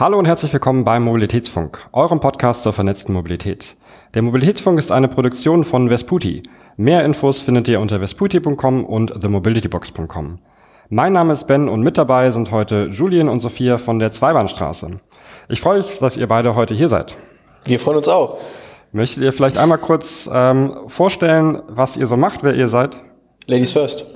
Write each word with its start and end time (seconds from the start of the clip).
Hallo 0.00 0.18
und 0.18 0.24
herzlich 0.24 0.50
willkommen 0.54 0.82
beim 0.82 1.02
Mobilitätsfunk, 1.02 1.86
eurem 1.92 2.20
Podcast 2.20 2.62
zur 2.62 2.72
vernetzten 2.72 3.12
Mobilität. 3.12 3.76
Der 4.14 4.22
Mobilitätsfunk 4.22 4.78
ist 4.78 4.90
eine 4.90 5.08
Produktion 5.08 5.62
von 5.62 5.90
Vesputi. 5.90 6.42
Mehr 6.78 7.04
Infos 7.04 7.42
findet 7.42 7.68
ihr 7.68 7.80
unter 7.80 8.00
vesputi.com 8.00 8.86
und 8.86 9.20
themobilitybox.com. 9.20 10.38
Mein 10.88 11.12
Name 11.12 11.34
ist 11.34 11.46
Ben 11.46 11.68
und 11.68 11.82
mit 11.82 11.98
dabei 11.98 12.30
sind 12.30 12.50
heute 12.50 12.88
Julien 12.90 13.28
und 13.28 13.40
Sophia 13.40 13.76
von 13.76 13.98
der 13.98 14.10
Zweibahnstraße. 14.10 14.88
Ich 15.50 15.60
freue 15.60 15.76
mich, 15.76 15.98
dass 15.98 16.16
ihr 16.16 16.28
beide 16.28 16.54
heute 16.54 16.72
hier 16.72 16.88
seid. 16.88 17.18
Wir 17.64 17.78
freuen 17.78 17.98
uns 17.98 18.08
auch. 18.08 18.38
Möchtet 18.92 19.22
ihr 19.22 19.34
vielleicht 19.34 19.58
einmal 19.58 19.76
kurz 19.76 20.30
ähm, 20.32 20.78
vorstellen, 20.86 21.60
was 21.68 21.98
ihr 21.98 22.06
so 22.06 22.16
macht, 22.16 22.42
wer 22.42 22.54
ihr 22.54 22.68
seid? 22.68 22.96
Ladies 23.46 23.72
first. 23.72 24.06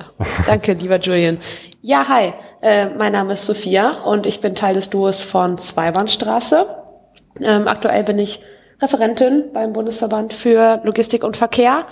Danke, 0.47 0.73
lieber 0.73 0.99
Julian. 0.99 1.37
Ja, 1.87 2.09
hi, 2.09 2.33
äh, 2.63 2.87
mein 2.87 3.13
Name 3.13 3.35
ist 3.35 3.45
Sophia 3.45 4.05
und 4.05 4.25
ich 4.25 4.41
bin 4.41 4.55
Teil 4.55 4.73
des 4.75 4.89
Duos 4.89 5.23
von 5.23 5.59
Zweibahnstraße. 5.59 6.67
Ähm, 7.43 7.69
aktuell 7.69 8.03
bin 8.05 8.19
ich 8.19 8.41
Referentin 8.81 9.53
beim 9.53 9.75
Bundesverband 9.75 10.33
für 10.33 10.81
Logistik 10.83 11.23
und 11.25 11.37
Verkehr. 11.37 11.85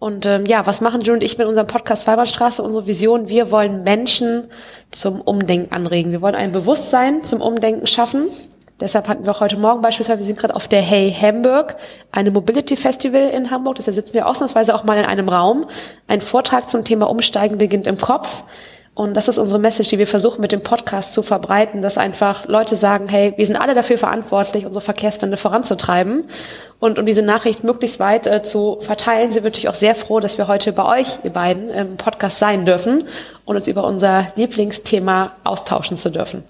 Und 0.00 0.26
ähm, 0.26 0.46
ja, 0.46 0.66
was 0.66 0.80
machen 0.80 1.00
Julian 1.02 1.18
und 1.18 1.22
ich 1.22 1.38
mit 1.38 1.46
unserem 1.46 1.68
Podcast 1.68 2.02
Zweibahnstraße? 2.02 2.60
Unsere 2.60 2.88
Vision, 2.88 3.28
wir 3.28 3.52
wollen 3.52 3.84
Menschen 3.84 4.48
zum 4.90 5.20
Umdenken 5.20 5.72
anregen. 5.72 6.10
Wir 6.10 6.22
wollen 6.22 6.34
ein 6.34 6.50
Bewusstsein 6.50 7.22
zum 7.22 7.40
Umdenken 7.40 7.86
schaffen. 7.86 8.30
Deshalb 8.80 9.06
hatten 9.06 9.24
wir 9.26 9.30
auch 9.30 9.40
heute 9.40 9.58
Morgen 9.58 9.80
beispielsweise, 9.80 10.18
wir 10.18 10.26
sind 10.26 10.40
gerade 10.40 10.56
auf 10.56 10.66
der 10.66 10.82
Hey 10.82 11.12
Hamburg, 11.12 11.76
eine 12.10 12.32
Mobility 12.32 12.76
Festival 12.76 13.28
in 13.28 13.52
Hamburg. 13.52 13.76
Deshalb 13.76 13.94
sitzen 13.94 14.12
wir 14.12 14.26
ausnahmsweise 14.26 14.74
auch 14.74 14.82
mal 14.82 14.98
in 14.98 15.04
einem 15.04 15.28
Raum. 15.28 15.66
Ein 16.08 16.20
Vortrag 16.20 16.68
zum 16.68 16.82
Thema 16.82 17.08
Umsteigen 17.08 17.58
beginnt 17.58 17.86
im 17.86 17.96
Kopf. 17.96 18.42
Und 18.96 19.12
das 19.12 19.28
ist 19.28 19.36
unsere 19.36 19.58
Message, 19.58 19.90
die 19.90 19.98
wir 19.98 20.06
versuchen 20.06 20.40
mit 20.40 20.52
dem 20.52 20.62
Podcast 20.62 21.12
zu 21.12 21.22
verbreiten, 21.22 21.82
dass 21.82 21.98
einfach 21.98 22.48
Leute 22.48 22.76
sagen, 22.76 23.10
hey, 23.10 23.34
wir 23.36 23.44
sind 23.44 23.56
alle 23.56 23.74
dafür 23.74 23.98
verantwortlich, 23.98 24.64
unsere 24.64 24.82
Verkehrswende 24.82 25.36
voranzutreiben. 25.36 26.24
Und 26.80 26.98
um 26.98 27.04
diese 27.04 27.20
Nachricht 27.20 27.62
möglichst 27.62 28.00
weit 28.00 28.26
äh, 28.26 28.42
zu 28.42 28.78
verteilen, 28.80 29.34
sind 29.34 29.42
wir 29.42 29.50
natürlich 29.50 29.68
auch 29.68 29.74
sehr 29.74 29.94
froh, 29.94 30.18
dass 30.18 30.38
wir 30.38 30.48
heute 30.48 30.72
bei 30.72 31.00
euch, 31.00 31.18
ihr 31.24 31.30
beiden, 31.30 31.68
im 31.68 31.98
Podcast 31.98 32.38
sein 32.38 32.64
dürfen 32.64 33.06
und 33.44 33.56
uns 33.56 33.68
über 33.68 33.84
unser 33.84 34.28
Lieblingsthema 34.34 35.32
austauschen 35.44 35.98
zu 35.98 36.10
dürfen. 36.10 36.42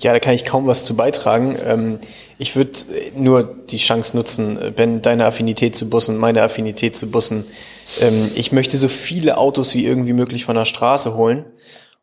Ja, 0.00 0.12
da 0.12 0.18
kann 0.18 0.34
ich 0.34 0.44
kaum 0.44 0.66
was 0.66 0.84
zu 0.84 0.96
beitragen. 0.96 1.56
Ähm, 1.64 1.98
ich 2.38 2.56
würde 2.56 2.72
nur 3.14 3.54
die 3.70 3.76
Chance 3.76 4.16
nutzen, 4.16 4.58
Ben, 4.74 5.00
deine 5.00 5.26
Affinität 5.26 5.76
zu 5.76 5.88
Bussen, 5.88 6.16
meine 6.16 6.42
Affinität 6.42 6.96
zu 6.96 7.08
Bussen. 7.08 7.44
Ähm, 8.00 8.30
ich 8.34 8.52
möchte 8.52 8.76
so 8.76 8.88
viele 8.88 9.38
Autos 9.38 9.74
wie 9.74 9.86
irgendwie 9.86 10.12
möglich 10.12 10.44
von 10.44 10.56
der 10.56 10.64
Straße 10.64 11.16
holen 11.16 11.44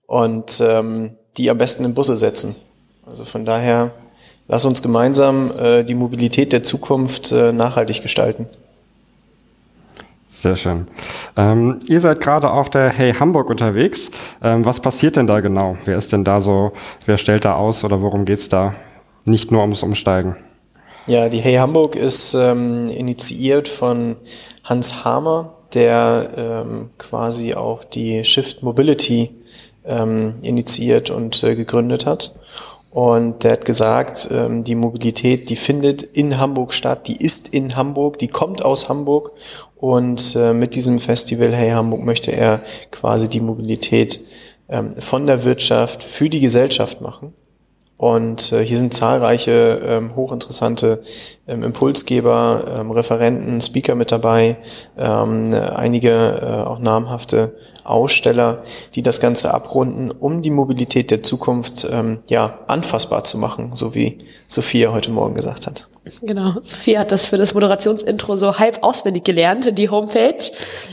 und 0.05 0.61
ähm, 0.61 1.17
die 1.37 1.49
am 1.49 1.57
besten 1.57 1.85
in 1.85 1.93
Busse 1.93 2.15
setzen. 2.15 2.55
Also 3.05 3.25
von 3.25 3.45
daher, 3.45 3.91
lass 4.47 4.65
uns 4.65 4.81
gemeinsam 4.81 5.51
äh, 5.57 5.83
die 5.83 5.95
Mobilität 5.95 6.53
der 6.53 6.63
Zukunft 6.63 7.31
äh, 7.31 7.51
nachhaltig 7.51 8.01
gestalten. 8.01 8.47
Sehr 10.29 10.55
schön. 10.57 10.87
Ähm, 11.37 11.79
ihr 11.87 12.01
seid 12.01 12.19
gerade 12.19 12.51
auf 12.51 12.69
der 12.69 12.89
Hey 12.89 13.13
Hamburg 13.13 13.49
unterwegs. 13.49 14.11
Ähm, 14.41 14.65
was 14.65 14.81
passiert 14.81 15.15
denn 15.15 15.25
da 15.25 15.39
genau? 15.39 15.77
Wer 15.85 15.97
ist 15.97 16.11
denn 16.11 16.25
da 16.25 16.41
so? 16.41 16.73
Wer 17.05 17.17
stellt 17.17 17.45
da 17.45 17.55
aus 17.55 17.85
oder 17.85 18.01
worum 18.01 18.25
geht's 18.25 18.49
da? 18.49 18.75
Nicht 19.23 19.51
nur 19.51 19.61
ums 19.61 19.83
Umsteigen. 19.83 20.35
Ja, 21.07 21.29
die 21.29 21.39
Hey 21.39 21.55
Hamburg 21.55 21.95
ist 21.95 22.33
ähm, 22.33 22.89
initiiert 22.89 23.69
von 23.69 24.17
Hans 24.65 25.05
Hamer, 25.05 25.53
der 25.73 26.29
ähm, 26.35 26.89
quasi 26.97 27.53
auch 27.53 27.83
die 27.83 28.23
Shift 28.25 28.63
Mobility 28.63 29.31
ähm, 29.85 30.35
initiiert 30.41 31.09
und 31.09 31.43
äh, 31.43 31.55
gegründet 31.55 32.05
hat. 32.05 32.35
Und 32.93 33.43
der 33.43 33.53
hat 33.53 33.65
gesagt, 33.65 34.29
ähm, 34.31 34.63
die 34.63 34.75
Mobilität, 34.75 35.49
die 35.49 35.55
findet 35.55 36.03
in 36.03 36.37
Hamburg 36.37 36.73
statt, 36.73 37.07
die 37.07 37.17
ist 37.17 37.51
in 37.51 37.75
Hamburg, 37.75 38.19
die 38.19 38.27
kommt 38.27 38.63
aus 38.63 38.87
Hamburg. 38.87 39.31
Und 39.75 40.35
äh, 40.35 40.53
mit 40.53 40.75
diesem 40.75 40.99
Festival 40.99 41.53
Hey 41.53 41.71
Hamburg 41.71 42.03
möchte 42.03 42.31
er 42.31 42.61
quasi 42.91 43.27
die 43.27 43.39
Mobilität 43.41 44.21
ähm, 44.69 44.93
von 44.99 45.25
der 45.25 45.43
Wirtschaft 45.43 46.03
für 46.03 46.29
die 46.29 46.39
Gesellschaft 46.39 47.01
machen. 47.01 47.33
Und 48.03 48.51
äh, 48.51 48.65
hier 48.65 48.77
sind 48.77 48.93
zahlreiche 48.93 49.81
ähm, 49.85 50.17
hochinteressante 50.17 51.03
ähm, 51.47 51.63
Impulsgeber, 51.63 52.75
ähm, 52.77 52.91
Referenten, 52.91 53.61
Speaker 53.61 53.95
mit 53.95 54.11
dabei, 54.11 54.57
ähm, 54.97 55.53
einige 55.53 56.09
äh, 56.09 56.67
auch 56.67 56.79
namhafte 56.79 57.55
Aussteller, 57.85 58.63
die 58.95 59.03
das 59.03 59.21
Ganze 59.21 59.53
abrunden, 59.53 60.11
um 60.11 60.41
die 60.41 60.49
Mobilität 60.49 61.11
der 61.11 61.23
Zukunft 61.23 61.87
ähm, 61.89 62.19
ja 62.27 62.59
anfassbar 62.67 63.23
zu 63.23 63.37
machen, 63.37 63.71
so 63.73 63.95
wie 63.95 64.17
Sophia 64.49 64.91
heute 64.91 65.11
Morgen 65.11 65.35
gesagt 65.35 65.65
hat. 65.65 65.87
Genau, 66.21 66.55
Sophia 66.61 66.99
hat 66.99 67.13
das 67.13 67.27
für 67.27 67.37
das 67.37 67.53
Moderationsintro 67.53 68.35
so 68.35 68.59
halb 68.59 68.83
auswendig 68.83 69.23
gelernt, 69.23 69.77
die 69.77 69.89
Homepage. 69.89 70.43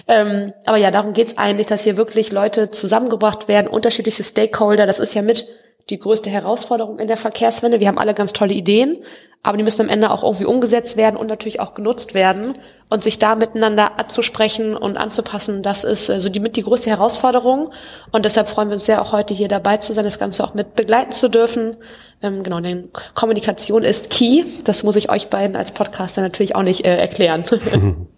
Ähm, 0.06 0.52
aber 0.64 0.76
ja, 0.76 0.92
darum 0.92 1.12
geht's 1.12 1.36
eigentlich, 1.36 1.66
dass 1.66 1.82
hier 1.82 1.96
wirklich 1.96 2.30
Leute 2.30 2.70
zusammengebracht 2.70 3.48
werden, 3.48 3.66
unterschiedliche 3.66 4.22
Stakeholder. 4.22 4.86
Das 4.86 5.00
ist 5.00 5.14
ja 5.14 5.22
mit 5.22 5.46
die 5.90 5.98
größte 5.98 6.30
Herausforderung 6.30 6.98
in 6.98 7.08
der 7.08 7.16
Verkehrswende. 7.16 7.80
Wir 7.80 7.88
haben 7.88 7.98
alle 7.98 8.14
ganz 8.14 8.32
tolle 8.32 8.54
Ideen, 8.54 8.98
aber 9.42 9.56
die 9.56 9.64
müssen 9.64 9.82
am 9.82 9.88
Ende 9.88 10.10
auch 10.10 10.22
irgendwie 10.22 10.44
umgesetzt 10.44 10.96
werden 10.96 11.16
und 11.16 11.26
natürlich 11.26 11.60
auch 11.60 11.74
genutzt 11.74 12.14
werden. 12.14 12.56
Und 12.88 13.04
sich 13.04 13.20
da 13.20 13.36
miteinander 13.36 14.00
anzusprechen 14.00 14.76
und 14.76 14.96
anzupassen, 14.96 15.62
das 15.62 15.84
ist 15.84 16.06
so 16.06 16.12
also 16.12 16.28
die 16.28 16.40
mit 16.40 16.56
die 16.56 16.64
größte 16.64 16.90
Herausforderung. 16.90 17.72
Und 18.10 18.24
deshalb 18.24 18.48
freuen 18.48 18.68
wir 18.68 18.74
uns 18.74 18.86
sehr, 18.86 19.00
auch 19.00 19.12
heute 19.12 19.32
hier 19.32 19.46
dabei 19.46 19.76
zu 19.76 19.92
sein, 19.92 20.04
das 20.04 20.18
Ganze 20.18 20.42
auch 20.42 20.54
mit 20.54 20.74
begleiten 20.74 21.12
zu 21.12 21.28
dürfen. 21.28 21.76
Ähm, 22.20 22.42
genau, 22.42 22.58
denn 22.60 22.90
Kommunikation 23.14 23.84
ist 23.84 24.10
key. 24.10 24.44
Das 24.64 24.82
muss 24.82 24.96
ich 24.96 25.08
euch 25.08 25.28
beiden 25.28 25.54
als 25.54 25.70
Podcaster 25.70 26.20
natürlich 26.20 26.56
auch 26.56 26.62
nicht 26.62 26.84
äh, 26.84 26.96
erklären. 26.96 27.44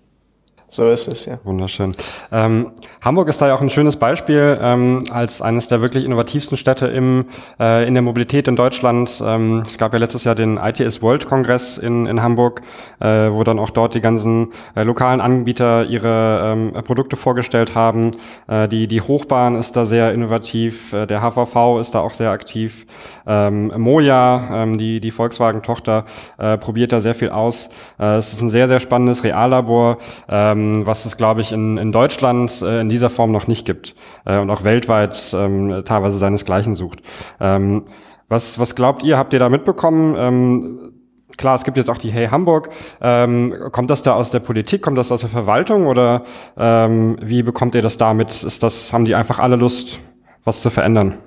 So 0.72 0.88
ist 0.88 1.06
es, 1.06 1.26
ja. 1.26 1.38
Wunderschön. 1.44 1.94
Ähm, 2.32 2.72
Hamburg 3.02 3.28
ist 3.28 3.42
da 3.42 3.48
ja 3.48 3.54
auch 3.54 3.60
ein 3.60 3.68
schönes 3.68 3.96
Beispiel 3.96 4.58
ähm, 4.58 5.04
als 5.12 5.42
eines 5.42 5.68
der 5.68 5.82
wirklich 5.82 6.02
innovativsten 6.02 6.56
Städte 6.56 6.86
im, 6.86 7.26
äh, 7.60 7.86
in 7.86 7.92
der 7.92 8.02
Mobilität 8.02 8.48
in 8.48 8.56
Deutschland. 8.56 9.22
Ähm, 9.22 9.64
es 9.66 9.76
gab 9.76 9.92
ja 9.92 9.98
letztes 9.98 10.24
Jahr 10.24 10.34
den 10.34 10.56
ITS 10.56 11.02
World 11.02 11.26
Kongress 11.26 11.76
in, 11.76 12.06
in 12.06 12.22
Hamburg, 12.22 12.62
äh, 13.00 13.30
wo 13.30 13.44
dann 13.44 13.58
auch 13.58 13.68
dort 13.68 13.94
die 13.94 14.00
ganzen 14.00 14.48
äh, 14.74 14.82
lokalen 14.82 15.20
Anbieter 15.20 15.84
ihre 15.84 16.54
ähm, 16.54 16.72
Produkte 16.84 17.16
vorgestellt 17.16 17.74
haben. 17.74 18.12
Äh, 18.48 18.66
die, 18.66 18.86
die 18.86 19.02
Hochbahn 19.02 19.56
ist 19.56 19.76
da 19.76 19.84
sehr 19.84 20.14
innovativ, 20.14 20.94
äh, 20.94 21.04
der 21.04 21.20
HVV 21.20 21.80
ist 21.82 21.94
da 21.94 22.00
auch 22.00 22.14
sehr 22.14 22.30
aktiv. 22.30 22.86
Ähm, 23.26 23.74
Moja, 23.76 24.62
ähm, 24.62 24.78
die, 24.78 25.00
die 25.00 25.10
Volkswagen-Tochter, 25.10 26.06
äh, 26.38 26.56
probiert 26.56 26.92
da 26.92 27.02
sehr 27.02 27.14
viel 27.14 27.28
aus. 27.28 27.68
Äh, 28.00 28.16
es 28.16 28.32
ist 28.32 28.40
ein 28.40 28.48
sehr, 28.48 28.68
sehr 28.68 28.80
spannendes 28.80 29.22
Reallabor. 29.22 29.98
Ähm, 30.30 30.61
ähm, 30.62 30.86
was 30.86 31.04
es, 31.06 31.16
glaube 31.16 31.40
ich, 31.40 31.52
in, 31.52 31.76
in 31.78 31.92
Deutschland 31.92 32.62
äh, 32.62 32.80
in 32.80 32.88
dieser 32.88 33.10
Form 33.10 33.32
noch 33.32 33.46
nicht 33.46 33.66
gibt 33.66 33.94
äh, 34.24 34.38
und 34.38 34.50
auch 34.50 34.64
weltweit 34.64 35.34
ähm, 35.34 35.82
teilweise 35.84 36.18
seinesgleichen 36.18 36.74
sucht. 36.74 37.00
Ähm, 37.40 37.84
was, 38.28 38.58
was 38.58 38.74
glaubt 38.74 39.02
ihr, 39.02 39.18
habt 39.18 39.32
ihr 39.32 39.38
da 39.38 39.48
mitbekommen? 39.48 40.14
Ähm, 40.18 40.92
klar, 41.36 41.56
es 41.56 41.64
gibt 41.64 41.76
jetzt 41.76 41.90
auch 41.90 41.98
die 41.98 42.10
Hey 42.10 42.28
Hamburg. 42.28 42.70
Ähm, 43.00 43.54
kommt 43.72 43.90
das 43.90 44.02
da 44.02 44.14
aus 44.14 44.30
der 44.30 44.40
Politik, 44.40 44.82
kommt 44.82 44.98
das 44.98 45.12
aus 45.12 45.20
der 45.20 45.30
Verwaltung 45.30 45.86
oder 45.86 46.22
ähm, 46.56 47.18
wie 47.20 47.42
bekommt 47.42 47.74
ihr 47.74 47.82
das 47.82 47.98
damit? 47.98 48.42
Ist 48.42 48.62
das, 48.62 48.92
haben 48.92 49.04
die 49.04 49.14
einfach 49.14 49.38
alle 49.38 49.56
Lust, 49.56 50.00
was 50.44 50.62
zu 50.62 50.70
verändern? 50.70 51.18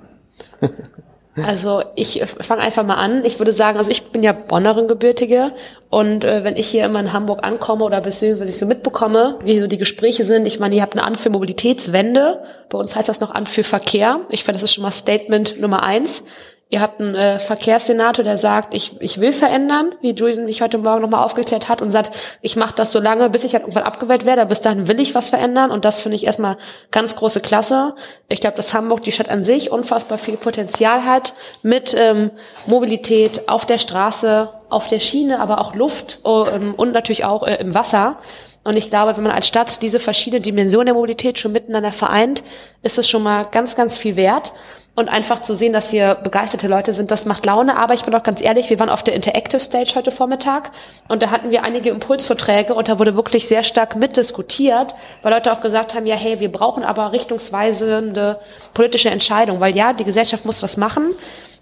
Also 1.44 1.82
ich 1.96 2.22
fange 2.40 2.62
einfach 2.62 2.84
mal 2.84 2.94
an. 2.94 3.24
Ich 3.24 3.38
würde 3.38 3.52
sagen, 3.52 3.78
also 3.78 3.90
ich 3.90 4.04
bin 4.04 4.22
ja 4.22 4.32
Bonnerin 4.32 4.88
Gebürtige 4.88 5.52
und 5.90 6.24
äh, 6.24 6.44
wenn 6.44 6.56
ich 6.56 6.68
hier 6.68 6.84
immer 6.84 7.00
in 7.00 7.12
Hamburg 7.12 7.44
ankomme 7.44 7.84
oder 7.84 8.00
beziehungsweise 8.00 8.48
ich 8.48 8.56
so 8.56 8.66
mitbekomme, 8.66 9.38
wie 9.44 9.58
so 9.58 9.66
die 9.66 9.76
Gespräche 9.76 10.24
sind, 10.24 10.46
ich 10.46 10.58
meine, 10.58 10.74
ihr 10.74 10.82
habt 10.82 10.94
eine 10.94 11.04
An 11.04 11.14
für 11.14 11.30
Mobilitätswende. 11.30 12.42
Bei 12.70 12.78
uns 12.78 12.96
heißt 12.96 13.08
das 13.08 13.20
noch 13.20 13.30
An 13.34 13.46
für 13.46 13.64
Verkehr. 13.64 14.20
Ich 14.30 14.44
finde, 14.44 14.54
das 14.54 14.62
ist 14.62 14.74
schon 14.74 14.82
mal 14.82 14.90
Statement 14.90 15.60
Nummer 15.60 15.82
eins. 15.82 16.24
Ihr 16.68 16.80
habt 16.80 17.00
einen 17.00 17.14
äh, 17.14 17.38
Verkehrssenator, 17.38 18.24
der 18.24 18.36
sagt, 18.36 18.74
ich, 18.74 19.00
ich 19.00 19.20
will 19.20 19.32
verändern, 19.32 19.94
wie 20.00 20.10
Julian 20.10 20.46
mich 20.46 20.62
heute 20.62 20.78
Morgen 20.78 21.00
nochmal 21.00 21.22
aufgeklärt 21.22 21.68
hat 21.68 21.80
und 21.80 21.92
sagt, 21.92 22.10
ich 22.42 22.56
mache 22.56 22.74
das 22.74 22.90
so 22.90 22.98
lange, 22.98 23.30
bis 23.30 23.44
ich 23.44 23.52
halt 23.52 23.62
irgendwann 23.62 23.84
abgewählt 23.84 24.26
werde, 24.26 24.44
bis 24.46 24.62
dahin 24.62 24.88
will 24.88 24.98
ich 24.98 25.14
was 25.14 25.30
verändern 25.30 25.70
und 25.70 25.84
das 25.84 26.02
finde 26.02 26.16
ich 26.16 26.26
erstmal 26.26 26.56
ganz 26.90 27.14
große 27.14 27.40
Klasse. 27.40 27.94
Ich 28.28 28.40
glaube, 28.40 28.56
dass 28.56 28.74
Hamburg, 28.74 29.02
die 29.02 29.12
Stadt 29.12 29.28
an 29.28 29.44
sich, 29.44 29.70
unfassbar 29.70 30.18
viel 30.18 30.36
Potenzial 30.36 31.04
hat 31.04 31.34
mit 31.62 31.94
ähm, 31.96 32.32
Mobilität 32.66 33.48
auf 33.48 33.64
der 33.64 33.78
Straße, 33.78 34.48
auf 34.68 34.88
der 34.88 34.98
Schiene, 34.98 35.38
aber 35.38 35.60
auch 35.60 35.76
Luft 35.76 36.18
oh, 36.24 36.46
ähm, 36.50 36.74
und 36.76 36.90
natürlich 36.90 37.24
auch 37.24 37.46
äh, 37.46 37.58
im 37.60 37.76
Wasser. 37.76 38.18
Und 38.64 38.76
ich 38.76 38.90
glaube, 38.90 39.16
wenn 39.16 39.22
man 39.22 39.32
als 39.32 39.46
Stadt 39.46 39.80
diese 39.82 40.00
verschiedenen 40.00 40.42
Dimensionen 40.42 40.86
der 40.86 40.94
Mobilität 40.96 41.38
schon 41.38 41.52
miteinander 41.52 41.92
vereint, 41.92 42.42
ist 42.82 42.98
es 42.98 43.08
schon 43.08 43.22
mal 43.22 43.44
ganz, 43.44 43.76
ganz 43.76 43.96
viel 43.96 44.16
wert. 44.16 44.52
Und 44.98 45.10
einfach 45.10 45.40
zu 45.40 45.54
sehen, 45.54 45.74
dass 45.74 45.90
hier 45.90 46.14
begeisterte 46.14 46.68
Leute 46.68 46.94
sind, 46.94 47.10
das 47.10 47.26
macht 47.26 47.44
Laune. 47.44 47.76
Aber 47.76 47.92
ich 47.92 48.02
bin 48.02 48.14
auch 48.14 48.22
ganz 48.22 48.40
ehrlich, 48.40 48.70
wir 48.70 48.80
waren 48.80 48.88
auf 48.88 49.02
der 49.02 49.14
Interactive 49.14 49.60
Stage 49.60 49.92
heute 49.94 50.10
Vormittag 50.10 50.70
und 51.08 51.22
da 51.22 51.30
hatten 51.30 51.50
wir 51.50 51.64
einige 51.64 51.90
Impulsverträge 51.90 52.74
und 52.74 52.88
da 52.88 52.98
wurde 52.98 53.14
wirklich 53.14 53.46
sehr 53.46 53.62
stark 53.62 53.94
mitdiskutiert, 53.94 54.94
weil 55.20 55.34
Leute 55.34 55.52
auch 55.52 55.60
gesagt 55.60 55.94
haben, 55.94 56.06
ja, 56.06 56.16
hey, 56.16 56.40
wir 56.40 56.50
brauchen 56.50 56.82
aber 56.82 57.12
richtungsweisende 57.12 58.38
politische 58.72 59.10
Entscheidungen, 59.10 59.60
weil 59.60 59.76
ja, 59.76 59.92
die 59.92 60.04
Gesellschaft 60.04 60.46
muss 60.46 60.62
was 60.62 60.78
machen. 60.78 61.14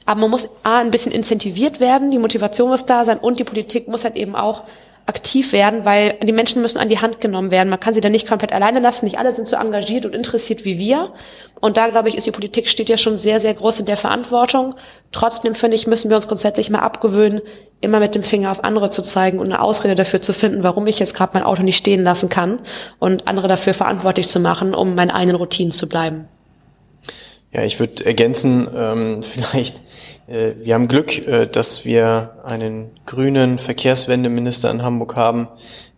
Aber 0.06 0.20
man 0.20 0.30
muss 0.30 0.48
A, 0.62 0.78
ein 0.78 0.92
bisschen 0.92 1.10
incentiviert 1.10 1.80
werden, 1.80 2.12
die 2.12 2.20
Motivation 2.20 2.68
muss 2.68 2.86
da 2.86 3.04
sein 3.04 3.18
und 3.18 3.40
die 3.40 3.44
Politik 3.44 3.88
muss 3.88 4.04
halt 4.04 4.14
eben 4.14 4.36
auch 4.36 4.62
aktiv 5.06 5.52
werden, 5.52 5.84
weil 5.84 6.14
die 6.22 6.32
Menschen 6.32 6.62
müssen 6.62 6.78
an 6.78 6.88
die 6.88 7.00
Hand 7.00 7.20
genommen 7.20 7.50
werden. 7.50 7.68
Man 7.68 7.80
kann 7.80 7.92
sie 7.92 8.00
da 8.00 8.08
nicht 8.08 8.26
komplett 8.26 8.52
alleine 8.52 8.80
lassen. 8.80 9.04
Nicht 9.04 9.18
alle 9.18 9.34
sind 9.34 9.46
so 9.46 9.56
engagiert 9.56 10.06
und 10.06 10.14
interessiert 10.14 10.64
wie 10.64 10.78
wir. 10.78 11.12
Und 11.60 11.76
da, 11.76 11.88
glaube 11.88 12.08
ich, 12.08 12.16
ist 12.16 12.26
die 12.26 12.30
Politik 12.30 12.68
steht 12.68 12.88
ja 12.88 12.96
schon 12.96 13.18
sehr, 13.18 13.38
sehr 13.38 13.52
groß 13.52 13.80
in 13.80 13.86
der 13.86 13.98
Verantwortung. 13.98 14.74
Trotzdem, 15.12 15.54
finde 15.54 15.76
ich, 15.76 15.86
müssen 15.86 16.08
wir 16.08 16.16
uns 16.16 16.26
grundsätzlich 16.26 16.70
mal 16.70 16.80
abgewöhnen, 16.80 17.42
immer 17.80 18.00
mit 18.00 18.14
dem 18.14 18.22
Finger 18.22 18.50
auf 18.50 18.64
andere 18.64 18.88
zu 18.90 19.02
zeigen 19.02 19.38
und 19.38 19.46
eine 19.46 19.60
Ausrede 19.60 19.94
dafür 19.94 20.22
zu 20.22 20.32
finden, 20.32 20.62
warum 20.62 20.86
ich 20.86 20.98
jetzt 20.98 21.14
gerade 21.14 21.32
mein 21.34 21.42
Auto 21.42 21.62
nicht 21.62 21.76
stehen 21.76 22.02
lassen 22.02 22.30
kann 22.30 22.60
und 22.98 23.28
andere 23.28 23.46
dafür 23.46 23.74
verantwortlich 23.74 24.28
zu 24.28 24.40
machen, 24.40 24.74
um 24.74 24.94
meinen 24.94 25.10
eigenen 25.10 25.36
Routinen 25.36 25.72
zu 25.72 25.86
bleiben. 25.86 26.28
Ja, 27.52 27.62
ich 27.62 27.78
würde 27.78 28.04
ergänzen, 28.04 28.68
ähm, 28.74 29.22
vielleicht 29.22 29.80
wir 30.26 30.74
haben 30.74 30.88
Glück, 30.88 31.26
äh, 31.26 31.46
dass 31.46 31.84
wir 31.84 32.36
einen 32.44 32.92
grünen 33.04 33.58
Verkehrswendeminister 33.58 34.70
in 34.70 34.82
Hamburg 34.82 35.16
haben. 35.16 35.48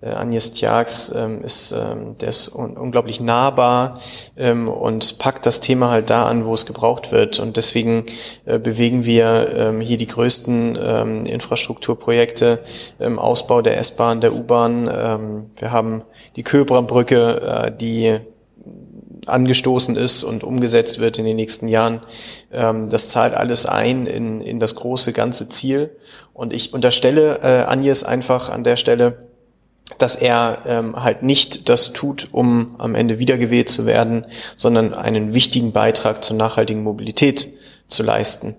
Äh, 0.00 0.08
Agnes 0.08 0.52
Tjax 0.52 1.14
ähm, 1.17 1.43
ist, 1.44 1.70
ähm, 1.70 2.19
der 2.19 2.31
ist 2.31 2.49
unglaublich 2.49 3.20
nahbar 3.20 4.00
ähm, 4.37 4.69
und 4.69 5.20
packt 5.20 5.46
das 5.46 5.61
Thema 5.61 5.90
halt 5.90 6.11
da 6.11 6.26
an, 6.26 6.44
wo 6.44 6.55
es 6.55 6.67
gebraucht 6.67 7.12
wird. 7.12 7.38
Und 7.38 7.56
deswegen 7.56 8.06
bewegen 8.44 9.05
wir 9.05 9.75
hier 9.81 9.99
die 9.99 10.06
größten 10.06 10.76
Infrastrukturprojekte 11.26 12.61
im 12.99 13.19
Ausbau 13.19 13.62
der 13.62 13.78
S-Bahn, 13.78 14.20
der 14.20 14.34
U-Bahn. 14.34 15.50
Wir 15.56 15.70
haben 15.70 16.02
die 16.37 16.43
Köbrandbrücke, 16.43 17.75
die 17.81 18.19
angestoßen 19.26 19.96
ist 19.96 20.23
und 20.25 20.44
umgesetzt 20.44 20.99
wird 20.99 21.19
in 21.19 21.25
den 21.25 21.37
nächsten 21.37 21.69
Jahren. 21.69 22.00
Ähm, 22.52 22.88
das 22.88 23.08
zahlt 23.08 23.34
alles 23.34 23.67
ein 23.67 24.06
in, 24.06 24.40
in 24.40 24.61
das 24.61 24.75
große 24.75 25.12
ganze 25.12 25.49
Ziel. 25.49 25.96
Und 26.32 26.52
ich 26.52 26.73
unterstelle 26.75 27.40
äh, 27.43 27.62
Agnes 27.67 28.05
einfach 28.05 28.50
an 28.50 28.64
der 28.64 28.76
Stelle, 28.76 29.26
dass 29.99 30.17
er 30.17 30.62
ähm, 30.67 31.02
halt 31.02 31.23
nicht 31.23 31.69
das 31.69 31.93
tut, 31.93 32.28
um 32.32 32.75
am 32.78 32.94
Ende 32.94 33.19
wiedergewählt 33.19 33.69
zu 33.69 33.87
werden, 33.87 34.26
sondern 34.56 34.94
einen 34.94 35.32
wichtigen 35.32 35.73
Beitrag 35.73 36.25
zur 36.25 36.37
nachhaltigen 36.37 36.82
Mobilität 36.82 37.49
zu 37.88 38.02
leisten. 38.02 38.56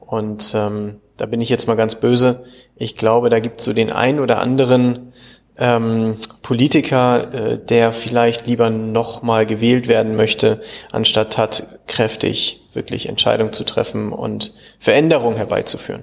Und 0.00 0.52
ähm, 0.54 1.00
da 1.16 1.26
bin 1.26 1.40
ich 1.40 1.48
jetzt 1.48 1.68
mal 1.68 1.76
ganz 1.76 1.94
böse. 1.94 2.44
Ich 2.76 2.96
glaube, 2.96 3.30
da 3.30 3.38
gibt 3.38 3.60
es 3.60 3.66
so 3.66 3.72
den 3.72 3.92
ein 3.92 4.18
oder 4.18 4.40
anderen 4.40 5.12
ähm, 5.58 6.16
Politiker, 6.42 7.32
äh, 7.32 7.58
der 7.58 7.92
vielleicht 7.92 8.46
lieber 8.46 8.70
nochmal 8.70 9.46
gewählt 9.46 9.88
werden 9.88 10.16
möchte, 10.16 10.60
anstatt 10.92 11.32
tatkräftig 11.32 12.60
wirklich 12.72 13.08
Entscheidungen 13.08 13.52
zu 13.52 13.64
treffen 13.64 14.12
und 14.12 14.52
Veränderungen 14.78 15.36
herbeizuführen. 15.36 16.02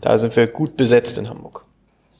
Da 0.00 0.18
sind 0.18 0.36
wir 0.36 0.46
gut 0.46 0.76
besetzt 0.76 1.18
in 1.18 1.28
Hamburg. 1.28 1.64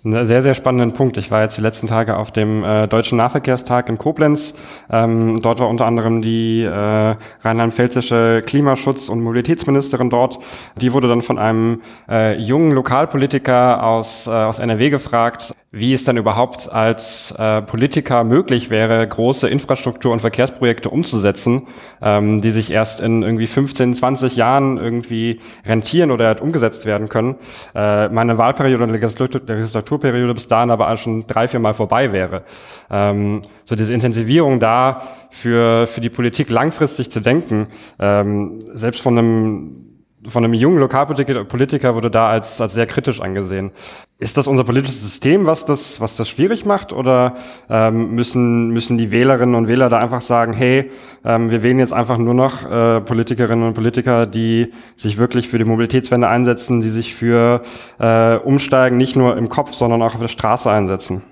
Einen 0.02 0.26
sehr, 0.26 0.42
sehr 0.42 0.54
spannenden 0.54 0.94
Punkt. 0.94 1.18
Ich 1.18 1.30
war 1.30 1.42
jetzt 1.42 1.58
die 1.58 1.60
letzten 1.60 1.86
Tage 1.86 2.16
auf 2.16 2.30
dem 2.30 2.64
äh, 2.64 2.88
Deutschen 2.88 3.18
Nahverkehrstag 3.18 3.90
in 3.90 3.98
Koblenz. 3.98 4.54
Ähm, 4.90 5.38
dort 5.42 5.60
war 5.60 5.68
unter 5.68 5.84
anderem 5.84 6.22
die 6.22 6.62
äh, 6.62 7.16
rheinland-pfälzische 7.42 8.40
Klimaschutz- 8.46 9.10
und 9.10 9.20
Mobilitätsministerin 9.20 10.08
dort. 10.08 10.38
Die 10.80 10.94
wurde 10.94 11.06
dann 11.06 11.20
von 11.20 11.38
einem 11.38 11.82
äh, 12.08 12.40
jungen 12.40 12.72
Lokalpolitiker 12.72 13.84
aus, 13.84 14.26
äh, 14.26 14.30
aus 14.30 14.58
NRW 14.58 14.88
gefragt, 14.88 15.54
wie 15.72 15.94
es 15.94 16.02
dann 16.02 16.16
überhaupt 16.16 16.70
als 16.70 17.30
äh, 17.38 17.62
Politiker 17.62 18.24
möglich 18.24 18.70
wäre, 18.70 19.06
große 19.06 19.48
Infrastruktur- 19.48 20.12
und 20.12 20.20
Verkehrsprojekte 20.20 20.90
umzusetzen, 20.90 21.68
ähm, 22.02 22.40
die 22.40 22.50
sich 22.50 22.72
erst 22.72 23.00
in 23.00 23.22
irgendwie 23.22 23.46
15, 23.46 23.94
20 23.94 24.34
Jahren 24.34 24.78
irgendwie 24.78 25.38
rentieren 25.64 26.10
oder 26.10 26.26
halt 26.26 26.40
umgesetzt 26.40 26.86
werden 26.86 27.08
können. 27.08 27.36
Äh, 27.74 28.08
meine 28.08 28.36
Wahlperiode 28.36 28.82
und 28.82 28.90
Legislaturperiode 28.90 30.34
bis 30.34 30.48
dahin 30.48 30.72
aber 30.72 30.96
schon 30.96 31.26
drei, 31.28 31.46
vier 31.46 31.60
Mal 31.60 31.74
vorbei 31.74 32.12
wäre. 32.12 32.42
Ähm, 32.90 33.40
so 33.64 33.76
diese 33.76 33.94
Intensivierung 33.94 34.58
da 34.58 35.02
für, 35.30 35.86
für 35.86 36.00
die 36.00 36.10
Politik 36.10 36.50
langfristig 36.50 37.12
zu 37.12 37.20
denken, 37.20 37.68
ähm, 38.00 38.58
selbst 38.74 39.02
von 39.02 39.16
einem 39.16 39.89
von 40.26 40.44
einem 40.44 40.54
jungen 40.54 40.78
Lokalpolitiker 40.78 41.94
wurde 41.94 42.10
da 42.10 42.28
als, 42.28 42.60
als 42.60 42.74
sehr 42.74 42.86
kritisch 42.86 43.20
angesehen. 43.20 43.72
Ist 44.18 44.36
das 44.36 44.46
unser 44.46 44.64
politisches 44.64 45.00
System, 45.00 45.46
was 45.46 45.64
das, 45.64 46.00
was 46.00 46.16
das 46.16 46.28
schwierig 46.28 46.66
macht? 46.66 46.92
Oder 46.92 47.36
ähm, 47.70 48.14
müssen, 48.14 48.68
müssen 48.68 48.98
die 48.98 49.10
Wählerinnen 49.12 49.54
und 49.54 49.66
Wähler 49.66 49.88
da 49.88 49.98
einfach 49.98 50.20
sagen, 50.20 50.52
hey, 50.52 50.90
ähm, 51.24 51.50
wir 51.50 51.62
wählen 51.62 51.78
jetzt 51.78 51.94
einfach 51.94 52.18
nur 52.18 52.34
noch 52.34 52.70
äh, 52.70 53.00
Politikerinnen 53.00 53.66
und 53.66 53.74
Politiker, 53.74 54.26
die 54.26 54.72
sich 54.96 55.16
wirklich 55.16 55.48
für 55.48 55.58
die 55.58 55.64
Mobilitätswende 55.64 56.28
einsetzen, 56.28 56.82
die 56.82 56.90
sich 56.90 57.14
für 57.14 57.62
äh, 57.98 58.36
Umsteigen 58.36 58.98
nicht 58.98 59.16
nur 59.16 59.38
im 59.38 59.48
Kopf, 59.48 59.74
sondern 59.74 60.02
auch 60.02 60.14
auf 60.14 60.20
der 60.20 60.28
Straße 60.28 60.70
einsetzen? 60.70 61.22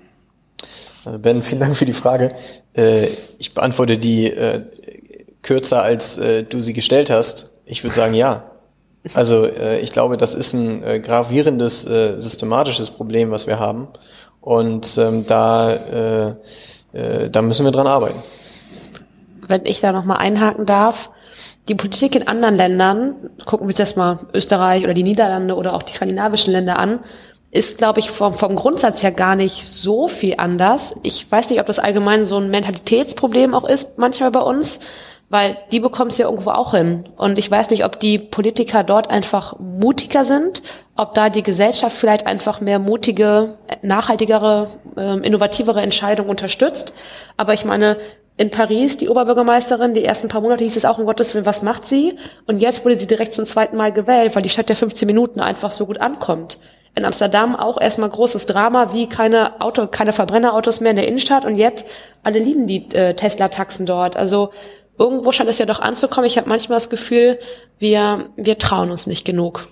Äh, 1.05 1.19
ben, 1.19 1.43
vielen 1.43 1.61
Dank 1.61 1.77
für 1.77 1.87
die 1.87 1.93
Frage. 1.93 2.35
Äh, 2.75 3.09
ich 3.39 3.55
beantworte 3.55 3.99
die 3.99 4.27
äh, 4.27 4.63
kürzer, 5.43 5.83
als 5.83 6.21
du 6.51 6.59
sie 6.59 6.73
gestellt 6.75 7.11
hast. 7.11 7.53
Ich 7.65 7.83
würde 7.83 7.95
sagen, 7.95 8.13
ja. 8.13 8.51
Also 9.15 9.47
äh, 9.47 9.79
ich 9.81 9.93
glaube, 9.93 10.17
das 10.17 10.35
ist 10.35 10.53
ein 10.53 10.83
äh, 10.83 11.01
gravierendes 11.01 11.87
äh, 11.87 12.19
systematisches 12.19 12.91
Problem, 12.91 13.31
was 13.31 13.47
wir 13.47 13.59
haben. 13.59 13.89
Und 14.41 14.99
ähm, 14.99 15.25
da, 15.27 15.73
äh, 15.73 16.35
äh, 16.93 17.31
da 17.31 17.43
müssen 17.43 17.65
wir 17.65 17.73
dran 17.73 17.87
arbeiten. 17.87 18.23
Wenn 19.47 19.65
ich 19.67 19.81
da 19.81 19.93
nochmal 19.93 20.19
einhaken 20.19 20.67
darf, 20.67 21.11
die 21.69 21.75
Politik 21.75 22.15
in 22.17 22.27
anderen 22.27 22.57
Ländern, 22.57 23.31
gucken 23.45 23.67
wir 23.67 23.73
uns 23.73 23.79
jetzt 23.79 23.97
mal 23.97 24.19
Österreich 24.33 24.85
oder 24.85 24.95
die 24.95 25.03
Niederlande 25.03 25.55
oder 25.55 25.75
auch 25.75 25.83
die 25.83 25.93
skandinavischen 25.93 26.53
Länder 26.53 26.79
an, 26.79 27.01
ist, 27.51 27.79
glaube 27.79 28.01
ich, 28.01 28.11
vom, 28.11 28.35
vom 28.35 28.57
Grundsatz 28.57 29.03
her 29.03 29.13
gar 29.13 29.35
nicht 29.35 29.65
so 29.65 30.09
viel 30.09 30.35
anders. 30.37 30.95
Ich 31.03 31.31
weiß 31.31 31.49
nicht, 31.51 31.61
ob 31.61 31.67
das 31.67 31.79
allgemein 31.79 32.25
so 32.25 32.37
ein 32.37 32.51
Mentalitätsproblem 32.51 33.55
auch 33.55 33.67
ist, 33.67 33.99
manchmal 33.99 34.31
bei 34.31 34.41
uns. 34.41 34.81
Weil 35.31 35.59
die 35.73 35.81
bekommen 35.81 36.09
es 36.09 36.17
ja 36.17 36.27
irgendwo 36.27 36.51
auch 36.51 36.73
hin. 36.73 37.07
Und 37.17 37.39
ich 37.39 37.51
weiß 37.51 37.69
nicht, 37.71 37.85
ob 37.85 38.01
die 38.01 38.19
Politiker 38.19 38.83
dort 38.83 39.11
einfach 39.11 39.59
mutiger 39.59 40.25
sind, 40.25 40.63
ob 40.97 41.13
da 41.15 41.29
die 41.29 41.43
Gesellschaft 41.43 41.97
vielleicht 41.97 42.27
einfach 42.27 42.61
mehr 42.61 42.79
mutige, 42.79 43.59
nachhaltigere, 43.83 44.69
äh, 44.97 45.19
innovativere 45.19 45.83
Entscheidungen 45.83 46.31
unterstützt. 46.31 46.95
Aber 47.37 47.53
ich 47.53 47.67
meine, 47.67 47.99
in 48.39 48.51
Paris, 48.51 48.97
die 48.97 49.09
Oberbürgermeisterin, 49.09 49.95
die 49.95 50.05
ersten 50.05 50.29
paar 50.29 50.41
Monate 50.41 50.63
hieß 50.63 50.77
es 50.77 50.85
auch, 50.85 50.99
um 50.99 51.07
Gottes 51.07 51.35
Willen, 51.35 51.45
was 51.45 51.63
macht 51.63 51.85
sie? 51.85 52.15
Und 52.47 52.61
jetzt 52.61 52.85
wurde 52.85 52.97
sie 52.97 53.09
direkt 53.09 53.35
zum 53.35 53.45
zweiten 53.45 53.77
Mal 53.77 53.93
gewählt, 53.93 54.35
weil 54.35 54.43
die 54.43 54.49
Stadt 54.49 54.69
der 54.69 54.77
15 54.77 55.07
Minuten 55.07 55.41
einfach 55.41 55.73
so 55.73 55.87
gut 55.87 56.01
ankommt. 56.01 56.59
In 56.95 57.05
Amsterdam 57.05 57.55
auch 57.55 57.81
erstmal 57.81 58.09
großes 58.09 58.47
Drama, 58.47 58.93
wie 58.93 59.09
keine 59.09 59.61
Auto, 59.61 59.89
keine 59.89 60.13
Verbrennerautos 60.13 60.81
mehr 60.81 60.91
in 60.91 60.97
der 60.97 61.09
Innenstadt 61.09 61.45
und 61.45 61.57
jetzt 61.57 61.87
alle 62.23 62.39
lieben 62.39 62.67
die 62.67 62.89
äh, 62.95 63.15
Tesla-Taxen 63.15 63.87
dort. 63.87 64.17
Also 64.17 64.51
irgendwo 64.99 65.33
scheint 65.33 65.49
es 65.49 65.59
ja 65.59 65.67
doch 65.67 65.81
anzukommen. 65.81 66.27
Ich 66.27 66.37
habe 66.37 66.49
manchmal 66.49 66.77
das 66.77 66.91
Gefühl, 66.91 67.39
wir, 67.79 68.27
wir 68.37 68.59
trauen 68.59 68.91
uns 68.91 69.07
nicht 69.07 69.25
genug. 69.25 69.69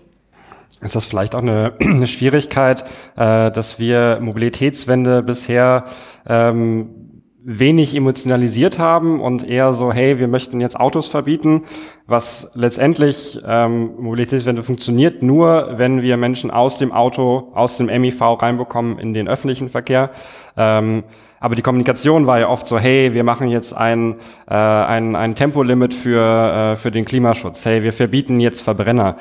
Ist 0.81 0.95
das 0.95 1.07
vielleicht 1.07 1.35
auch 1.35 1.43
eine, 1.43 1.75
eine 1.81 2.07
Schwierigkeit, 2.07 2.85
äh, 3.17 3.51
dass 3.51 3.79
wir 3.79 4.19
Mobilitätswende 4.21 5.23
bisher 5.23 5.85
ähm, 6.29 7.07
wenig 7.49 7.95
emotionalisiert 7.95 8.81
haben 8.81 9.21
und 9.21 9.49
eher 9.49 9.73
so, 9.73 9.93
hey, 9.93 10.19
wir 10.19 10.27
möchten 10.27 10.61
jetzt 10.61 10.79
Autos 10.79 11.07
verbieten, 11.07 11.63
was 12.07 12.51
letztendlich 12.55 13.39
ähm, 13.47 13.95
Mobilitätswende 14.01 14.65
funktioniert 14.65 15.23
nur, 15.23 15.75
wenn 15.77 16.03
wir 16.03 16.17
Menschen 16.17 16.51
aus 16.51 16.77
dem 16.77 16.91
Auto, 16.91 17.53
aus 17.55 17.77
dem 17.77 17.87
MIV 17.87 18.21
reinbekommen 18.43 18.99
in 18.99 19.15
den 19.15 19.29
öffentlichen 19.29 19.69
Verkehr. 19.69 20.11
Ähm, 20.57 21.05
aber 21.47 21.55
die 21.55 21.63
Kommunikation 21.63 22.27
war 22.27 22.41
ja 22.41 22.49
oft 22.49 22.67
so, 22.67 22.77
hey, 22.77 23.15
wir 23.15 23.23
machen 23.23 23.47
jetzt 23.47 23.73
ein, 23.73 24.17
äh, 24.51 24.55
ein, 24.57 25.15
ein 25.15 25.37
Tempolimit 25.37 25.95
für, 25.95 26.73
äh, 26.73 26.75
für 26.75 26.91
den 26.91 27.05
Klimaschutz. 27.05 27.65
Hey, 27.65 27.85
wir 27.85 27.93
verbieten 27.93 28.41
jetzt 28.41 28.63
Verbrenner. 28.63 29.15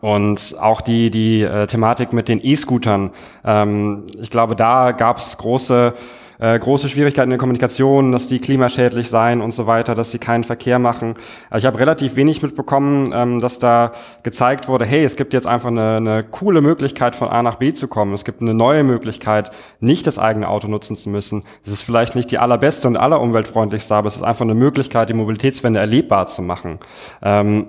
Und 0.00 0.56
auch 0.58 0.80
die, 0.80 1.10
die 1.10 1.42
äh, 1.42 1.66
Thematik 1.66 2.14
mit 2.14 2.28
den 2.28 2.40
E-Scootern. 2.42 3.10
Ähm, 3.44 4.06
ich 4.18 4.30
glaube, 4.30 4.56
da 4.56 4.92
gab 4.92 5.18
es 5.18 5.36
große 5.36 5.92
äh, 6.40 6.58
große 6.58 6.88
Schwierigkeiten 6.88 7.26
in 7.26 7.30
der 7.30 7.38
Kommunikation, 7.38 8.12
dass 8.12 8.26
die 8.26 8.38
klimaschädlich 8.38 9.10
seien 9.10 9.42
und 9.42 9.52
so 9.52 9.66
weiter, 9.66 9.94
dass 9.94 10.10
sie 10.10 10.18
keinen 10.18 10.42
Verkehr 10.42 10.78
machen. 10.78 11.14
Also 11.50 11.64
ich 11.64 11.66
habe 11.66 11.78
relativ 11.78 12.16
wenig 12.16 12.42
mitbekommen, 12.42 13.12
ähm, 13.14 13.40
dass 13.40 13.58
da 13.58 13.92
gezeigt 14.22 14.66
wurde, 14.66 14.86
hey, 14.86 15.04
es 15.04 15.16
gibt 15.16 15.34
jetzt 15.34 15.46
einfach 15.46 15.68
eine, 15.68 15.96
eine 15.96 16.24
coole 16.24 16.62
Möglichkeit 16.62 17.14
von 17.14 17.28
A 17.28 17.42
nach 17.42 17.56
B 17.56 17.74
zu 17.74 17.88
kommen. 17.88 18.14
Es 18.14 18.24
gibt 18.24 18.40
eine 18.40 18.54
neue 18.54 18.82
Möglichkeit, 18.84 19.50
nicht 19.80 20.06
das 20.06 20.18
eigene 20.18 20.48
Auto 20.48 20.66
nutzen 20.66 20.96
zu 20.96 21.10
müssen. 21.10 21.44
Es 21.66 21.72
ist 21.72 21.82
vielleicht 21.82 22.16
nicht 22.16 22.30
die 22.30 22.38
allerbeste 22.38 22.88
und 22.88 22.96
allerumweltfreundlichste, 22.96 23.94
aber 23.94 24.08
es 24.08 24.16
ist 24.16 24.22
einfach 24.22 24.44
eine 24.44 24.54
Möglichkeit, 24.54 25.10
die 25.10 25.14
Mobilitätswende 25.14 25.78
erlebbar 25.78 26.26
zu 26.26 26.40
machen. 26.40 26.78
Ähm, 27.22 27.66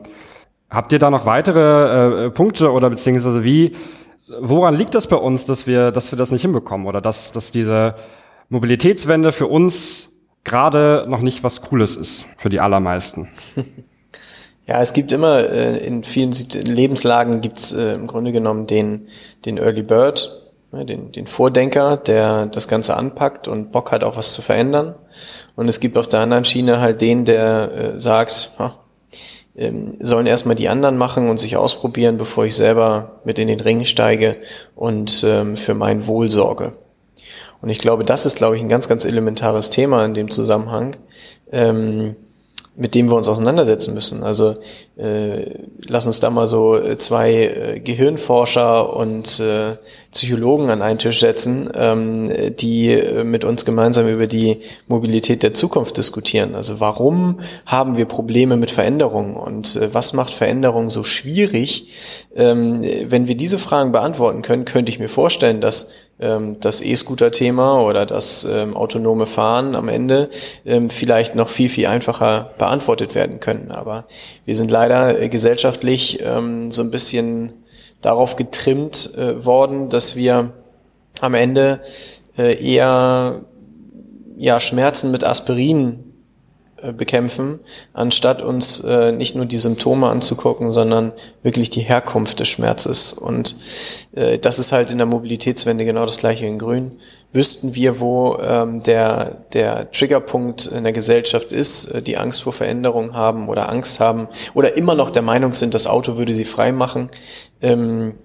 habt 0.69 0.93
ihr 0.93 0.99
da 0.99 1.09
noch 1.09 1.25
weitere 1.25 2.27
äh, 2.27 2.29
Punkte 2.29 2.71
oder 2.71 2.89
beziehungsweise 2.89 3.43
wie, 3.43 3.73
woran 4.39 4.75
liegt 4.75 4.95
das 4.95 5.07
bei 5.07 5.17
uns, 5.17 5.45
dass 5.45 5.67
wir, 5.67 5.91
dass 5.91 6.11
wir 6.11 6.17
das 6.17 6.31
nicht 6.31 6.43
hinbekommen 6.43 6.87
oder 6.87 7.01
dass, 7.01 7.33
dass 7.33 7.51
diese 7.51 7.95
Mobilitätswende 8.51 9.31
für 9.31 9.47
uns 9.47 10.09
gerade 10.43 11.05
noch 11.07 11.21
nicht 11.21 11.41
was 11.41 11.61
Cooles 11.61 11.95
ist, 11.95 12.25
für 12.37 12.49
die 12.49 12.59
allermeisten. 12.59 13.29
Ja, 14.67 14.79
es 14.79 14.93
gibt 14.93 15.11
immer, 15.11 15.49
äh, 15.49 15.85
in 15.85 16.03
vielen 16.03 16.31
Lebenslagen 16.53 17.41
gibt 17.41 17.57
es 17.57 17.73
äh, 17.73 17.93
im 17.95 18.07
Grunde 18.07 18.31
genommen 18.31 18.67
den, 18.67 19.07
den 19.43 19.57
Early 19.57 19.81
Bird, 19.81 20.53
ne, 20.71 20.85
den, 20.85 21.11
den 21.11 21.27
Vordenker, 21.27 21.97
der 21.97 22.45
das 22.45 22.69
Ganze 22.69 22.95
anpackt 22.95 23.49
und 23.49 23.73
Bock 23.73 23.91
hat, 23.91 24.03
auch 24.05 24.15
was 24.15 24.33
zu 24.33 24.41
verändern. 24.41 24.95
Und 25.57 25.67
es 25.67 25.81
gibt 25.81 25.97
auf 25.97 26.07
der 26.07 26.21
anderen 26.21 26.45
Schiene 26.45 26.79
halt 26.79 27.01
den, 27.01 27.25
der 27.25 27.71
äh, 27.95 27.99
sagt, 27.99 28.51
ähm, 29.57 29.95
sollen 29.99 30.27
erstmal 30.27 30.55
die 30.55 30.69
anderen 30.69 30.97
machen 30.97 31.27
und 31.29 31.37
sich 31.37 31.57
ausprobieren, 31.57 32.17
bevor 32.17 32.45
ich 32.45 32.55
selber 32.55 33.19
mit 33.25 33.39
in 33.39 33.47
den 33.47 33.59
Ring 33.59 33.83
steige 33.83 34.37
und 34.75 35.25
ähm, 35.27 35.57
für 35.57 35.73
mein 35.73 36.07
Wohl 36.07 36.31
sorge. 36.31 36.77
Und 37.61 37.69
ich 37.69 37.77
glaube, 37.77 38.03
das 38.03 38.25
ist, 38.25 38.37
glaube 38.37 38.55
ich, 38.55 38.61
ein 38.61 38.69
ganz, 38.69 38.87
ganz 38.87 39.05
elementares 39.05 39.69
Thema 39.69 40.03
in 40.05 40.13
dem 40.13 40.31
Zusammenhang. 40.31 40.95
Ähm, 41.51 42.15
mit 42.75 42.95
dem 42.95 43.09
wir 43.09 43.15
uns 43.15 43.27
auseinandersetzen 43.27 43.93
müssen. 43.93 44.23
Also 44.23 44.55
äh, 44.97 45.55
lass 45.85 46.07
uns 46.07 46.21
da 46.21 46.29
mal 46.29 46.47
so 46.47 46.77
äh, 46.77 46.97
zwei 46.97 47.33
äh, 47.33 47.79
Gehirnforscher 47.81 48.95
und 48.95 49.41
äh, 49.41 49.75
Psychologen 50.11 50.69
an 50.69 50.81
einen 50.81 50.97
Tisch 50.97 51.19
setzen, 51.19 51.69
ähm, 51.75 52.31
die 52.55 52.93
äh, 52.93 53.25
mit 53.25 53.43
uns 53.43 53.65
gemeinsam 53.65 54.07
über 54.07 54.25
die 54.25 54.61
Mobilität 54.87 55.43
der 55.43 55.53
Zukunft 55.53 55.97
diskutieren. 55.97 56.55
Also 56.55 56.79
warum 56.79 57.41
haben 57.65 57.97
wir 57.97 58.05
Probleme 58.05 58.55
mit 58.55 58.71
Veränderungen 58.71 59.35
und 59.35 59.75
äh, 59.75 59.93
was 59.93 60.13
macht 60.13 60.33
Veränderung 60.33 60.89
so 60.89 61.03
schwierig? 61.03 61.89
Ähm, 62.35 62.83
wenn 63.07 63.27
wir 63.27 63.35
diese 63.35 63.59
Fragen 63.59 63.91
beantworten 63.91 64.43
können, 64.43 64.63
könnte 64.63 64.91
ich 64.91 64.99
mir 64.99 65.09
vorstellen, 65.09 65.59
dass 65.59 65.91
das 66.59 66.81
E-Scooter-Thema 66.81 67.81
oder 67.81 68.05
das 68.05 68.45
ähm, 68.45 68.77
autonome 68.77 69.25
Fahren 69.25 69.75
am 69.75 69.89
Ende 69.89 70.29
ähm, 70.65 70.91
vielleicht 70.91 71.33
noch 71.35 71.49
viel, 71.49 71.67
viel 71.67 71.87
einfacher 71.87 72.51
beantwortet 72.57 73.15
werden 73.15 73.39
können. 73.39 73.71
Aber 73.71 74.05
wir 74.45 74.55
sind 74.55 74.69
leider 74.69 75.19
äh, 75.19 75.29
gesellschaftlich 75.29 76.21
ähm, 76.23 76.71
so 76.71 76.83
ein 76.83 76.91
bisschen 76.91 77.53
darauf 78.01 78.35
getrimmt 78.35 79.15
äh, 79.17 79.43
worden, 79.43 79.89
dass 79.89 80.15
wir 80.15 80.51
am 81.21 81.33
Ende 81.33 81.81
äh, 82.37 82.63
eher 82.63 83.41
ja, 84.37 84.59
Schmerzen 84.59 85.11
mit 85.11 85.23
Aspirin 85.23 86.10
bekämpfen, 86.93 87.59
anstatt 87.93 88.41
uns 88.41 88.79
äh, 88.81 89.11
nicht 89.11 89.35
nur 89.35 89.45
die 89.45 89.57
Symptome 89.57 90.07
anzugucken, 90.07 90.71
sondern 90.71 91.11
wirklich 91.43 91.69
die 91.69 91.81
Herkunft 91.81 92.39
des 92.39 92.47
Schmerzes. 92.47 93.13
Und 93.13 93.55
äh, 94.13 94.39
das 94.39 94.59
ist 94.59 94.71
halt 94.71 94.91
in 94.91 94.97
der 94.97 95.07
Mobilitätswende 95.07 95.85
genau 95.85 96.05
das 96.05 96.17
gleiche 96.17 96.45
in 96.45 96.59
Grün. 96.59 96.93
Wüssten 97.33 97.75
wir, 97.75 97.99
wo 97.99 98.37
ähm, 98.41 98.83
der, 98.83 99.37
der 99.53 99.89
Triggerpunkt 99.91 100.65
in 100.65 100.83
der 100.83 100.93
Gesellschaft 100.93 101.51
ist, 101.51 101.85
äh, 101.85 102.01
die 102.01 102.17
Angst 102.17 102.43
vor 102.43 102.53
Veränderung 102.53 103.13
haben 103.13 103.47
oder 103.47 103.69
Angst 103.69 103.99
haben 103.99 104.27
oder 104.53 104.75
immer 104.75 104.95
noch 104.95 105.11
der 105.11 105.21
Meinung 105.21 105.53
sind, 105.53 105.73
das 105.73 105.87
Auto 105.87 106.17
würde 106.17 106.35
sie 106.35 106.45
frei 106.45 106.71
machen, 106.71 107.09
ähm, 107.61 108.15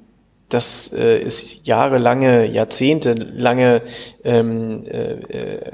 das 0.48 0.92
äh, 0.92 1.18
ist 1.18 1.66
jahrelange, 1.66 2.46
jahrzehntelange 2.46 3.82
ähm, 4.25 4.84
äh, 4.86 5.12
äh 5.12 5.72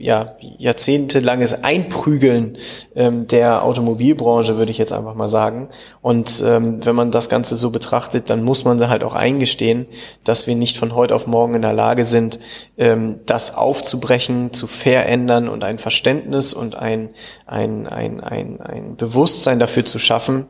ja, 0.00 0.36
jahrzehntelanges 0.58 1.62
Einprügeln 1.62 2.56
ähm, 2.96 3.26
der 3.26 3.62
Automobilbranche, 3.62 4.56
würde 4.56 4.70
ich 4.70 4.78
jetzt 4.78 4.92
einfach 4.92 5.14
mal 5.14 5.28
sagen. 5.28 5.68
Und 6.00 6.42
ähm, 6.44 6.84
wenn 6.84 6.96
man 6.96 7.10
das 7.10 7.28
Ganze 7.28 7.54
so 7.54 7.70
betrachtet, 7.70 8.30
dann 8.30 8.42
muss 8.42 8.64
man 8.64 8.88
halt 8.88 9.04
auch 9.04 9.14
eingestehen, 9.14 9.86
dass 10.24 10.46
wir 10.46 10.56
nicht 10.56 10.78
von 10.78 10.94
heute 10.94 11.14
auf 11.14 11.26
morgen 11.26 11.54
in 11.54 11.62
der 11.62 11.74
Lage 11.74 12.06
sind, 12.06 12.40
ähm, 12.78 13.20
das 13.26 13.54
aufzubrechen, 13.54 14.54
zu 14.54 14.66
verändern 14.66 15.48
und 15.48 15.64
ein 15.64 15.78
Verständnis 15.78 16.54
und 16.54 16.76
ein, 16.76 17.10
ein, 17.46 17.86
ein, 17.86 18.20
ein, 18.20 18.60
ein 18.62 18.96
Bewusstsein 18.96 19.58
dafür 19.58 19.84
zu 19.84 19.98
schaffen, 19.98 20.46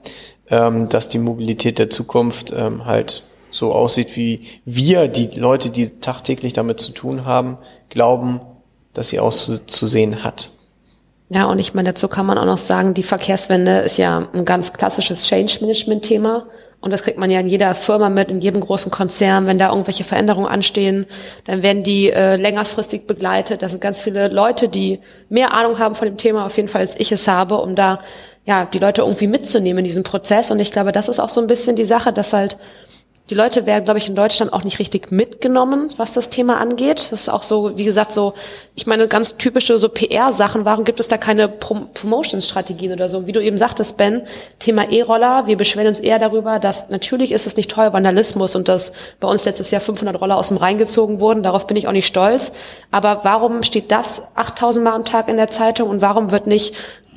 ähm, 0.49 0.89
dass 0.89 1.09
die 1.09 1.19
Mobilität 1.19 1.81
der 1.81 1.91
Zukunft 1.91 2.53
ähm, 2.57 2.85
halt 2.85 3.25
so 3.51 3.73
aussieht, 3.73 4.15
wie 4.15 4.47
wir, 4.65 5.09
die 5.09 5.27
Leute, 5.39 5.71
die 5.71 5.99
tagtäglich 5.99 6.53
damit 6.53 6.79
zu 6.79 6.93
tun 6.93 7.25
haben, 7.25 7.59
glauben, 7.89 8.41
dass 8.95 9.09
sie 9.09 9.21
auszusehen 9.21 10.25
hat. 10.25 10.51
Ja, 11.29 11.45
und 11.45 11.61
ich 11.61 11.75
meine, 11.75 11.91
dazu 11.91 12.09
kann 12.09 12.27
man 12.27 12.39
auch 12.39 12.45
noch 12.45 12.59
sagen, 12.59 12.93
die 12.93 13.05
Verkehrswende 13.05 13.79
ist 13.79 13.99
ja 13.99 14.29
ein 14.33 14.45
ganz 14.45 14.73
klassisches 14.73 15.27
Change-Management-Thema. 15.27 16.47
Und 16.81 16.93
das 16.93 17.03
kriegt 17.03 17.19
man 17.19 17.31
ja 17.31 17.39
in 17.41 17.47
jeder 17.47 17.75
Firma 17.75 18.09
mit, 18.09 18.31
in 18.31 18.41
jedem 18.41 18.61
großen 18.61 18.91
Konzern. 18.91 19.47
Wenn 19.47 19.59
da 19.59 19.69
irgendwelche 19.69 20.03
Veränderungen 20.03 20.49
anstehen, 20.49 21.07
dann 21.45 21.63
werden 21.63 21.85
die 21.85 22.11
äh, 22.11 22.37
längerfristig 22.37 23.07
begleitet. 23.07 23.63
Das 23.63 23.73
sind 23.73 23.81
ganz 23.81 24.01
viele 24.01 24.29
Leute, 24.29 24.69
die 24.69 24.99
mehr 25.29 25.53
Ahnung 25.53 25.79
haben 25.79 25.95
von 25.95 26.09
dem 26.09 26.17
Thema, 26.17 26.47
auf 26.47 26.57
jeden 26.57 26.69
Fall, 26.69 26.81
als 26.81 26.99
ich 26.99 27.13
es 27.13 27.29
habe, 27.29 27.59
um 27.59 27.77
da 27.77 28.01
ja 28.47 28.65
die 28.65 28.79
Leute 28.79 29.03
irgendwie 29.03 29.27
mitzunehmen 29.27 29.81
in 29.81 29.85
diesem 29.85 30.03
Prozess. 30.03 30.51
Und 30.51 30.59
ich 30.59 30.73
glaube, 30.73 30.91
das 30.91 31.09
ist 31.09 31.21
auch 31.21 31.29
so 31.29 31.41
ein 31.41 31.47
bisschen 31.47 31.77
die 31.77 31.85
Sache, 31.85 32.13
dass 32.13 32.33
halt 32.33 32.57
die 33.31 33.37
Leute 33.37 33.65
werden, 33.65 33.85
glaube 33.85 33.99
ich, 33.99 34.09
in 34.09 34.17
Deutschland 34.17 34.53
auch 34.53 34.65
nicht 34.65 34.81
richtig 34.81 35.13
mitgenommen, 35.13 35.91
was 35.97 36.15
das 36.15 36.31
Thema 36.31 36.57
angeht. 36.57 37.13
Das 37.13 37.23
ist 37.23 37.29
auch 37.29 37.45
so, 37.45 37.79
wie 37.79 37.85
gesagt, 37.85 38.11
so, 38.11 38.35
ich 38.75 38.89
meine, 38.89 39.07
ganz 39.07 39.37
typische 39.37 39.79
so 39.79 39.89
PR-Sachen. 39.89 40.65
Warum 40.65 40.85
gibt 40.85 40.99
es 40.99 41.07
da 41.07 41.17
keine 41.17 41.47
Prom 41.47 41.91
Promotion-Strategien 41.95 42.93
oder 42.93 43.09
so? 43.09 43.29
Wie 43.29 43.33
du 43.33 43.41
eben 43.41 43.57
sagtest, 43.57 43.97
Ben, 43.97 44.23
Thema 44.59 44.91
E-Roller. 44.91 45.47
Wir 45.47 45.57
beschweren 45.57 45.87
uns 45.87 46.01
eher 46.01 46.19
darüber, 46.19 46.59
dass 46.59 46.91
natürlich 46.91 47.31
ist 47.31 47.47
es 47.47 47.57
nicht 47.57 47.71
toll, 47.71 47.93
Vandalismus 47.93 48.57
und 48.57 48.69
dass 48.69 48.93
bei 49.21 49.29
uns 49.29 49.45
letztes 49.45 49.71
Jahr 49.71 49.81
500 49.81 50.21
Roller 50.21 50.37
aus 50.37 50.49
dem 50.49 50.57
Rhein 50.57 50.79
gezogen 50.79 51.21
wurden. 51.21 51.45
Darauf 51.45 51.69
bin 51.69 51.77
ich 51.77 51.87
auch 51.87 51.93
nicht 51.93 52.09
stolz. 52.09 52.51
Aber 52.91 53.21
warum 53.23 53.63
steht 53.63 53.93
das 53.93 54.23
8000 54.35 54.85
Mal 54.85 54.95
am 54.95 55.05
Tag 55.05 55.29
in 55.29 55.37
der 55.37 55.51
Zeitung 55.51 55.89
und 55.89 56.01
warum 56.01 56.33
wird 56.33 56.49
nicht 56.49 56.75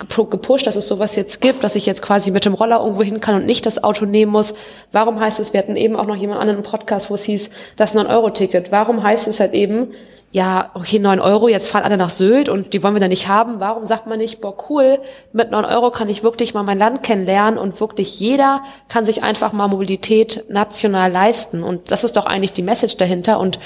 gepusht, 0.07 0.67
dass 0.67 0.75
es 0.75 0.87
sowas 0.87 1.15
jetzt 1.15 1.41
gibt, 1.41 1.63
dass 1.63 1.75
ich 1.75 1.85
jetzt 1.85 2.01
quasi 2.01 2.31
mit 2.31 2.45
dem 2.45 2.53
Roller 2.53 2.79
irgendwo 2.79 3.03
hin 3.03 3.19
kann 3.19 3.35
und 3.35 3.45
nicht 3.45 3.65
das 3.65 3.83
Auto 3.83 4.05
nehmen 4.05 4.31
muss. 4.31 4.53
Warum 4.91 5.19
heißt 5.19 5.39
es, 5.39 5.53
wir 5.53 5.59
hatten 5.59 5.75
eben 5.75 5.95
auch 5.95 6.05
noch 6.05 6.15
jemand 6.15 6.39
anderen 6.39 6.63
Podcast, 6.63 7.09
wo 7.09 7.15
es 7.15 7.23
hieß, 7.23 7.49
das 7.75 7.95
9-Euro-Ticket. 7.95 8.71
Warum 8.71 9.03
heißt 9.03 9.27
es 9.27 9.39
halt 9.39 9.53
eben, 9.53 9.89
ja, 10.33 10.71
okay, 10.73 10.97
9 10.97 11.19
Euro, 11.19 11.47
jetzt 11.47 11.69
fahren 11.69 11.83
alle 11.83 11.95
nach 11.95 12.09
Sylt 12.09 12.49
und 12.49 12.73
die 12.73 12.81
wollen 12.81 12.95
wir 12.95 12.99
da 12.99 13.07
nicht 13.07 13.27
haben. 13.27 13.59
Warum 13.59 13.85
sagt 13.85 14.07
man 14.07 14.17
nicht, 14.17 14.41
boah, 14.41 14.55
cool, 14.67 14.99
mit 15.31 15.51
9 15.51 15.63
Euro 15.63 15.91
kann 15.91 16.09
ich 16.09 16.23
wirklich 16.23 16.55
mal 16.55 16.63
mein 16.63 16.79
Land 16.79 17.03
kennenlernen 17.03 17.59
und 17.59 17.79
wirklich 17.79 18.19
jeder 18.19 18.63
kann 18.89 19.05
sich 19.05 19.21
einfach 19.21 19.53
mal 19.53 19.67
Mobilität 19.67 20.45
national 20.49 21.11
leisten. 21.11 21.61
Und 21.61 21.91
das 21.91 22.03
ist 22.03 22.17
doch 22.17 22.25
eigentlich 22.25 22.53
die 22.53 22.63
Message 22.63 22.97
dahinter. 22.97 23.39
Und 23.39 23.59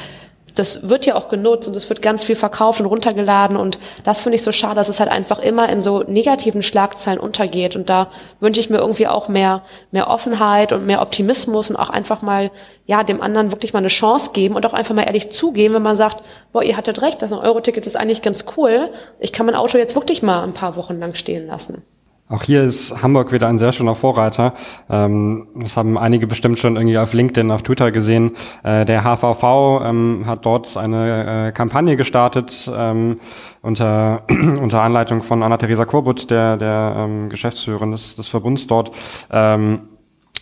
das 0.60 0.90
wird 0.90 1.06
ja 1.06 1.16
auch 1.16 1.30
genutzt 1.30 1.68
und 1.68 1.76
es 1.76 1.90
wird 1.90 2.02
ganz 2.02 2.24
viel 2.24 2.36
verkauft 2.36 2.80
und 2.80 2.86
runtergeladen 2.86 3.58
und 3.58 3.80
das 4.04 4.22
finde 4.22 4.36
ich 4.36 4.44
so 4.44 4.52
schade, 4.52 4.76
dass 4.76 4.90
es 4.90 5.00
halt 5.00 5.12
einfach 5.12 5.40
immer 5.40 5.70
in 5.70 5.82
so 5.82 6.04
negativen 6.04 6.64
Schlagzeilen 6.64 7.20
untergeht 7.20 7.76
und 7.76 7.90
da 7.90 8.10
wünsche 8.40 8.60
ich 8.60 8.70
mir 8.70 8.78
irgendwie 8.78 9.08
auch 9.08 9.28
mehr, 9.28 9.64
mehr 9.92 10.10
Offenheit 10.10 10.72
und 10.72 10.86
mehr 10.86 11.02
Optimismus 11.02 11.70
und 11.70 11.76
auch 11.76 11.90
einfach 11.90 12.22
mal, 12.22 12.52
ja, 12.86 13.04
dem 13.04 13.22
anderen 13.22 13.52
wirklich 13.52 13.74
mal 13.74 13.80
eine 13.80 13.88
Chance 13.90 14.32
geben 14.34 14.56
und 14.56 14.66
auch 14.66 14.74
einfach 14.74 14.96
mal 14.96 15.04
ehrlich 15.04 15.30
zugeben, 15.30 15.76
wenn 15.76 15.82
man 15.82 15.98
sagt, 15.98 16.24
boah, 16.52 16.64
ihr 16.64 16.78
hattet 16.78 17.02
recht, 17.02 17.22
das 17.22 17.32
Euro-Ticket 17.32 17.86
ist 17.86 17.96
eigentlich 17.96 18.22
ganz 18.22 18.46
cool, 18.56 18.90
ich 19.20 19.34
kann 19.34 19.46
mein 19.46 19.56
Auto 19.56 19.78
jetzt 19.78 19.96
wirklich 19.96 20.24
mal 20.24 20.44
ein 20.44 20.54
paar 20.54 20.76
Wochen 20.76 21.00
lang 21.00 21.14
stehen 21.14 21.48
lassen. 21.48 21.84
Auch 22.30 22.44
hier 22.44 22.64
ist 22.64 23.02
Hamburg 23.02 23.32
wieder 23.32 23.48
ein 23.48 23.58
sehr 23.58 23.72
schöner 23.72 23.96
Vorreiter. 23.96 24.54
Ähm, 24.90 25.48
das 25.56 25.78
haben 25.78 25.98
einige 25.98 26.28
bestimmt 26.28 26.60
schon 26.60 26.76
irgendwie 26.76 26.98
auf 26.98 27.14
LinkedIn, 27.14 27.52
auf 27.52 27.64
Twitter 27.64 27.90
gesehen. 27.92 28.34
Äh, 28.64 28.84
der 28.84 29.06
HVV 29.06 29.82
ähm, 29.86 30.24
hat 30.26 30.46
dort 30.46 30.76
eine 30.76 31.48
äh, 31.48 31.52
Kampagne 31.54 31.96
gestartet 31.96 32.70
ähm, 32.76 33.22
unter, 33.62 34.24
unter 34.62 34.84
Anleitung 34.84 35.24
von 35.24 35.42
Anna-Theresa 35.42 35.86
Korbut, 35.86 36.30
der, 36.30 36.58
der 36.58 37.08
Geschäftsführerin 37.30 37.92
des, 37.92 38.18
des 38.18 38.28
Verbunds 38.28 38.68
dort. 38.68 38.92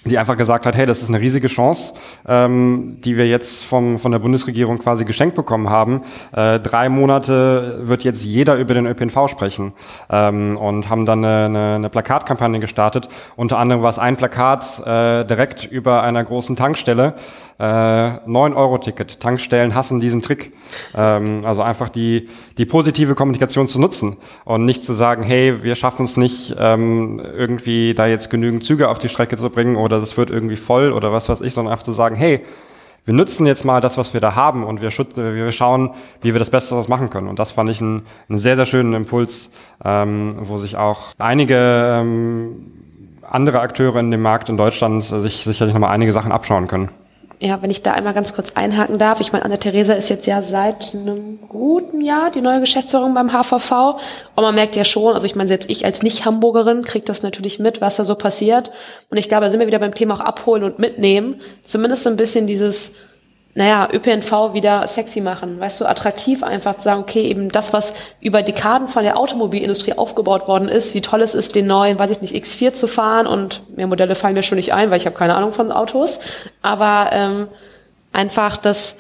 Die 0.06 0.20
einfach 0.20 0.38
gesagt 0.38 0.68
hat, 0.68 0.76
hey, 0.76 0.86
das 0.86 1.02
ist 1.02 1.10
eine 1.10 1.20
riesige 1.20 1.48
Chance, 1.48 1.94
ähm, 2.28 2.98
die 3.04 3.18
wir 3.18 3.28
jetzt 3.28 3.64
vom, 3.64 3.98
von 3.98 4.12
der 4.12 4.20
Bundesregierung 4.20 4.78
quasi 4.78 5.04
geschenkt 5.04 5.36
bekommen 5.36 5.72
haben. 5.72 6.04
Äh, 6.32 6.60
drei 6.60 6.90
Monate 6.90 7.80
wird 7.86 8.04
jetzt 8.04 8.24
jeder 8.24 8.56
über 8.56 8.76
den 8.76 8.86
ÖPNV 8.86 9.28
sprechen 9.28 9.74
ähm, 10.12 10.58
und 10.58 10.90
haben 10.92 11.08
dann 11.08 11.26
eine, 11.26 11.46
eine, 11.46 11.76
eine 11.76 11.90
Plakatkampagne 11.90 12.60
gestartet. 12.60 13.10
Unter 13.36 13.58
anderem 13.58 13.82
war 13.82 13.90
es 13.90 13.98
ein 13.98 14.16
Plakat 14.16 14.80
äh, 14.86 15.26
direkt 15.26 15.66
über 15.66 16.04
einer 16.04 16.24
großen 16.24 16.56
Tankstelle, 16.56 17.16
äh, 17.58 17.64
9-Euro-Ticket. 17.64 19.20
Tankstellen 19.20 19.76
hassen 19.76 20.00
diesen 20.00 20.22
Trick. 20.22 20.54
Ähm, 20.96 21.42
also 21.46 21.62
einfach 21.62 21.90
die, 21.90 22.28
die 22.58 22.66
positive 22.66 23.16
Kommunikation 23.16 23.68
zu 23.68 23.80
nutzen 23.80 24.18
und 24.44 24.66
nicht 24.66 24.84
zu 24.84 24.94
sagen, 24.94 25.24
hey, 25.24 25.64
wir 25.64 25.76
schaffen 25.76 26.06
es 26.06 26.18
nicht, 26.18 26.56
ähm, 26.60 27.20
irgendwie 27.20 27.94
da 27.94 28.08
jetzt 28.08 28.30
genügend 28.30 28.64
Züge 28.64 28.90
auf 28.90 29.00
die 29.00 29.10
Strecke 29.10 29.38
zu 29.38 29.50
bringen 29.50 29.76
oder 29.76 30.00
das 30.00 30.18
wird 30.18 30.30
irgendwie 30.30 30.58
voll 30.58 30.92
oder 30.92 31.12
was 31.12 31.30
weiß 31.30 31.42
ich, 31.42 31.54
sondern 31.54 31.72
einfach 31.72 31.86
zu 31.86 31.94
sagen, 31.94 32.16
hey, 32.16 32.42
wir 33.06 33.14
nutzen 33.14 33.46
jetzt 33.46 33.64
mal 33.64 33.82
das, 33.82 33.98
was 33.98 34.14
wir 34.14 34.22
da 34.22 34.34
haben 34.34 34.64
und 34.64 34.82
wir, 34.82 34.90
wir 34.90 35.52
schauen, 35.52 35.92
wie 36.22 36.34
wir 36.34 36.40
das 36.40 36.50
Beste 36.50 36.72
daraus 36.72 36.88
machen 36.88 37.12
können. 37.12 37.28
Und 37.28 37.38
das 37.38 37.52
fand 37.52 37.70
ich 37.70 37.80
einen, 37.80 38.02
sehr, 38.30 38.56
sehr 38.56 38.66
schönen 38.66 38.94
Impuls, 38.94 39.52
ähm, 39.84 40.32
wo 40.40 40.58
sich 40.58 40.76
auch 40.76 41.14
einige 41.20 42.00
ähm, 42.02 42.72
andere 43.22 43.60
Akteure 43.60 43.98
in 43.98 44.10
dem 44.10 44.24
Markt 44.24 44.50
in 44.50 44.58
Deutschland 44.58 45.04
sich 45.04 45.44
sicherlich 45.44 45.74
nochmal 45.74 45.92
einige 45.92 46.14
Sachen 46.14 46.32
abschauen 46.32 46.68
können. 46.68 46.90
Ja, 47.40 47.62
wenn 47.62 47.70
ich 47.70 47.82
da 47.82 47.92
einmal 47.92 48.14
ganz 48.14 48.34
kurz 48.34 48.52
einhaken 48.56 48.98
darf. 48.98 49.20
Ich 49.20 49.32
meine, 49.32 49.46
Anna-Theresa 49.46 49.94
ist 49.94 50.10
jetzt 50.10 50.26
ja 50.26 50.42
seit 50.42 50.94
einem 50.94 51.40
guten 51.48 52.02
Jahr 52.02 52.32
die 52.32 52.42
neue 52.42 52.60
Geschäftsführerin 52.62 53.14
beim 53.14 53.32
HVV. 53.32 54.00
Und 54.36 54.44
man 54.44 54.56
merkt 54.56 54.76
ja 54.76 54.86
schon, 54.86 55.14
also 55.14 55.26
ich 55.26 55.36
meine, 55.36 55.48
selbst 55.48 55.70
ich 55.70 55.86
als 55.86 56.02
Nicht-Hamburgerin 56.02 56.84
kriege 56.84 57.06
das 57.06 57.24
natürlich 57.24 57.60
mit, 57.60 57.82
was 57.82 57.98
da 57.98 58.06
so 58.06 58.16
passiert. 58.16 58.72
Und 59.10 59.18
ich 59.18 59.28
glaube, 59.28 59.46
da 59.46 59.52
sind 59.52 59.60
wir 59.60 59.68
wieder 59.68 59.80
beim 59.80 59.94
Thema 59.94 60.16
auch 60.16 60.20
abholen 60.22 60.64
und 60.64 60.80
mitnehmen. 60.80 61.42
Zumindest 61.66 62.04
so 62.04 62.10
ein 62.10 62.16
bisschen 62.16 62.48
dieses, 62.48 62.94
naja, 63.58 63.88
ÖPNV 63.92 64.54
wieder 64.54 64.86
sexy 64.86 65.22
machen, 65.22 65.62
weißt 65.62 65.80
du, 65.80 65.86
attraktiv 65.86 66.44
einfach 66.44 66.76
zu 66.76 66.84
sagen, 66.84 67.02
okay, 67.02 67.22
eben 67.22 67.50
das, 67.50 67.72
was 67.72 67.94
über 68.20 68.42
Dekaden 68.42 68.90
von 68.90 69.04
der 69.04 69.18
Automobilindustrie 69.18 69.98
aufgebaut 69.98 70.50
worden 70.50 70.68
ist, 70.68 70.94
wie 70.94 71.00
toll 71.00 71.22
es 71.22 71.34
ist, 71.34 71.56
den 71.56 71.66
neuen, 71.66 71.98
weiß 71.98 72.12
ich 72.12 72.22
nicht, 72.22 72.36
X4 72.36 72.74
zu 72.74 72.88
fahren. 72.88 73.28
Und 73.28 73.62
mehr 73.78 73.88
Modelle 73.88 74.16
fallen 74.16 74.34
mir 74.34 74.44
schon 74.44 74.58
nicht 74.58 74.74
ein, 74.74 74.92
weil 74.92 74.98
ich 74.98 75.06
habe 75.06 75.16
keine 75.16 75.36
Ahnung 75.36 75.54
von 75.54 75.72
Autos, 75.72 76.20
aber 76.62 77.12
ähm, 77.14 77.48
einfach 78.12 78.58
das 78.58 78.98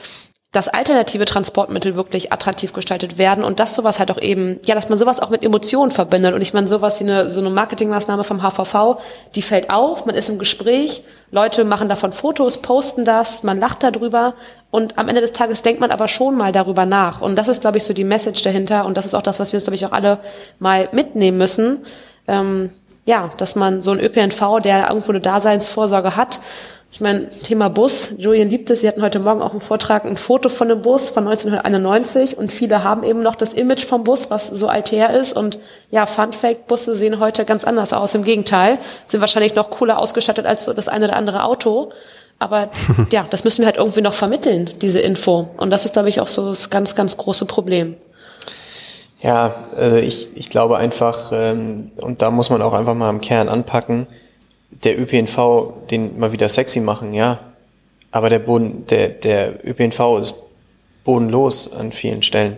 dass 0.55 0.69
alternative 0.69 1.25
Transportmittel 1.25 1.97
wirklich 1.97 2.31
attraktiv 2.31 2.71
gestaltet 2.71 3.17
werden 3.17 3.43
und 3.43 3.59
dass 3.59 3.75
sowas 3.75 3.99
halt 3.99 4.09
auch 4.09 4.21
eben, 4.21 4.61
ja, 4.65 4.73
dass 4.73 4.87
man 4.87 4.97
sowas 4.97 5.19
auch 5.19 5.29
mit 5.29 5.43
Emotionen 5.43 5.91
verbindet. 5.91 6.33
Und 6.33 6.41
ich 6.41 6.53
meine, 6.53 6.69
sowas 6.69 7.01
wie 7.01 7.03
eine, 7.03 7.29
so 7.29 7.41
eine 7.41 7.49
Marketingmaßnahme 7.49 8.23
vom 8.23 8.41
HVV, 8.41 9.01
die 9.35 9.41
fällt 9.41 9.69
auf, 9.69 10.05
man 10.05 10.15
ist 10.15 10.29
im 10.29 10.39
Gespräch, 10.39 11.03
Leute 11.29 11.65
machen 11.65 11.89
davon 11.89 12.13
Fotos, 12.13 12.61
posten 12.61 13.03
das, 13.03 13.43
man 13.43 13.59
lacht 13.59 13.83
darüber 13.83 14.33
und 14.71 14.97
am 14.97 15.09
Ende 15.09 15.19
des 15.19 15.33
Tages 15.33 15.61
denkt 15.61 15.81
man 15.81 15.91
aber 15.91 16.07
schon 16.07 16.37
mal 16.37 16.53
darüber 16.53 16.85
nach. 16.85 17.19
Und 17.19 17.35
das 17.35 17.49
ist, 17.49 17.59
glaube 17.59 17.77
ich, 17.77 17.83
so 17.83 17.93
die 17.93 18.05
Message 18.05 18.41
dahinter 18.41 18.85
und 18.85 18.95
das 18.95 19.05
ist 19.05 19.13
auch 19.13 19.23
das, 19.23 19.41
was 19.41 19.51
wir 19.51 19.57
uns, 19.57 19.65
glaube 19.65 19.75
ich, 19.75 19.85
auch 19.85 19.91
alle 19.91 20.19
mal 20.59 20.87
mitnehmen 20.93 21.37
müssen. 21.37 21.79
Ähm, 22.29 22.69
ja, 23.03 23.29
dass 23.37 23.55
man 23.55 23.81
so 23.81 23.91
ein 23.91 23.99
ÖPNV, 23.99 24.59
der 24.63 24.87
irgendwo 24.87 25.11
eine 25.11 25.19
Daseinsvorsorge 25.19 26.15
hat, 26.15 26.39
ich 26.95 27.01
meine, 27.01 27.27
Thema 27.27 27.67
Bus. 27.67 28.11
Julian 28.17 28.49
liebt 28.49 28.69
es. 28.69 28.79
Sie 28.79 28.87
hatten 28.87 29.01
heute 29.01 29.19
Morgen 29.19 29.41
auch 29.41 29.53
im 29.53 29.59
Vortrag 29.59 30.05
ein 30.05 30.15
Foto 30.15 30.47
von 30.47 30.71
einem 30.71 30.81
Bus 30.81 31.09
von 31.09 31.27
1991 31.27 32.37
und 32.37 32.53
viele 32.53 32.85
haben 32.85 33.03
eben 33.03 33.21
noch 33.21 33.35
das 33.35 33.51
Image 33.51 33.83
vom 33.83 34.05
Bus, 34.05 34.29
was 34.29 34.47
so 34.47 34.69
alther 34.69 35.09
ist. 35.09 35.33
Und 35.33 35.59
ja, 35.91 36.05
Fun 36.05 36.31
Fact, 36.31 36.67
Busse 36.67 36.95
sehen 36.95 37.19
heute 37.19 37.43
ganz 37.43 37.65
anders 37.65 37.91
aus. 37.91 38.15
Im 38.15 38.23
Gegenteil, 38.23 38.77
sind 39.07 39.19
wahrscheinlich 39.19 39.55
noch 39.55 39.71
cooler 39.71 39.99
ausgestattet 39.99 40.45
als 40.45 40.63
das 40.73 40.87
eine 40.87 41.07
oder 41.07 41.17
andere 41.17 41.43
Auto. 41.43 41.89
Aber 42.39 42.69
ja, 43.11 43.25
das 43.29 43.43
müssen 43.43 43.63
wir 43.63 43.65
halt 43.65 43.75
irgendwie 43.75 44.01
noch 44.01 44.13
vermitteln, 44.13 44.69
diese 44.81 45.01
Info. 45.01 45.49
Und 45.57 45.71
das 45.71 45.83
ist, 45.83 45.91
glaube 45.91 46.07
ich, 46.07 46.21
auch 46.21 46.29
so 46.29 46.47
das 46.47 46.69
ganz, 46.69 46.95
ganz 46.95 47.17
große 47.17 47.45
Problem. 47.45 47.97
Ja, 49.19 49.53
äh, 49.77 49.99
ich, 49.99 50.29
ich 50.35 50.49
glaube 50.49 50.77
einfach, 50.77 51.33
ähm, 51.33 51.91
und 51.97 52.21
da 52.21 52.31
muss 52.31 52.49
man 52.49 52.61
auch 52.61 52.71
einfach 52.71 52.95
mal 52.95 53.09
im 53.09 53.19
Kern 53.19 53.49
anpacken, 53.49 54.07
der 54.83 54.99
ÖPNV 54.99 55.87
den 55.89 56.19
mal 56.19 56.31
wieder 56.31 56.49
sexy 56.49 56.79
machen, 56.79 57.13
ja. 57.13 57.39
Aber 58.11 58.29
der 58.29 58.39
Boden, 58.39 58.85
der, 58.87 59.09
der 59.09 59.65
ÖPNV 59.65 60.19
ist 60.21 60.35
bodenlos 61.03 61.71
an 61.73 61.91
vielen 61.91 62.23
Stellen. 62.23 62.57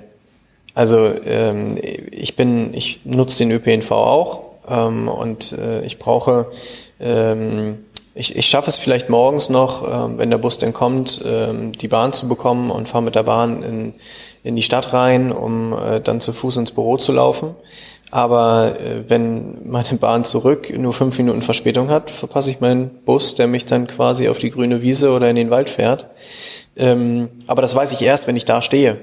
Also 0.74 1.10
ähm, 1.26 1.76
ich 2.12 2.36
bin, 2.36 2.74
ich 2.74 3.02
nutze 3.04 3.40
den 3.40 3.52
ÖPNV 3.52 3.92
auch 3.92 4.44
ähm, 4.70 5.08
und 5.08 5.54
äh, 5.54 5.84
ich 5.84 5.98
brauche, 5.98 6.52
ähm, 7.00 7.80
ich, 8.14 8.36
ich 8.36 8.46
schaffe 8.48 8.70
es 8.70 8.78
vielleicht 8.78 9.10
morgens 9.10 9.50
noch, 9.50 9.84
ähm, 9.84 10.20
wenn 10.20 10.30
der 10.30 10.38
Bus 10.38 10.60
denn 10.60 10.74
kommt, 10.74 11.22
ähm, 11.26 11.72
die 11.72 11.88
Bahn 11.88 12.14
zu 12.14 12.28
bekommen 12.28 12.70
und 12.70 12.88
fahre 12.88 13.04
mit 13.04 13.16
der 13.16 13.24
Bahn 13.24 13.64
in, 13.64 13.94
in 14.44 14.56
die 14.56 14.62
Stadt 14.62 14.94
rein, 14.94 15.32
um 15.32 15.74
äh, 15.74 16.00
dann 16.00 16.22
zu 16.22 16.32
Fuß 16.32 16.58
ins 16.58 16.72
Büro 16.72 16.98
zu 16.98 17.12
laufen. 17.12 17.56
Aber 18.10 18.80
äh, 18.80 19.10
wenn 19.10 19.70
meine 19.70 19.98
Bahn 20.00 20.24
zurück 20.24 20.72
nur 20.78 20.94
fünf 20.94 21.18
Minuten 21.18 21.42
Verspätung 21.42 21.90
hat, 21.90 22.10
verpasse 22.10 22.52
ich 22.52 22.62
meinen 22.62 22.90
Bus, 23.06 23.36
der 23.36 23.48
mich 23.48 23.66
dann 23.66 23.88
quasi 23.88 24.30
auf 24.30 24.38
die 24.38 24.52
grüne 24.52 24.82
Wiese 24.82 25.12
oder 25.12 25.30
in 25.30 25.36
den 25.36 25.50
Wald 25.50 25.70
fährt. 25.70 26.08
Ähm, 26.78 27.30
aber 27.48 27.62
das 27.62 27.76
weiß 27.76 27.92
ich 27.92 28.02
erst, 28.02 28.28
wenn 28.28 28.38
ich 28.38 28.46
da 28.46 28.62
stehe. 28.62 28.98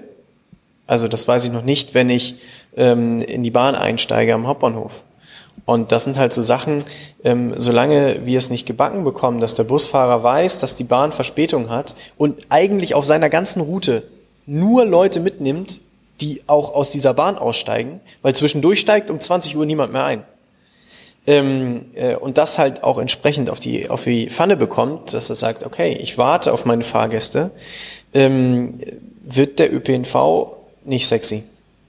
Also 0.87 1.09
das 1.09 1.27
weiß 1.29 1.45
ich 1.45 1.53
noch 1.53 1.65
nicht, 1.65 1.95
wenn 1.95 2.09
ich 2.09 2.37
ähm, 2.77 3.21
in 3.21 3.43
die 3.43 3.51
Bahn 3.51 3.75
einsteige 3.75 4.35
am 4.35 4.47
Hauptbahnhof. 4.47 5.03
Und 5.67 5.93
das 5.93 6.05
sind 6.05 6.19
halt 6.19 6.33
so 6.33 6.43
Sachen, 6.43 6.85
ähm, 7.23 7.55
solange 7.57 8.27
wir 8.27 8.39
es 8.39 8.51
nicht 8.51 8.67
gebacken 8.67 9.05
bekommen, 9.05 9.41
dass 9.41 9.55
der 9.55 9.65
Busfahrer 9.65 10.23
weiß, 10.23 10.59
dass 10.59 10.77
die 10.77 10.85
Bahn 10.85 11.13
Verspätung 11.13 11.71
hat 11.71 11.95
und 12.19 12.39
eigentlich 12.51 12.95
auf 12.95 13.07
seiner 13.07 13.31
ganzen 13.31 13.61
Route 13.61 14.03
nur 14.47 14.85
Leute 14.85 15.21
mitnimmt, 15.21 15.81
die 16.21 16.43
auch 16.47 16.75
aus 16.75 16.91
dieser 16.91 17.15
Bahn 17.15 17.37
aussteigen, 17.37 18.01
weil 18.23 18.35
zwischendurch 18.35 18.81
steigt 18.81 19.11
um 19.11 19.21
20 19.21 19.57
Uhr 19.57 19.67
niemand 19.67 19.93
mehr 19.93 20.05
ein. 20.05 20.25
Ähm, 21.27 21.87
äh, 21.95 22.17
und 22.17 22.37
das 22.37 22.59
halt 22.59 22.83
auch 22.83 22.99
entsprechend 22.99 23.49
auf 23.49 23.59
die, 23.59 23.89
auf 23.89 24.05
die 24.05 24.29
Pfanne 24.29 24.57
bekommt, 24.57 25.15
dass 25.15 25.31
er 25.31 25.37
sagt, 25.37 25.65
okay, 25.65 25.97
ich 26.01 26.19
warte 26.19 26.53
auf 26.53 26.67
meine 26.67 26.85
Fahrgäste, 26.85 27.51
ähm, 28.13 28.79
wird 29.23 29.59
der 29.59 29.73
ÖPNV 29.73 30.49
nicht 30.85 31.07
sexy. 31.07 31.45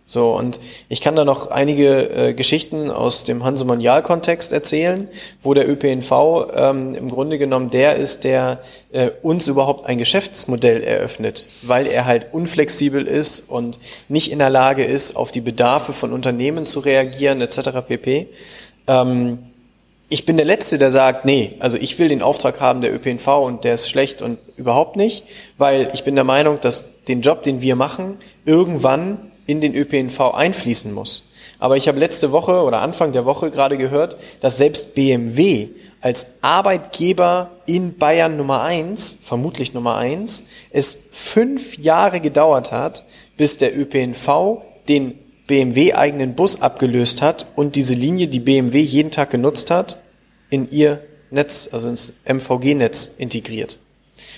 So, 0.07 0.35
und 0.35 0.59
ich 0.87 1.01
kann 1.01 1.15
da 1.15 1.25
noch 1.25 1.49
einige 1.49 2.09
äh, 2.09 2.33
Geschichten 2.33 2.91
aus 2.91 3.23
dem 3.23 3.43
Hansemondial-Kontext 3.43 4.53
erzählen, 4.53 5.07
wo 5.41 5.55
der 5.55 5.67
ÖPNV 5.67 6.11
ähm, 6.53 6.93
im 6.93 7.09
Grunde 7.09 7.39
genommen 7.39 7.71
der 7.71 7.95
ist, 7.95 8.23
der 8.23 8.59
äh, 8.91 9.09
uns 9.23 9.47
überhaupt 9.47 9.87
ein 9.87 9.97
Geschäftsmodell 9.97 10.83
eröffnet, 10.83 11.47
weil 11.63 11.87
er 11.87 12.05
halt 12.05 12.27
unflexibel 12.33 13.07
ist 13.07 13.49
und 13.49 13.79
nicht 14.07 14.31
in 14.31 14.37
der 14.37 14.51
Lage 14.51 14.83
ist, 14.83 15.15
auf 15.15 15.31
die 15.31 15.41
Bedarfe 15.41 15.91
von 15.91 16.13
Unternehmen 16.13 16.67
zu 16.67 16.81
reagieren, 16.81 17.41
etc. 17.41 17.71
pp. 17.87 18.27
Ähm, 18.85 19.39
ich 20.07 20.27
bin 20.27 20.37
der 20.37 20.45
Letzte, 20.45 20.77
der 20.77 20.91
sagt, 20.91 21.25
nee, 21.25 21.53
also 21.59 21.79
ich 21.79 21.97
will 21.97 22.09
den 22.09 22.21
Auftrag 22.21 22.61
haben 22.61 22.81
der 22.81 22.93
ÖPNV 22.93 23.27
und 23.43 23.63
der 23.63 23.73
ist 23.73 23.89
schlecht 23.89 24.21
und 24.21 24.37
überhaupt 24.55 24.97
nicht, 24.97 25.23
weil 25.57 25.89
ich 25.95 26.03
bin 26.03 26.13
der 26.13 26.23
Meinung, 26.23 26.61
dass 26.61 27.03
den 27.07 27.21
Job, 27.21 27.41
den 27.41 27.61
wir 27.61 27.75
machen, 27.75 28.19
irgendwann 28.45 29.31
in 29.45 29.61
den 29.61 29.75
ÖPNV 29.75 30.19
einfließen 30.33 30.93
muss. 30.93 31.29
Aber 31.59 31.77
ich 31.77 31.87
habe 31.87 31.99
letzte 31.99 32.31
Woche 32.31 32.63
oder 32.63 32.81
Anfang 32.81 33.11
der 33.11 33.25
Woche 33.25 33.51
gerade 33.51 33.77
gehört, 33.77 34.17
dass 34.41 34.57
selbst 34.57 34.95
BMW 34.95 35.69
als 36.01 36.35
Arbeitgeber 36.41 37.51
in 37.65 37.97
Bayern 37.97 38.37
Nummer 38.37 38.61
eins, 38.61 39.17
vermutlich 39.23 39.73
Nummer 39.73 39.95
eins, 39.95 40.43
es 40.69 41.07
fünf 41.11 41.77
Jahre 41.77 42.19
gedauert 42.19 42.71
hat, 42.71 43.03
bis 43.37 43.57
der 43.57 43.75
ÖPNV 43.77 44.61
den 44.87 45.17
BMW-eigenen 45.47 46.35
Bus 46.35 46.61
abgelöst 46.61 47.21
hat 47.21 47.47
und 47.55 47.75
diese 47.75 47.93
Linie, 47.93 48.27
die 48.27 48.39
BMW 48.39 48.81
jeden 48.81 49.11
Tag 49.11 49.31
genutzt 49.31 49.71
hat, 49.71 49.97
in 50.49 50.69
ihr 50.69 51.01
Netz, 51.31 51.69
also 51.71 51.89
ins 51.89 52.13
MVG-Netz 52.25 53.15
integriert. 53.17 53.79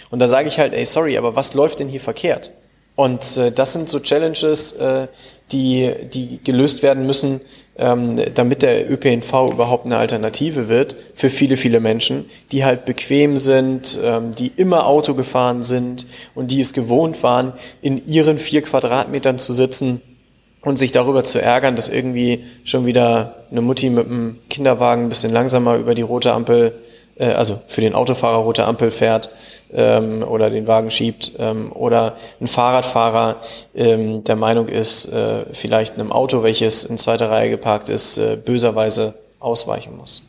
Und 0.10 0.20
da 0.20 0.28
sage 0.28 0.48
ich 0.48 0.60
halt, 0.60 0.74
ey, 0.74 0.86
sorry, 0.86 1.18
aber 1.18 1.36
was 1.36 1.54
läuft 1.54 1.80
denn 1.80 1.88
hier 1.88 2.02
verkehrt? 2.02 2.52
Und 2.98 3.38
äh, 3.38 3.52
das 3.52 3.74
sind 3.74 3.90
so 3.90 4.00
Challenges, 4.00 4.74
äh, 4.74 5.08
die, 5.52 5.94
die 6.12 6.40
gelöst 6.44 6.82
werden 6.82 7.06
müssen, 7.06 7.40
ähm, 7.78 8.20
damit 8.34 8.64
der 8.64 8.92
ÖPNV 8.92 9.54
überhaupt 9.54 9.86
eine 9.86 9.98
Alternative 9.98 10.68
wird 10.68 10.96
für 11.14 11.30
viele, 11.30 11.58
viele 11.58 11.80
Menschen, 11.80 12.26
die 12.52 12.66
halt 12.66 12.86
bequem 12.86 13.38
sind, 13.38 14.00
ähm, 14.04 14.34
die 14.34 14.48
immer 14.48 14.88
Auto 14.88 15.14
gefahren 15.14 15.62
sind 15.62 16.08
und 16.34 16.50
die 16.50 16.60
es 16.60 16.74
gewohnt 16.74 17.22
waren, 17.22 17.54
in 17.84 18.06
ihren 18.08 18.40
vier 18.40 18.64
Quadratmetern 18.64 19.38
zu 19.38 19.54
sitzen 19.54 20.02
und 20.64 20.80
sich 20.80 20.92
darüber 20.92 21.24
zu 21.24 21.40
ärgern, 21.40 21.76
dass 21.76 21.90
irgendwie 21.90 22.46
schon 22.64 22.88
wieder 22.88 23.46
eine 23.52 23.62
Mutti 23.62 23.92
mit 23.92 24.08
einem 24.08 24.40
Kinderwagen 24.50 25.04
ein 25.04 25.10
bisschen 25.10 25.32
langsamer 25.32 25.76
über 25.76 25.94
die 25.94 26.02
rote 26.02 26.34
Ampel, 26.34 26.74
äh, 27.20 27.26
also 27.26 27.60
für 27.68 27.82
den 27.82 27.96
Autofahrer 27.96 28.38
rote 28.38 28.66
Ampel 28.66 28.92
fährt 28.92 29.30
ähm, 29.74 30.24
oder 30.24 30.50
den 30.50 30.68
Wagen 30.68 30.92
schiebt 30.92 31.34
ähm, 31.40 31.72
oder 31.72 32.18
ein 32.40 32.48
Fahrradfahrer 32.48 33.38
ähm, 33.76 34.24
der 34.24 34.36
Meinung 34.36 34.68
ist, 34.68 35.12
äh, 35.12 35.46
vielleicht 35.52 35.96
einem 35.96 36.12
Auto, 36.12 36.44
welches 36.44 36.84
in 36.86 36.98
zweiter 36.98 37.30
Reihe 37.30 37.50
geparkt 37.50 37.90
ist, 37.90 38.18
äh, 38.18 38.38
böserweise 38.38 39.14
ausweichen 39.40 39.98
muss. 39.98 40.24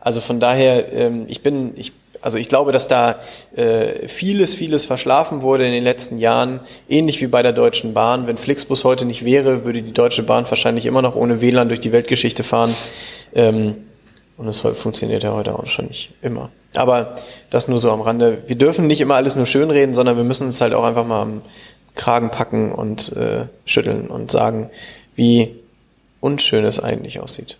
Also 0.00 0.20
von 0.20 0.40
daher, 0.40 0.92
ähm, 0.92 1.26
ich 1.28 1.42
bin, 1.42 1.72
ich, 1.76 1.92
also 2.22 2.38
ich 2.38 2.48
glaube, 2.48 2.72
dass 2.72 2.88
da 2.88 3.20
äh, 3.54 4.08
vieles, 4.08 4.54
vieles 4.54 4.84
verschlafen 4.84 5.42
wurde 5.42 5.64
in 5.64 5.72
den 5.72 5.84
letzten 5.84 6.18
Jahren, 6.18 6.60
ähnlich 6.88 7.20
wie 7.20 7.26
bei 7.26 7.42
der 7.42 7.52
Deutschen 7.52 7.94
Bahn. 7.94 8.26
Wenn 8.26 8.36
Flixbus 8.36 8.84
heute 8.84 9.04
nicht 9.04 9.24
wäre, 9.24 9.64
würde 9.64 9.82
die 9.82 9.92
Deutsche 9.92 10.22
Bahn 10.22 10.44
wahrscheinlich 10.48 10.86
immer 10.86 11.02
noch 11.02 11.14
ohne 11.14 11.40
WLAN 11.40 11.68
durch 11.68 11.80
die 11.80 11.92
Weltgeschichte 11.92 12.42
fahren. 12.42 12.74
Ähm, 13.34 13.74
und 14.36 14.46
das 14.46 14.60
funktioniert 14.60 15.22
ja 15.22 15.32
heute 15.32 15.58
auch 15.58 15.66
schon 15.66 15.86
nicht 15.86 16.14
immer. 16.22 16.50
Aber 16.74 17.16
das 17.50 17.68
nur 17.68 17.78
so 17.78 17.90
am 17.92 18.00
Rande. 18.00 18.42
Wir 18.46 18.56
dürfen 18.56 18.86
nicht 18.86 19.00
immer 19.00 19.16
alles 19.16 19.36
nur 19.36 19.46
schönreden, 19.46 19.94
sondern 19.94 20.16
wir 20.16 20.24
müssen 20.24 20.46
uns 20.46 20.60
halt 20.60 20.72
auch 20.72 20.84
einfach 20.84 21.06
mal 21.06 21.22
am 21.22 21.42
Kragen 21.94 22.30
packen 22.30 22.72
und 22.72 23.12
äh, 23.12 23.46
schütteln 23.66 24.08
und 24.08 24.30
sagen, 24.30 24.70
wie 25.14 25.54
unschön 26.20 26.64
es 26.64 26.80
eigentlich 26.80 27.20
aussieht. 27.20 27.58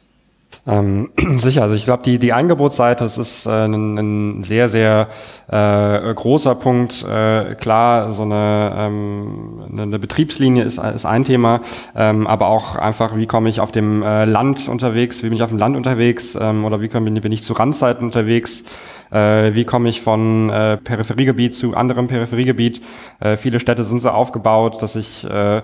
Ähm, 0.64 1.11
sicher, 1.38 1.62
also 1.62 1.75
ich 1.75 1.85
glaube, 1.85 2.05
die, 2.05 2.18
die 2.18 2.33
Angebotsseite, 2.33 3.03
das 3.03 3.18
ist 3.18 3.46
äh, 3.46 3.64
ein, 3.64 3.98
ein 3.98 4.42
sehr, 4.44 4.68
sehr 4.68 5.09
äh, 5.48 6.14
großer 6.14 6.55
Punkt. 6.55 7.05
Äh, 7.05 7.57
klar, 7.57 8.12
so 8.12 8.22
eine, 8.22 8.72
ähm, 8.77 9.64
eine 9.77 9.98
Betriebslinie 9.98 10.62
ist, 10.62 10.79
ist 10.79 11.05
ein 11.05 11.25
Thema, 11.25 11.61
ähm, 11.96 12.27
aber 12.27 12.48
auch 12.48 12.77
einfach, 12.77 13.16
wie 13.16 13.27
komme 13.27 13.48
ich 13.48 13.61
auf 13.61 13.72
dem 13.72 14.03
äh, 14.03 14.25
Land 14.25 14.68
unterwegs, 14.68 15.22
wie 15.22 15.29
bin 15.29 15.37
ich 15.37 15.42
auf 15.42 15.51
dem 15.51 15.59
Land 15.59 15.77
unterwegs 15.77 16.38
ähm, 16.40 16.64
oder 16.64 16.81
wie 16.81 16.88
bin, 16.88 17.14
bin 17.14 17.33
ich 17.33 17.42
zu 17.42 17.55
Randzeiten 17.55 18.05
unterwegs. 18.05 18.62
Äh, 19.11 19.55
wie 19.55 19.64
komme 19.64 19.88
ich 19.88 20.01
von 20.01 20.48
äh, 20.48 20.79
Peripheriegebiet 20.79 21.55
zu 21.55 21.75
anderem 21.75 22.09
Peripheriegebiet? 22.09 22.81
Äh, 23.20 23.37
viele 23.37 23.61
Städte 23.61 23.85
sind 23.85 24.01
so 24.01 24.09
aufgebaut, 24.09 24.81
dass 24.81 24.96
ich 24.96 25.25
äh, 25.25 25.61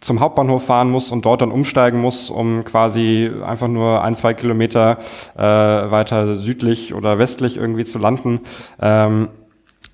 zum 0.00 0.20
Hauptbahnhof 0.20 0.64
fahren 0.64 0.90
muss 0.90 1.10
und 1.10 1.24
dort 1.24 1.40
dann 1.40 1.50
umsteigen 1.50 2.00
muss, 2.00 2.30
um 2.30 2.64
quasi 2.64 3.30
einfach 3.44 3.68
nur 3.68 4.02
ein, 4.02 4.14
zwei 4.14 4.34
Kilometer 4.34 4.98
äh, 5.36 5.40
weiter 5.40 6.36
südlich 6.36 6.94
oder 6.94 7.18
westlich 7.18 7.56
irgendwie 7.56 7.84
zu 7.84 7.98
landen. 7.98 8.40
Ähm, 8.80 9.28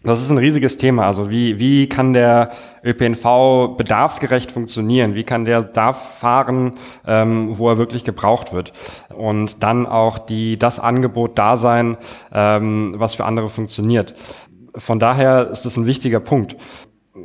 das 0.04 0.20
ist 0.20 0.30
ein 0.30 0.38
riesiges 0.38 0.76
Thema. 0.76 1.06
Also 1.06 1.30
wie, 1.30 1.60
wie 1.60 1.88
kann 1.88 2.12
der 2.12 2.50
ÖPNV 2.84 3.76
bedarfsgerecht 3.76 4.50
funktionieren? 4.50 5.14
Wie 5.14 5.22
kann 5.22 5.44
der 5.44 5.62
da 5.62 5.92
fahren, 5.92 6.72
ähm, 7.06 7.56
wo 7.56 7.68
er 7.68 7.78
wirklich 7.78 8.02
gebraucht 8.02 8.52
wird? 8.52 8.72
Und 9.14 9.62
dann 9.62 9.86
auch 9.86 10.18
die, 10.18 10.58
das 10.58 10.80
Angebot 10.80 11.38
da 11.38 11.56
sein, 11.56 11.96
ähm, 12.32 12.94
was 12.96 13.14
für 13.14 13.24
andere 13.24 13.48
funktioniert. 13.48 14.14
Von 14.74 14.98
daher 14.98 15.48
ist 15.50 15.66
das 15.66 15.76
ein 15.76 15.86
wichtiger 15.86 16.20
Punkt. 16.20 16.56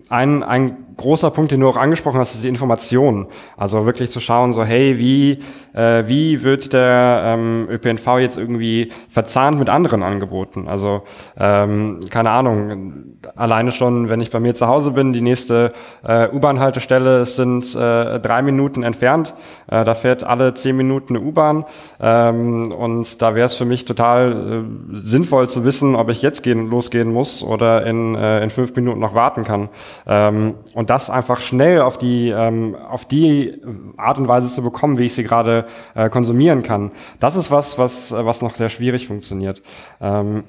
Ein, 0.10 0.44
ein 0.44 0.87
großer 0.98 1.32
Punkt, 1.32 1.52
den 1.52 1.60
du 1.60 1.70
auch 1.70 1.78
angesprochen 1.78 2.20
hast, 2.20 2.34
ist 2.36 2.44
die 2.44 2.48
Information. 2.48 3.28
Also 3.56 3.86
wirklich 3.86 4.12
zu 4.12 4.20
schauen, 4.20 4.54
so 4.54 4.64
hey, 4.64 4.98
wie, 5.00 5.40
äh, 5.74 6.04
wie 6.08 6.44
wird 6.44 6.74
der 6.74 7.22
ähm, 7.26 7.68
ÖPNV 7.70 8.20
jetzt 8.20 8.38
irgendwie 8.38 8.90
verzahnt 9.10 9.60
mit 9.60 9.70
anderen 9.70 10.04
Angeboten? 10.04 10.68
Also 10.68 11.04
ähm, 11.40 12.00
keine 12.10 12.32
Ahnung, 12.32 13.18
alleine 13.36 13.72
schon, 13.72 14.10
wenn 14.10 14.22
ich 14.22 14.32
bei 14.32 14.40
mir 14.40 14.56
zu 14.56 14.68
Hause 14.68 14.92
bin, 14.92 15.14
die 15.14 15.22
nächste 15.22 15.72
äh, 16.04 16.30
U-Bahn-Haltestelle 16.30 17.26
sind 17.26 17.76
äh, 17.76 18.20
drei 18.20 18.42
Minuten 18.42 18.84
entfernt. 18.84 19.34
Äh, 19.68 19.84
da 19.86 19.94
fährt 19.94 20.24
alle 20.24 20.54
zehn 20.54 20.76
Minuten 20.76 21.16
eine 21.16 21.26
U-Bahn. 21.26 21.66
Ähm, 22.00 22.72
und 22.72 23.22
da 23.22 23.36
wäre 23.36 23.46
es 23.46 23.56
für 23.56 23.66
mich 23.66 23.86
total 23.86 24.32
äh, 24.32 24.98
sinnvoll 25.04 25.50
zu 25.50 25.66
wissen, 25.66 25.96
ob 25.96 26.10
ich 26.10 26.22
jetzt 26.22 26.44
gehen, 26.44 26.70
losgehen 26.70 27.12
muss 27.12 27.44
oder 27.44 27.86
in, 27.86 28.16
äh, 28.16 28.44
in 28.44 28.50
fünf 28.50 28.76
Minuten 28.76 29.00
noch 29.00 29.14
warten 29.14 29.44
kann. 29.44 29.70
Ähm, 30.06 30.56
und 30.74 30.87
und 30.88 30.90
das 30.90 31.10
einfach 31.10 31.42
schnell 31.42 31.82
auf 31.82 31.98
die, 31.98 32.30
ähm, 32.30 32.74
auf 32.76 33.04
die 33.04 33.62
Art 33.98 34.18
und 34.20 34.30
Weise 34.30 34.54
zu 34.54 34.64
bekommen, 34.64 34.98
wie 34.98 35.08
ich 35.08 35.14
sie 35.16 35.24
gerade 35.24 35.66
äh, 35.96 36.10
konsumieren 36.10 36.64
kann. 36.64 36.92
Das 37.20 37.36
ist 37.36 37.52
was, 37.52 37.78
was, 37.78 38.14
äh, 38.14 38.26
was 38.26 38.42
noch 38.42 38.56
sehr 38.56 38.70
schwierig 38.70 39.06
funktioniert. 39.06 39.62
Ähm, 40.00 40.46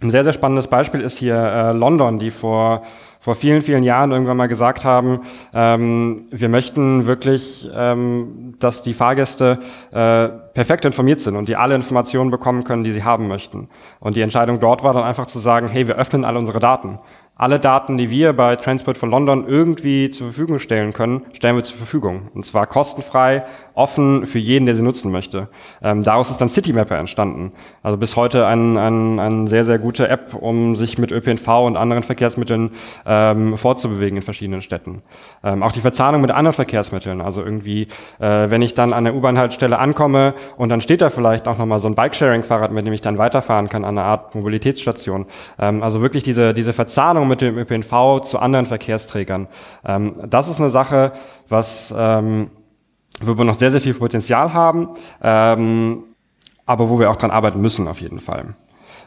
ein 0.00 0.08
sehr, 0.08 0.24
sehr 0.24 0.32
spannendes 0.32 0.68
Beispiel 0.68 1.02
ist 1.02 1.18
hier 1.18 1.36
äh, 1.36 1.72
London, 1.72 2.18
die 2.18 2.30
vor 2.30 2.82
vor 3.20 3.34
vielen, 3.34 3.62
vielen 3.62 3.82
Jahren 3.82 4.12
irgendwann 4.12 4.36
mal 4.36 4.46
gesagt 4.46 4.84
haben, 4.84 5.20
ähm, 5.52 6.26
wir 6.30 6.48
möchten 6.48 7.06
wirklich, 7.06 7.68
ähm, 7.76 8.54
dass 8.60 8.80
die 8.80 8.94
Fahrgäste 8.94 9.58
äh, 9.90 10.28
perfekt 10.54 10.84
informiert 10.84 11.20
sind 11.20 11.36
und 11.36 11.48
die 11.48 11.56
alle 11.56 11.74
Informationen 11.74 12.30
bekommen 12.30 12.64
können, 12.64 12.84
die 12.84 12.92
sie 12.92 13.02
haben 13.02 13.28
möchten. 13.28 13.68
Und 13.98 14.16
die 14.16 14.20
Entscheidung 14.20 14.60
dort 14.60 14.82
war 14.84 14.94
dann 14.94 15.02
einfach 15.02 15.26
zu 15.26 15.40
sagen, 15.40 15.68
hey, 15.68 15.88
wir 15.88 15.96
öffnen 15.96 16.24
alle 16.24 16.38
unsere 16.38 16.60
Daten 16.60 17.00
alle 17.38 17.60
Daten, 17.60 17.96
die 17.96 18.10
wir 18.10 18.32
bei 18.32 18.56
Transport 18.56 18.98
for 18.98 19.08
London 19.08 19.46
irgendwie 19.46 20.10
zur 20.10 20.26
Verfügung 20.26 20.58
stellen 20.58 20.92
können, 20.92 21.22
stellen 21.32 21.54
wir 21.54 21.62
zur 21.62 21.76
Verfügung. 21.76 22.22
Und 22.34 22.44
zwar 22.44 22.66
kostenfrei, 22.66 23.44
offen 23.74 24.26
für 24.26 24.40
jeden, 24.40 24.66
der 24.66 24.74
sie 24.74 24.82
nutzen 24.82 25.12
möchte. 25.12 25.46
Ähm, 25.80 26.02
daraus 26.02 26.32
ist 26.32 26.40
dann 26.40 26.48
Citymapper 26.48 26.98
entstanden. 26.98 27.52
Also 27.84 27.96
bis 27.96 28.16
heute 28.16 28.44
ein, 28.46 28.76
ein, 28.76 29.20
ein 29.20 29.46
sehr, 29.46 29.64
sehr 29.64 29.78
gute 29.78 30.08
App, 30.08 30.34
um 30.34 30.74
sich 30.74 30.98
mit 30.98 31.12
ÖPNV 31.12 31.46
und 31.64 31.76
anderen 31.76 32.02
Verkehrsmitteln 32.02 32.72
ähm, 33.06 33.56
fortzubewegen 33.56 34.16
in 34.16 34.22
verschiedenen 34.22 34.60
Städten. 34.60 35.02
Ähm, 35.44 35.62
auch 35.62 35.70
die 35.70 35.80
Verzahnung 35.80 36.20
mit 36.20 36.32
anderen 36.32 36.54
Verkehrsmitteln. 36.54 37.20
Also 37.20 37.44
irgendwie, 37.44 37.82
äh, 38.18 38.50
wenn 38.50 38.62
ich 38.62 38.74
dann 38.74 38.92
an 38.92 39.04
der 39.04 39.14
U-Bahn-Haltestelle 39.14 39.78
ankomme 39.78 40.34
und 40.56 40.70
dann 40.70 40.80
steht 40.80 41.02
da 41.02 41.08
vielleicht 41.08 41.46
auch 41.46 41.56
nochmal 41.56 41.78
so 41.78 41.86
ein 41.86 41.94
Bikesharing-Fahrrad, 41.94 42.72
mit 42.72 42.84
dem 42.84 42.92
ich 42.92 43.00
dann 43.00 43.16
weiterfahren 43.16 43.68
kann 43.68 43.84
an 43.84 43.96
einer 43.96 44.08
Art 44.08 44.34
Mobilitätsstation. 44.34 45.26
Ähm, 45.60 45.84
also 45.84 46.02
wirklich 46.02 46.24
diese, 46.24 46.52
diese 46.52 46.72
Verzahnung 46.72 47.27
mit 47.28 47.40
dem 47.40 47.56
ÖPNV 47.56 48.22
zu 48.22 48.38
anderen 48.38 48.66
Verkehrsträgern. 48.66 49.46
Ähm, 49.84 50.14
das 50.28 50.48
ist 50.48 50.60
eine 50.60 50.70
Sache, 50.70 51.12
was, 51.48 51.94
ähm, 51.96 52.50
wo 53.20 53.36
wir 53.36 53.44
noch 53.44 53.58
sehr, 53.58 53.70
sehr 53.70 53.80
viel 53.80 53.94
Potenzial 53.94 54.52
haben, 54.52 54.88
ähm, 55.22 56.04
aber 56.66 56.88
wo 56.88 56.98
wir 56.98 57.10
auch 57.10 57.16
dran 57.16 57.30
arbeiten 57.30 57.60
müssen 57.60 57.88
auf 57.88 58.00
jeden 58.00 58.20
Fall. 58.20 58.54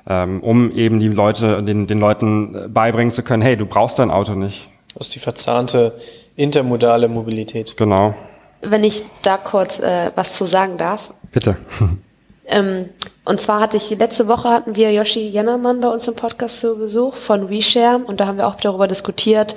Ähm, 0.07 0.41
um 0.41 0.71
eben 0.71 0.99
die 0.99 1.10
Leute, 1.10 1.62
den, 1.62 1.86
den 1.86 1.99
Leuten 1.99 2.73
beibringen 2.73 3.13
zu 3.13 3.21
können, 3.21 3.43
hey, 3.43 3.55
du 3.55 3.65
brauchst 3.65 3.99
dein 3.99 4.10
Auto 4.10 4.34
nicht. 4.34 4.67
Das 4.95 5.07
ist 5.07 5.15
die 5.15 5.19
verzahnte 5.19 5.93
intermodale 6.36 7.07
Mobilität. 7.07 7.77
Genau. 7.77 8.15
Wenn 8.62 8.84
ich 8.84 9.05
da 9.21 9.38
kurz 9.38 9.79
äh, 9.79 10.12
was 10.15 10.34
zu 10.34 10.45
sagen 10.45 10.77
darf. 10.77 11.13
Bitte. 11.31 11.55
Ähm, 12.52 12.90
und 13.26 13.40
zwar 13.40 13.60
hatte 13.60 13.78
ich, 13.78 13.90
letzte 13.92 14.28
Woche 14.28 14.50
hatten 14.50 14.76
wir 14.76 14.92
Yoshi 14.92 15.28
Jennermann 15.28 15.82
bei 15.82 15.88
uns 15.88 16.08
im 16.08 16.16
Podcast 16.16 16.60
zu 16.60 16.78
Besuch 16.78 17.16
von 17.16 17.50
WeShare 17.50 18.00
und 18.06 18.20
da 18.20 18.28
haben 18.28 18.38
wir 18.38 18.48
auch 18.48 18.56
darüber 18.56 18.88
diskutiert, 18.88 19.56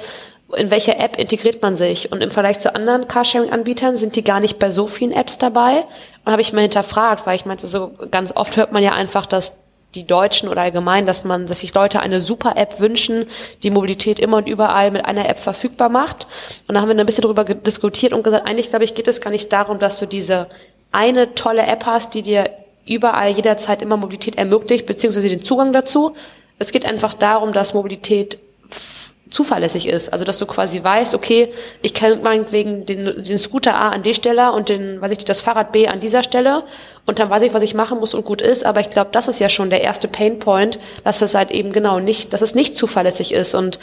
in 0.57 0.71
welcher 0.71 1.01
App 1.01 1.19
integriert 1.19 1.63
man 1.63 1.75
sich. 1.75 2.13
Und 2.13 2.23
im 2.23 2.31
Vergleich 2.31 2.59
zu 2.61 2.75
anderen 2.75 3.09
Carsharing-Anbietern 3.09 3.97
sind 3.97 4.15
die 4.17 4.23
gar 4.23 4.41
nicht 4.41 4.59
bei 4.59 4.71
so 4.71 4.87
vielen 4.87 5.13
Apps 5.13 5.39
dabei. 5.39 5.85
Und 6.25 6.33
habe 6.33 6.43
ich 6.43 6.53
mal 6.53 6.61
hinterfragt, 6.61 7.27
weil 7.27 7.37
ich 7.37 7.45
meinte, 7.47 7.67
so 7.67 7.91
ganz 8.11 8.33
oft 8.37 8.57
hört 8.57 8.71
man 8.71 8.83
ja 8.83 8.93
einfach, 8.93 9.27
dass 9.27 9.59
die 9.95 10.07
Deutschen 10.07 10.49
oder 10.49 10.63
allgemein, 10.63 11.07
dass 11.07 11.25
man, 11.25 11.47
dass 11.47 11.61
sich 11.61 11.75
Leute 11.75 12.01
eine 12.01 12.21
super 12.21 12.57
App 12.57 12.81
wünschen, 12.81 13.27
die 13.63 13.71
Mobilität 13.71 14.19
immer 14.19 14.39
und 14.39 14.49
überall 14.49 14.91
mit 14.91 15.05
einer 15.05 15.29
App 15.29 15.39
verfügbar 15.39 15.89
macht. 15.89 16.27
Und 16.69 16.75
da 16.75 16.81
haben 16.81 16.89
wir 16.89 16.97
ein 16.97 17.07
bisschen 17.07 17.23
darüber 17.23 17.45
diskutiert 17.45 18.13
und 18.13 18.23
gesagt, 18.23 18.47
eigentlich 18.47 18.71
glaube 18.71 18.85
ich, 18.85 18.95
geht 18.95 19.09
es 19.09 19.21
gar 19.21 19.31
nicht 19.31 19.53
darum, 19.53 19.79
dass 19.79 19.99
du 19.99 20.07
diese 20.07 20.49
eine 20.93 21.35
tolle 21.35 21.67
App 21.67 21.87
hast, 21.87 22.15
die 22.15 22.23
dir 22.23 22.51
überall 22.87 23.31
jederzeit 23.31 23.83
immer 23.83 23.97
Mobilität 23.97 24.37
ermöglicht, 24.37 24.87
beziehungsweise 24.87 25.29
den 25.29 25.43
Zugang 25.43 25.73
dazu. 25.73 26.15
Es 26.59 26.73
geht 26.73 26.85
einfach 26.85 27.15
darum, 27.15 27.53
dass 27.53 27.75
Mobilität 27.75 28.39
zuverlässig 29.31 29.89
ist. 29.89 30.13
Also 30.13 30.25
dass 30.25 30.39
du 30.39 30.47
quasi 30.47 30.83
weißt, 30.83 31.15
okay, 31.15 31.53
ich 31.83 31.93
kann 31.93 32.23
meinetwegen 32.23 32.87
den, 32.87 33.23
den 33.25 33.39
Scooter 33.39 33.75
A 33.75 33.91
an 33.91 34.03
die 34.03 34.15
Stelle 34.15 34.53
und 34.53 34.69
den, 34.69 35.01
weiß 35.01 35.11
ich, 35.13 35.25
das 35.25 35.41
Fahrrad 35.41 35.73
B 35.73 35.89
an 35.89 36.01
dieser 36.01 36.23
Stelle 36.23 36.63
und 37.05 37.19
dann 37.19 37.31
weiß 37.31 37.43
ich, 37.43 37.53
was 37.53 37.63
ich 37.63 37.75
machen 37.75 37.99
muss 37.99 38.15
und 38.15 38.25
gut 38.25 38.41
ist. 38.41 38.65
Aber 38.65 38.81
ich 38.81 38.91
glaube, 38.91 39.11
das 39.13 39.29
ist 39.29 39.41
ja 39.41 39.49
schon 39.49 39.71
der 39.71 39.83
erste 39.83 40.09
Painpoint, 40.09 40.79
dass 41.03 41.21
es 41.21 41.35
halt 41.35 41.51
eben 41.51 41.73
genau 41.73 41.99
nicht, 41.99 42.33
dass 42.33 42.43
es 42.43 42.55
nicht 42.55 42.77
zuverlässig 42.77 43.33
ist. 43.33 43.55
Und 43.55 43.79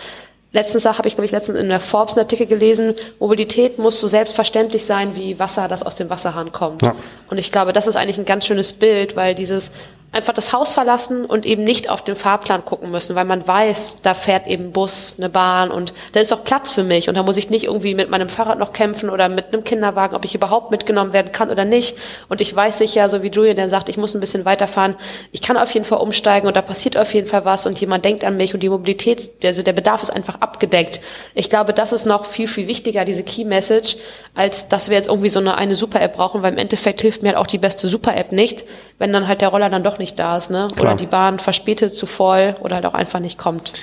Letztens 0.53 0.85
habe 0.85 1.07
ich, 1.07 1.15
glaube 1.15 1.25
ich, 1.25 1.31
letztens 1.31 1.57
in 1.57 1.69
der 1.69 1.79
Forbes 1.79 2.17
einen 2.17 2.25
Artikel 2.25 2.45
gelesen, 2.45 2.93
Mobilität 3.19 3.77
muss 3.77 4.01
so 4.01 4.07
selbstverständlich 4.07 4.85
sein 4.85 5.15
wie 5.15 5.39
Wasser, 5.39 5.69
das 5.69 5.81
aus 5.81 5.95
dem 5.95 6.09
Wasserhahn 6.09 6.51
kommt. 6.51 6.81
Ja. 6.81 6.93
Und 7.29 7.37
ich 7.37 7.53
glaube, 7.53 7.71
das 7.71 7.87
ist 7.87 7.95
eigentlich 7.95 8.17
ein 8.17 8.25
ganz 8.25 8.45
schönes 8.45 8.73
Bild, 8.73 9.15
weil 9.15 9.33
dieses 9.33 9.71
einfach 10.13 10.34
das 10.34 10.52
Haus 10.52 10.74
verlassen 10.74 11.26
und 11.26 11.45
eben 11.45 11.63
nicht 11.63 11.89
auf 11.89 12.04
den 12.04 12.17
Fahrplan 12.17 12.65
gucken 12.65 12.91
müssen, 12.91 13.15
weil 13.15 13.24
man 13.24 13.47
weiß, 13.47 13.97
da 14.04 14.13
fährt 14.13 14.45
eben 14.45 14.74
Bus, 14.74 15.15
eine 15.17 15.30
Bahn 15.30 15.71
und 15.71 15.93
da 16.12 16.19
ist 16.19 16.34
auch 16.34 16.43
Platz 16.43 16.69
für 16.69 16.84
mich 16.84 17.08
und 17.08 17.15
da 17.15 17.24
muss 17.24 17.38
ich 17.38 17.50
nicht 17.50 17.63
irgendwie 17.63 17.95
mit 17.95 18.10
meinem 18.10 18.28
Fahrrad 18.28 18.60
noch 18.60 18.74
kämpfen 18.74 19.10
oder 19.10 19.30
mit 19.30 19.54
einem 19.54 19.63
Kinderwagen, 19.63 20.13
ob 20.13 20.26
ich 20.26 20.36
überhaupt 20.36 20.69
mitgenommen 20.69 21.13
werden 21.13 21.32
kann 21.32 21.50
oder 21.50 21.63
nicht. 21.63 21.95
Und 22.28 22.41
ich 22.41 22.54
weiß 22.54 22.80
sicher, 22.80 23.08
so 23.08 23.24
wie 23.24 23.30
Julian, 23.30 23.56
der 23.56 23.69
sagt, 23.69 23.88
ich 23.88 23.95
muss 23.95 24.13
ein 24.13 24.19
bisschen 24.19 24.43
weiterfahren, 24.43 24.95
ich 25.32 25.41
kann 25.41 25.56
auf 25.56 25.71
jeden 25.71 25.86
Fall 25.86 26.00
umsteigen 26.00 26.45
und 26.45 26.58
da 26.58 26.62
passiert 26.62 26.97
auf 26.97 27.13
jeden 27.13 27.28
Fall 27.28 27.45
was 27.45 27.65
und 27.65 27.80
jemand 27.80 28.04
denkt 28.04 28.26
an 28.26 28.36
mich 28.36 28.54
und 28.54 28.62
die 28.63 28.69
Mobilität, 28.69 29.32
also 29.45 29.63
der 29.63 29.74
Bedarf 29.74 30.04
ist 30.04 30.10
einfach 30.10 30.41
abgedeckt. 30.41 31.00
Ich 31.36 31.50
glaube, 31.50 31.71
das 31.71 31.93
ist 31.93 32.06
noch 32.06 32.26
viel, 32.26 32.50
viel 32.50 32.67
wichtiger, 32.67 33.06
diese 33.06 33.24
Key 33.24 33.45
Message, 33.45 33.95
als 34.36 34.67
dass 34.67 34.89
wir 34.89 34.97
jetzt 34.97 35.08
irgendwie 35.08 35.30
so 35.30 35.39
eine, 35.39 35.58
eine 35.58 35.76
Super-App 35.76 36.17
brauchen, 36.17 36.43
weil 36.43 36.52
im 36.52 36.58
Endeffekt 36.58 37.02
hilft 37.02 37.21
mir 37.21 37.30
halt 37.30 37.38
auch 37.38 37.47
die 37.47 37.58
beste 37.58 37.88
Super-App 37.88 38.34
nicht, 38.34 38.65
wenn 39.00 39.13
dann 39.13 39.30
halt 39.30 39.39
der 39.39 39.47
Roller 39.47 39.69
dann 39.69 39.84
doch 39.84 40.00
nicht 40.01 40.19
da 40.19 40.37
ist, 40.37 40.49
ne? 40.49 40.67
Klar. 40.73 40.93
Oder 40.93 40.95
die 40.95 41.05
Bahn 41.05 41.39
verspätet 41.39 41.95
zu 41.95 42.05
voll 42.05 42.55
oder 42.61 42.75
halt 42.75 42.85
auch 42.85 42.93
einfach 42.93 43.19
nicht 43.19 43.37
kommt. 43.37 43.73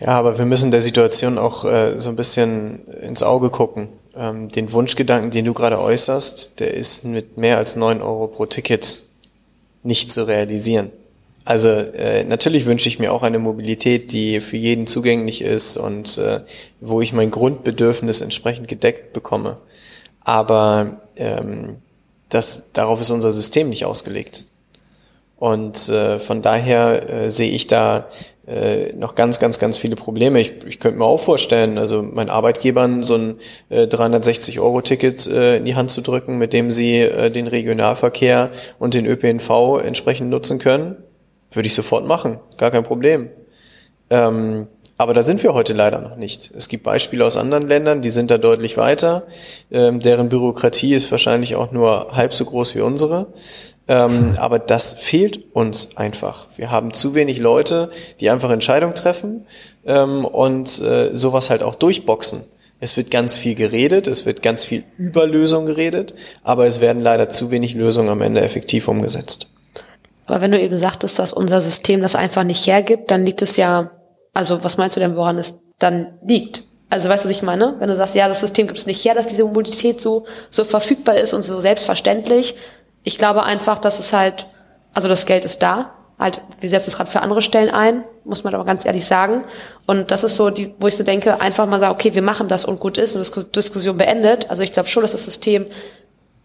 Ja, 0.00 0.08
aber 0.08 0.36
wir 0.36 0.44
müssen 0.44 0.70
der 0.70 0.82
Situation 0.82 1.38
auch 1.38 1.64
äh, 1.64 1.96
so 1.96 2.10
ein 2.10 2.16
bisschen 2.16 2.86
ins 3.00 3.22
Auge 3.22 3.48
gucken. 3.48 3.88
Ähm, 4.14 4.50
den 4.50 4.70
Wunschgedanken, 4.72 5.30
den 5.30 5.46
du 5.46 5.54
gerade 5.54 5.80
äußerst, 5.80 6.60
der 6.60 6.74
ist 6.74 7.04
mit 7.04 7.38
mehr 7.38 7.56
als 7.56 7.76
neun 7.76 8.02
Euro 8.02 8.26
pro 8.28 8.46
Ticket 8.46 9.00
nicht 9.82 10.10
zu 10.10 10.26
realisieren. 10.26 10.90
Also 11.46 11.68
äh, 11.68 12.24
natürlich 12.24 12.66
wünsche 12.66 12.88
ich 12.88 12.98
mir 12.98 13.12
auch 13.12 13.22
eine 13.22 13.38
Mobilität, 13.38 14.12
die 14.12 14.40
für 14.40 14.56
jeden 14.56 14.86
zugänglich 14.88 15.42
ist 15.42 15.76
und 15.76 16.18
äh, 16.18 16.40
wo 16.80 17.00
ich 17.00 17.12
mein 17.12 17.30
Grundbedürfnis 17.30 18.20
entsprechend 18.20 18.66
gedeckt 18.66 19.12
bekomme. 19.12 19.56
Aber 20.22 21.02
ähm, 21.16 21.76
das, 22.28 22.72
darauf 22.72 23.00
ist 23.00 23.12
unser 23.12 23.30
System 23.30 23.68
nicht 23.68 23.84
ausgelegt. 23.84 24.46
Und 25.36 25.88
äh, 25.88 26.18
von 26.18 26.40
daher 26.40 27.10
äh, 27.10 27.30
sehe 27.30 27.50
ich 27.50 27.66
da 27.66 28.08
äh, 28.46 28.92
noch 28.92 29.14
ganz, 29.14 29.38
ganz, 29.38 29.58
ganz 29.58 29.76
viele 29.76 29.96
Probleme. 29.96 30.40
Ich, 30.40 30.64
ich 30.66 30.80
könnte 30.80 30.98
mir 30.98 31.04
auch 31.04 31.20
vorstellen, 31.20 31.78
also 31.78 32.02
meinen 32.02 32.30
Arbeitgebern 32.30 33.02
so 33.02 33.16
ein 33.16 33.38
äh, 33.68 33.84
360-Euro-Ticket 33.84 35.26
äh, 35.26 35.56
in 35.56 35.64
die 35.64 35.74
Hand 35.74 35.90
zu 35.90 36.00
drücken, 36.00 36.38
mit 36.38 36.52
dem 36.52 36.70
sie 36.70 37.00
äh, 37.00 37.30
den 37.30 37.48
Regionalverkehr 37.48 38.50
und 38.78 38.94
den 38.94 39.04
ÖPNV 39.04 39.80
entsprechend 39.84 40.30
nutzen 40.30 40.58
können, 40.58 40.96
würde 41.52 41.66
ich 41.66 41.74
sofort 41.74 42.06
machen. 42.06 42.38
Gar 42.56 42.70
kein 42.70 42.84
Problem. 42.84 43.28
Ähm, 44.10 44.68
aber 44.98 45.12
da 45.12 45.22
sind 45.22 45.42
wir 45.42 45.52
heute 45.52 45.74
leider 45.74 46.00
noch 46.00 46.16
nicht. 46.16 46.50
Es 46.56 46.68
gibt 46.68 46.84
Beispiele 46.84 47.24
aus 47.24 47.36
anderen 47.36 47.68
Ländern, 47.68 48.00
die 48.00 48.08
sind 48.08 48.30
da 48.30 48.38
deutlich 48.38 48.78
weiter. 48.78 49.24
Ähm, 49.70 50.00
deren 50.00 50.30
Bürokratie 50.30 50.94
ist 50.94 51.10
wahrscheinlich 51.10 51.56
auch 51.56 51.70
nur 51.70 52.12
halb 52.12 52.32
so 52.32 52.46
groß 52.46 52.74
wie 52.74 52.80
unsere. 52.80 53.26
Ähm, 53.88 54.34
aber 54.38 54.58
das 54.58 54.94
fehlt 54.94 55.54
uns 55.54 55.96
einfach. 55.96 56.48
Wir 56.56 56.70
haben 56.70 56.92
zu 56.92 57.14
wenig 57.14 57.38
Leute, 57.38 57.88
die 58.20 58.30
einfach 58.30 58.50
Entscheidungen 58.50 58.94
treffen 58.94 59.46
ähm, 59.84 60.24
und 60.24 60.80
äh, 60.80 61.14
sowas 61.14 61.50
halt 61.50 61.62
auch 61.62 61.76
durchboxen. 61.76 62.44
Es 62.80 62.96
wird 62.96 63.10
ganz 63.10 63.36
viel 63.36 63.54
geredet, 63.54 64.06
es 64.06 64.26
wird 64.26 64.42
ganz 64.42 64.64
viel 64.64 64.84
über 64.98 65.26
Lösungen 65.26 65.66
geredet, 65.66 66.14
aber 66.42 66.66
es 66.66 66.80
werden 66.80 67.00
leider 67.00 67.30
zu 67.30 67.50
wenig 67.50 67.74
Lösungen 67.74 68.10
am 68.10 68.20
Ende 68.20 68.42
effektiv 68.42 68.88
umgesetzt. 68.88 69.48
Aber 70.26 70.40
wenn 70.40 70.50
du 70.50 70.60
eben 70.60 70.76
sagtest, 70.76 71.18
dass 71.18 71.32
unser 71.32 71.60
System 71.60 72.02
das 72.02 72.16
einfach 72.16 72.42
nicht 72.42 72.66
hergibt, 72.66 73.10
dann 73.10 73.24
liegt 73.24 73.40
es 73.42 73.56
ja, 73.56 73.92
also 74.34 74.62
was 74.64 74.76
meinst 74.76 74.96
du 74.96 75.00
denn, 75.00 75.16
woran 75.16 75.38
es 75.38 75.60
dann 75.78 76.18
liegt? 76.26 76.64
Also 76.88 77.08
weißt 77.08 77.24
du, 77.24 77.28
was 77.28 77.36
ich 77.36 77.42
meine? 77.42 77.76
Wenn 77.78 77.88
du 77.88 77.96
sagst, 77.96 78.14
ja, 78.14 78.28
das 78.28 78.40
System 78.40 78.66
gibt 78.66 78.78
es 78.78 78.86
nicht 78.86 79.04
her, 79.04 79.14
dass 79.14 79.26
diese 79.26 79.44
Mobilität 79.44 80.00
so, 80.00 80.26
so 80.50 80.64
verfügbar 80.64 81.16
ist 81.16 81.32
und 81.34 81.42
so 81.42 81.58
selbstverständlich. 81.60 82.54
Ich 83.06 83.18
glaube 83.18 83.44
einfach, 83.44 83.78
dass 83.78 84.00
es 84.00 84.12
halt, 84.12 84.48
also 84.92 85.06
das 85.06 85.26
Geld 85.26 85.44
ist 85.44 85.62
da, 85.62 85.92
halt, 86.18 86.40
wir 86.58 86.68
setzen 86.68 86.90
es 86.90 86.96
gerade 86.96 87.08
für 87.08 87.22
andere 87.22 87.40
Stellen 87.40 87.70
ein, 87.70 88.02
muss 88.24 88.42
man 88.42 88.52
aber 88.52 88.64
ganz 88.64 88.84
ehrlich 88.84 89.06
sagen. 89.06 89.44
Und 89.86 90.10
das 90.10 90.24
ist 90.24 90.34
so, 90.34 90.50
die, 90.50 90.74
wo 90.80 90.88
ich 90.88 90.96
so 90.96 91.04
denke, 91.04 91.40
einfach 91.40 91.66
mal 91.68 91.78
sagen, 91.78 91.94
okay, 91.94 92.16
wir 92.16 92.22
machen 92.22 92.48
das 92.48 92.64
und 92.64 92.80
gut 92.80 92.98
ist 92.98 93.14
und 93.14 93.54
Diskussion 93.54 93.96
beendet. 93.96 94.50
Also 94.50 94.64
ich 94.64 94.72
glaube 94.72 94.88
schon, 94.88 95.02
dass 95.02 95.12
das 95.12 95.24
System 95.24 95.66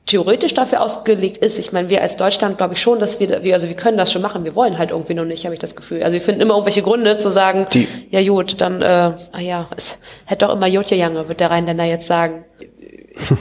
theoretisch 0.05 0.53
dafür 0.53 0.81
ausgelegt 0.81 1.37
ist. 1.37 1.57
Ich 1.57 1.71
meine, 1.71 1.89
wir 1.89 2.03
als 2.03 2.15
Deutschland 2.15 2.59
glaube 2.59 2.75
ich 2.75 2.81
schon, 2.81 2.99
dass 2.99 3.19
wir, 3.19 3.43
wir, 3.43 3.55
also 3.55 3.67
wir 3.67 3.75
können 3.75 3.97
das 3.97 4.11
schon 4.11 4.21
machen. 4.21 4.43
Wir 4.43 4.55
wollen 4.55 4.77
halt 4.77 4.91
irgendwie 4.91 5.15
noch 5.15 5.25
nicht, 5.25 5.45
habe 5.45 5.55
ich 5.55 5.59
das 5.59 5.75
Gefühl. 5.75 6.03
Also 6.03 6.13
wir 6.13 6.21
finden 6.21 6.41
immer 6.41 6.53
irgendwelche 6.53 6.83
Gründe 6.83 7.17
zu 7.17 7.31
sagen, 7.31 7.65
Die 7.73 7.87
ja 8.11 8.21
gut, 8.21 8.61
dann, 8.61 8.83
äh, 8.83 9.13
ah 9.31 9.39
ja, 9.39 9.67
es 9.75 9.99
hätte 10.25 10.45
doch 10.45 10.53
immer 10.53 10.67
Jotje 10.67 10.95
Jange, 10.95 11.27
wird 11.27 11.39
der 11.39 11.49
Rheinländer 11.49 11.85
jetzt 11.85 12.05
sagen. 12.05 12.45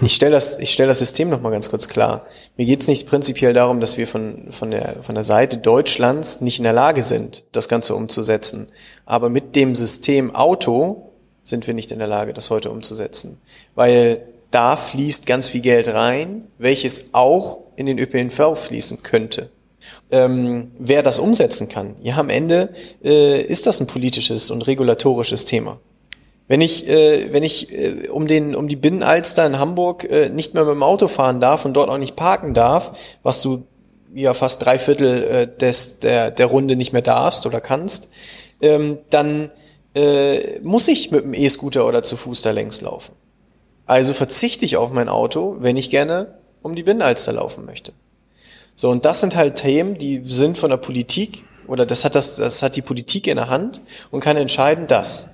Ich, 0.02 0.14
stelle 0.14 0.32
das, 0.32 0.58
ich 0.58 0.72
stell 0.72 0.86
das 0.86 0.98
System 0.98 1.30
noch 1.30 1.40
mal 1.40 1.50
ganz 1.50 1.70
kurz 1.70 1.88
klar. 1.88 2.26
Mir 2.56 2.66
geht 2.66 2.80
es 2.80 2.88
nicht 2.88 3.08
prinzipiell 3.08 3.52
darum, 3.52 3.80
dass 3.80 3.96
wir 3.96 4.06
von, 4.06 4.50
von, 4.50 4.70
der, 4.70 4.96
von 5.02 5.14
der 5.14 5.24
Seite 5.24 5.56
Deutschlands 5.56 6.40
nicht 6.40 6.58
in 6.58 6.64
der 6.64 6.72
Lage 6.72 7.02
sind, 7.02 7.44
das 7.52 7.68
Ganze 7.68 7.94
umzusetzen. 7.94 8.68
Aber 9.06 9.28
mit 9.28 9.56
dem 9.56 9.74
System 9.74 10.34
Auto 10.34 11.10
sind 11.44 11.66
wir 11.66 11.74
nicht 11.74 11.92
in 11.92 11.98
der 11.98 12.08
Lage, 12.08 12.32
das 12.32 12.50
heute 12.50 12.70
umzusetzen. 12.70 13.40
Weil 13.74 14.26
da 14.50 14.76
fließt 14.76 15.26
ganz 15.26 15.48
viel 15.48 15.60
Geld 15.60 15.88
rein, 15.88 16.48
welches 16.58 17.12
auch 17.12 17.58
in 17.76 17.86
den 17.86 17.98
ÖPNV 17.98 18.56
fließen 18.56 19.02
könnte. 19.02 19.50
Ähm, 20.10 20.72
wer 20.78 21.02
das 21.02 21.18
umsetzen 21.18 21.68
kann, 21.68 21.96
ja, 22.02 22.16
am 22.18 22.28
Ende 22.28 22.70
äh, 23.02 23.40
ist 23.42 23.66
das 23.66 23.80
ein 23.80 23.86
politisches 23.86 24.50
und 24.50 24.66
regulatorisches 24.66 25.44
Thema. 25.46 25.80
Wenn 26.50 26.62
ich, 26.62 26.88
äh, 26.88 27.32
wenn 27.32 27.44
ich 27.44 27.72
äh, 27.72 28.08
um, 28.08 28.26
den, 28.26 28.56
um 28.56 28.66
die 28.66 28.74
Binnenalster 28.74 29.46
in 29.46 29.60
Hamburg 29.60 30.02
äh, 30.02 30.30
nicht 30.30 30.52
mehr 30.52 30.64
mit 30.64 30.74
dem 30.74 30.82
Auto 30.82 31.06
fahren 31.06 31.40
darf 31.40 31.64
und 31.64 31.74
dort 31.74 31.88
auch 31.88 31.96
nicht 31.96 32.16
parken 32.16 32.54
darf, 32.54 32.98
was 33.22 33.40
du 33.40 33.68
ja 34.12 34.34
fast 34.34 34.64
drei 34.64 34.80
Viertel 34.80 35.22
äh, 35.22 35.46
des, 35.46 36.00
der, 36.00 36.32
der 36.32 36.46
Runde 36.46 36.74
nicht 36.74 36.92
mehr 36.92 37.02
darfst 37.02 37.46
oder 37.46 37.60
kannst, 37.60 38.08
ähm, 38.60 38.98
dann 39.10 39.52
äh, 39.94 40.58
muss 40.58 40.88
ich 40.88 41.12
mit 41.12 41.22
dem 41.22 41.34
E-Scooter 41.34 41.86
oder 41.86 42.02
zu 42.02 42.16
Fuß 42.16 42.42
da 42.42 42.50
längs 42.50 42.80
laufen. 42.80 43.12
Also 43.86 44.12
verzichte 44.12 44.64
ich 44.64 44.76
auf 44.76 44.90
mein 44.90 45.08
Auto, 45.08 45.54
wenn 45.60 45.76
ich 45.76 45.88
gerne 45.88 46.34
um 46.62 46.74
die 46.74 46.82
Binnenalster 46.82 47.32
laufen 47.32 47.64
möchte. 47.64 47.92
So, 48.74 48.90
und 48.90 49.04
das 49.04 49.20
sind 49.20 49.36
halt 49.36 49.54
Themen, 49.54 49.98
die 49.98 50.22
sind 50.24 50.58
von 50.58 50.70
der 50.70 50.78
Politik, 50.78 51.44
oder 51.68 51.86
das 51.86 52.04
hat 52.04 52.16
das, 52.16 52.34
das 52.34 52.60
hat 52.64 52.74
die 52.74 52.82
Politik 52.82 53.28
in 53.28 53.36
der 53.36 53.48
Hand 53.48 53.80
und 54.10 54.18
kann 54.18 54.36
entscheiden, 54.36 54.88
dass. 54.88 55.30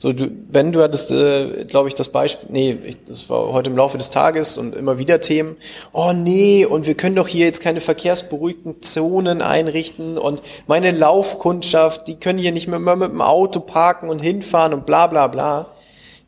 So, 0.00 0.12
du, 0.12 0.30
wenn 0.48 0.70
du 0.70 0.80
hattest, 0.80 1.10
äh, 1.10 1.64
glaube 1.64 1.88
ich, 1.88 1.94
das 1.94 2.10
Beispiel, 2.10 2.48
nee, 2.52 2.78
ich, 2.84 3.04
das 3.04 3.28
war 3.28 3.52
heute 3.52 3.68
im 3.68 3.76
Laufe 3.76 3.98
des 3.98 4.10
Tages 4.10 4.56
und 4.56 4.76
immer 4.76 4.98
wieder 4.98 5.20
Themen, 5.20 5.56
oh 5.92 6.12
nee, 6.12 6.64
und 6.64 6.86
wir 6.86 6.94
können 6.94 7.16
doch 7.16 7.26
hier 7.26 7.46
jetzt 7.46 7.60
keine 7.60 7.80
verkehrsberuhigten 7.80 8.80
Zonen 8.80 9.42
einrichten 9.42 10.16
und 10.16 10.40
meine 10.68 10.92
Laufkundschaft, 10.92 12.06
die 12.06 12.14
können 12.14 12.38
hier 12.38 12.52
nicht 12.52 12.68
mehr, 12.68 12.78
mehr 12.78 12.94
mit 12.94 13.10
dem 13.10 13.20
Auto 13.20 13.58
parken 13.58 14.08
und 14.08 14.20
hinfahren 14.20 14.72
und 14.72 14.86
bla 14.86 15.08
bla 15.08 15.26
bla. 15.26 15.74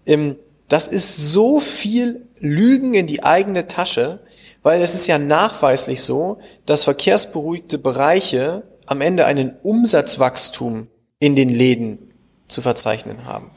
Ähm, 0.05 0.35
das 0.67 0.89
ist 0.89 1.31
so 1.31 1.61
viel 1.61 2.27
Lügen 2.41 2.95
in 2.95 3.07
die 3.07 3.23
eigene 3.23 3.69
Tasche, 3.69 4.19
weil 4.65 4.83
es 4.83 4.97
ist 4.97 5.07
ja 5.07 5.19
nachweislich 5.19 6.03
so, 6.03 6.39
dass 6.67 6.83
verkehrsberuhigte 6.83 7.79
Bereiche 7.79 8.65
am 8.87 9.01
Ende 9.01 9.27
einen 9.27 9.55
Umsatzwachstum 9.63 10.89
in 11.21 11.37
den 11.37 11.49
Läden 11.49 12.11
zu 12.49 12.63
verzeichnen 12.63 13.27
haben. 13.27 13.53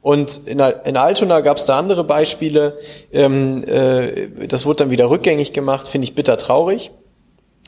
Und 0.00 0.46
in, 0.46 0.60
in 0.60 0.96
Altona 0.96 1.40
gab 1.40 1.56
es 1.56 1.64
da 1.64 1.78
andere 1.78 2.04
Beispiele. 2.04 2.78
Ähm, 3.12 3.64
äh, 3.64 4.46
das 4.46 4.64
wurde 4.64 4.84
dann 4.84 4.90
wieder 4.90 5.10
rückgängig 5.10 5.52
gemacht, 5.52 5.88
finde 5.88 6.04
ich 6.06 6.14
bitter 6.14 6.36
traurig. 6.36 6.90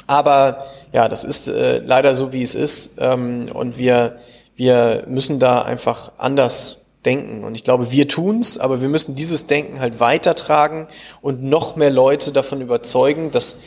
Aber 0.06 0.64
ja, 0.92 1.08
das 1.08 1.24
ist 1.24 1.48
äh, 1.48 1.78
leider 1.78 2.14
so, 2.14 2.32
wie 2.32 2.42
es 2.42 2.54
ist. 2.54 2.98
Ähm, 3.00 3.48
und 3.52 3.78
wir, 3.78 4.16
wir 4.56 5.04
müssen 5.06 5.38
da 5.38 5.62
einfach 5.62 6.12
anders 6.18 6.86
denken. 7.04 7.44
Und 7.44 7.54
ich 7.54 7.64
glaube, 7.64 7.90
wir 7.90 8.08
tun's, 8.08 8.58
aber 8.58 8.82
wir 8.82 8.88
müssen 8.88 9.14
dieses 9.14 9.46
Denken 9.46 9.80
halt 9.80 10.00
weitertragen 10.00 10.88
und 11.22 11.42
noch 11.42 11.76
mehr 11.76 11.90
Leute 11.90 12.32
davon 12.32 12.60
überzeugen, 12.60 13.30
dass, 13.30 13.62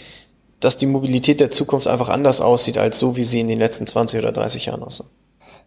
dass 0.59 0.77
die 0.77 0.85
Mobilität 0.85 1.39
der 1.39 1.51
Zukunft 1.51 1.87
einfach 1.87 2.09
anders 2.09 2.41
aussieht 2.41 2.77
als 2.77 2.99
so, 2.99 3.15
wie 3.15 3.23
sie 3.23 3.39
in 3.39 3.47
den 3.47 3.59
letzten 3.59 3.87
20 3.87 4.19
oder 4.19 4.31
30 4.31 4.67
Jahren 4.67 4.83
aussah. 4.83 5.05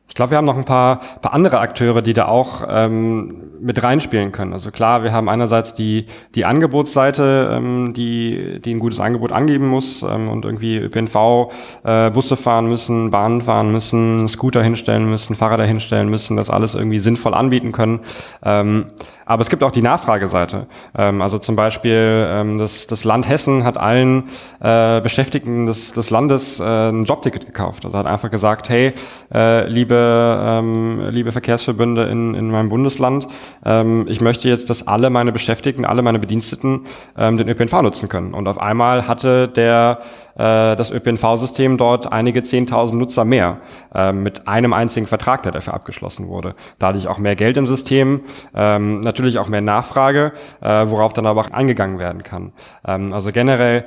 Ich 0.08 0.14
glaube, 0.14 0.30
wir 0.30 0.38
haben 0.38 0.44
noch 0.44 0.56
ein 0.56 0.64
paar, 0.64 1.00
paar 1.20 1.34
andere 1.34 1.58
Akteure, 1.58 2.00
die 2.00 2.12
da 2.12 2.26
auch 2.26 2.64
ähm, 2.68 3.46
mit 3.60 3.82
reinspielen 3.82 4.32
können. 4.32 4.52
Also 4.52 4.70
klar, 4.70 5.02
wir 5.02 5.12
haben 5.12 5.28
einerseits 5.28 5.74
die, 5.74 6.06
die 6.34 6.44
Angebotsseite, 6.44 7.50
ähm, 7.52 7.92
die, 7.94 8.60
die 8.60 8.74
ein 8.74 8.78
gutes 8.78 9.00
Angebot 9.00 9.32
angeben 9.32 9.68
muss 9.68 10.02
ähm, 10.02 10.28
und 10.28 10.44
irgendwie 10.44 10.76
ÖPNV, 10.78 11.50
äh, 11.84 12.10
Busse 12.10 12.36
fahren 12.36 12.66
müssen, 12.66 13.10
Bahnen 13.10 13.42
fahren 13.42 13.72
müssen, 13.72 14.28
Scooter 14.28 14.62
hinstellen 14.62 15.08
müssen, 15.08 15.34
Fahrräder 15.34 15.64
hinstellen 15.64 16.08
müssen, 16.08 16.36
das 16.36 16.50
alles 16.50 16.74
irgendwie 16.74 17.00
sinnvoll 17.00 17.34
anbieten 17.34 17.72
können. 17.72 18.00
Ähm, 18.44 18.86
aber 19.26 19.42
es 19.42 19.50
gibt 19.50 19.62
auch 19.64 19.72
die 19.72 19.82
Nachfrageseite. 19.82 20.66
Ähm, 20.96 21.20
also 21.20 21.38
zum 21.38 21.56
Beispiel 21.56 22.26
ähm, 22.30 22.58
das, 22.58 22.86
das 22.86 23.04
Land 23.04 23.28
Hessen 23.28 23.64
hat 23.64 23.76
allen 23.76 24.30
äh, 24.60 25.00
Beschäftigten 25.00 25.66
des, 25.66 25.92
des 25.92 26.10
Landes 26.10 26.60
äh, 26.60 26.64
ein 26.64 27.04
Jobticket 27.04 27.44
gekauft. 27.44 27.84
Also 27.84 27.98
hat 27.98 28.06
einfach 28.06 28.30
gesagt, 28.30 28.68
hey, 28.68 28.94
äh, 29.34 29.68
liebe, 29.68 30.38
ähm, 30.40 31.08
liebe 31.10 31.32
Verkehrsverbünde 31.32 32.04
in, 32.04 32.34
in 32.34 32.50
meinem 32.50 32.68
Bundesland, 32.68 33.26
ähm, 33.64 34.06
ich 34.08 34.20
möchte 34.20 34.48
jetzt, 34.48 34.70
dass 34.70 34.86
alle 34.86 35.10
meine 35.10 35.32
Beschäftigten, 35.32 35.84
alle 35.84 36.02
meine 36.02 36.20
Bediensteten 36.20 36.84
ähm, 37.18 37.36
den 37.36 37.48
ÖPNV 37.48 37.82
nutzen 37.82 38.08
können. 38.08 38.32
Und 38.32 38.46
auf 38.46 38.58
einmal 38.58 39.08
hatte 39.08 39.48
der 39.48 39.98
äh, 40.36 40.76
das 40.76 40.90
ÖPNV-System 40.90 41.78
dort 41.78 42.12
einige 42.12 42.40
10.000 42.40 42.94
Nutzer 42.94 43.24
mehr 43.24 43.58
äh, 43.94 44.12
mit 44.12 44.46
einem 44.46 44.72
einzigen 44.72 45.06
Vertrag, 45.06 45.42
der 45.42 45.52
dafür 45.52 45.74
abgeschlossen 45.74 46.28
wurde. 46.28 46.54
Dadurch 46.78 47.08
auch 47.08 47.18
mehr 47.18 47.36
Geld 47.36 47.56
im 47.56 47.66
System. 47.66 48.20
Ähm, 48.54 49.00
natürlich 49.16 49.38
auch 49.38 49.48
mehr 49.48 49.62
Nachfrage, 49.62 50.32
äh, 50.60 50.68
worauf 50.88 51.14
dann 51.14 51.24
aber 51.24 51.40
auch 51.40 51.50
eingegangen 51.50 51.98
werden 51.98 52.22
kann. 52.22 52.52
Ähm, 52.86 53.14
also 53.14 53.32
generell, 53.32 53.86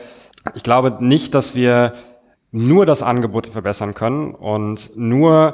ich 0.56 0.64
glaube 0.64 0.98
nicht, 1.00 1.36
dass 1.36 1.54
wir 1.54 1.94
nur 2.52 2.88
das 2.88 3.04
Angebot 3.04 3.46
verbessern 3.46 3.94
können 3.94 4.34
und 4.34 4.98
nur 4.98 5.54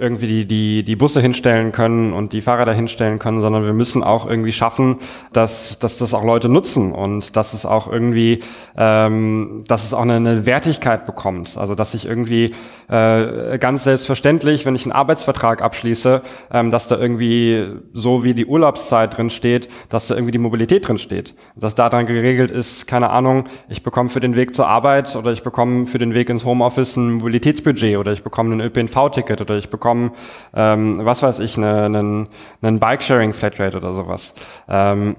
irgendwie 0.00 0.26
die, 0.26 0.46
die, 0.46 0.82
die 0.82 0.96
Busse 0.96 1.20
hinstellen 1.20 1.72
können 1.72 2.12
und 2.12 2.32
die 2.32 2.40
Fahrräder 2.40 2.72
hinstellen 2.72 3.18
können, 3.18 3.40
sondern 3.40 3.64
wir 3.64 3.72
müssen 3.72 4.02
auch 4.02 4.28
irgendwie 4.28 4.52
schaffen, 4.52 4.96
dass, 5.32 5.78
dass 5.78 5.98
das 5.98 6.14
auch 6.14 6.24
Leute 6.24 6.48
nutzen 6.48 6.92
und 6.92 7.36
dass 7.36 7.54
es 7.54 7.66
auch 7.66 7.90
irgendwie, 7.90 8.40
ähm, 8.76 9.64
dass 9.68 9.84
es 9.84 9.94
auch 9.94 10.02
eine, 10.02 10.16
eine 10.16 10.46
Wertigkeit 10.46 11.06
bekommt. 11.06 11.56
Also 11.56 11.74
dass 11.74 11.94
ich 11.94 12.06
irgendwie 12.06 12.52
äh, 12.88 13.58
ganz 13.58 13.84
selbstverständlich, 13.84 14.66
wenn 14.66 14.74
ich 14.74 14.84
einen 14.84 14.92
Arbeitsvertrag 14.92 15.62
abschließe, 15.62 16.22
ähm, 16.52 16.70
dass 16.70 16.88
da 16.88 16.98
irgendwie 16.98 17.66
so 17.92 18.24
wie 18.24 18.34
die 18.34 18.46
Urlaubszeit 18.46 19.16
drin 19.16 19.30
steht, 19.30 19.68
dass 19.88 20.06
da 20.06 20.14
irgendwie 20.14 20.32
die 20.32 20.38
Mobilität 20.38 20.88
drin 20.88 20.98
steht. 20.98 21.34
Dass 21.56 21.74
da 21.74 21.88
dann 21.88 22.06
geregelt 22.06 22.50
ist, 22.50 22.86
keine 22.86 23.10
Ahnung, 23.10 23.44
ich 23.68 23.82
bekomme 23.82 24.08
für 24.08 24.20
den 24.20 24.36
Weg 24.36 24.54
zur 24.54 24.66
Arbeit 24.66 25.14
oder 25.16 25.32
ich 25.32 25.42
bekomme 25.42 25.86
für 25.86 25.98
den 25.98 26.14
Weg 26.14 26.30
ins 26.30 26.44
Homeoffice 26.44 26.96
ein 26.96 27.12
Mobilitätsbudget 27.12 27.98
oder 27.98 28.12
ich 28.12 28.22
bekomme 28.22 28.54
ein 28.54 28.60
ÖPNV-Ticket 28.60 29.40
oder 29.40 29.58
ich 29.58 29.68
bekomme 29.68 29.89
bekommen, 29.90 30.12
ähm, 30.54 31.00
was 31.04 31.22
weiß 31.22 31.40
ich, 31.40 31.56
einen 31.56 31.96
eine, 31.96 32.28
eine 32.62 32.78
Bike-Sharing-Flatrate 32.78 33.76
oder 33.76 33.94
sowas. 33.94 34.34
Ähm, 34.68 35.16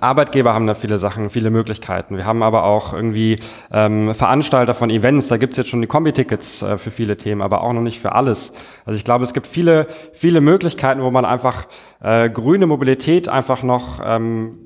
Arbeitgeber 0.00 0.52
haben 0.52 0.66
da 0.66 0.74
viele 0.74 0.98
Sachen, 0.98 1.30
viele 1.30 1.48
Möglichkeiten. 1.48 2.18
Wir 2.18 2.26
haben 2.26 2.42
aber 2.42 2.64
auch 2.64 2.92
irgendwie 2.92 3.38
ähm, 3.72 4.14
Veranstalter 4.14 4.74
von 4.74 4.90
Events, 4.90 5.28
da 5.28 5.38
gibt's 5.38 5.56
jetzt 5.56 5.70
schon 5.70 5.80
die 5.80 5.86
Kombi-Tickets 5.86 6.60
äh, 6.60 6.76
für 6.76 6.90
viele 6.90 7.16
Themen, 7.16 7.40
aber 7.40 7.62
auch 7.62 7.72
noch 7.72 7.80
nicht 7.80 7.98
für 7.98 8.12
alles. 8.12 8.52
Also 8.84 8.98
ich 8.98 9.04
glaube, 9.04 9.24
es 9.24 9.32
gibt 9.32 9.46
viele, 9.46 9.86
viele 10.12 10.42
Möglichkeiten, 10.42 11.00
wo 11.00 11.10
man 11.10 11.24
einfach 11.24 11.66
äh, 12.02 12.28
grüne 12.28 12.66
Mobilität 12.66 13.30
einfach 13.30 13.62
noch 13.62 14.00
ähm, 14.04 14.58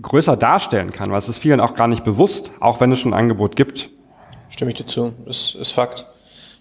größer 0.00 0.38
darstellen 0.38 0.90
kann, 0.90 1.10
weil 1.10 1.18
es 1.18 1.28
ist 1.28 1.38
vielen 1.38 1.60
auch 1.60 1.74
gar 1.74 1.88
nicht 1.88 2.04
bewusst, 2.04 2.50
auch 2.60 2.80
wenn 2.80 2.90
es 2.92 3.00
schon 3.00 3.12
ein 3.12 3.20
Angebot 3.20 3.56
gibt. 3.56 3.90
Stimme 4.48 4.70
ich 4.70 4.78
dir 4.78 4.86
zu, 4.86 5.12
ist, 5.26 5.54
ist 5.54 5.72
Fakt. 5.72 6.06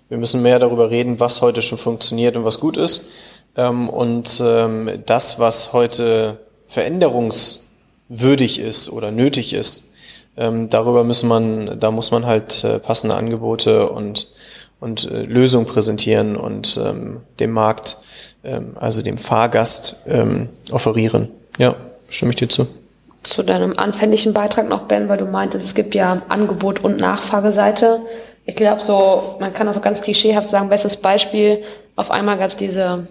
Wir 0.10 0.18
müssen 0.18 0.42
mehr 0.42 0.60
darüber 0.60 0.90
reden, 0.90 1.20
was 1.20 1.42
heute 1.42 1.62
schon 1.62 1.78
funktioniert 1.78 2.38
und 2.38 2.46
was 2.46 2.60
gut 2.60 2.78
ist. 2.78 3.10
Ähm, 3.58 3.90
und 3.90 4.42
ähm, 4.46 4.90
das, 5.06 5.40
was 5.40 5.74
heute 5.74 6.40
veränderungswürdig 6.68 8.60
ist 8.60 8.90
oder 8.90 9.12
nötig 9.12 9.54
ist, 9.54 9.92
Ähm, 10.38 10.70
darüber 10.70 11.06
muss 11.06 11.24
man, 11.24 11.80
da 11.80 11.92
muss 11.92 12.12
man 12.12 12.26
halt 12.26 12.62
äh, 12.66 12.78
passende 12.80 13.16
Angebote 13.16 13.88
und, 13.90 14.28
und 14.82 15.10
äh, 15.10 15.22
Lösungen 15.24 15.66
präsentieren 15.66 16.36
und 16.36 16.78
dem 17.40 17.52
Markt, 17.52 17.98
also 18.76 19.02
dem 19.02 19.18
Fahrgast 19.18 20.06
offerieren. 20.72 21.30
Ja, 21.58 21.76
stimme 22.10 22.32
ich 22.32 22.36
dir 22.36 22.50
zu. 22.50 22.68
Zu 23.24 23.44
deinem 23.44 23.80
anfänglichen 23.80 24.34
Beitrag 24.34 24.70
noch, 24.70 24.84
Ben, 24.84 25.10
weil 25.10 25.18
du 25.18 25.26
meintest, 25.26 25.66
es 25.66 25.74
gibt 25.74 25.96
ja 25.96 26.22
Angebot 26.30 26.84
und 26.84 27.00
Nachfrageseite. 27.00 28.02
Ich 28.46 28.56
glaube 28.56 28.82
so, 28.82 29.36
man 29.40 29.54
kann 29.54 29.68
das 29.68 29.76
so 29.76 29.82
ganz 29.82 30.02
klischeehaft 30.02 30.50
sagen, 30.50 30.70
bestes 30.70 30.98
Beispiel, 30.98 31.64
auf 31.96 32.12
einmal 32.12 32.38
gab 32.38 32.52
es 32.52 32.56
diese 32.56 33.08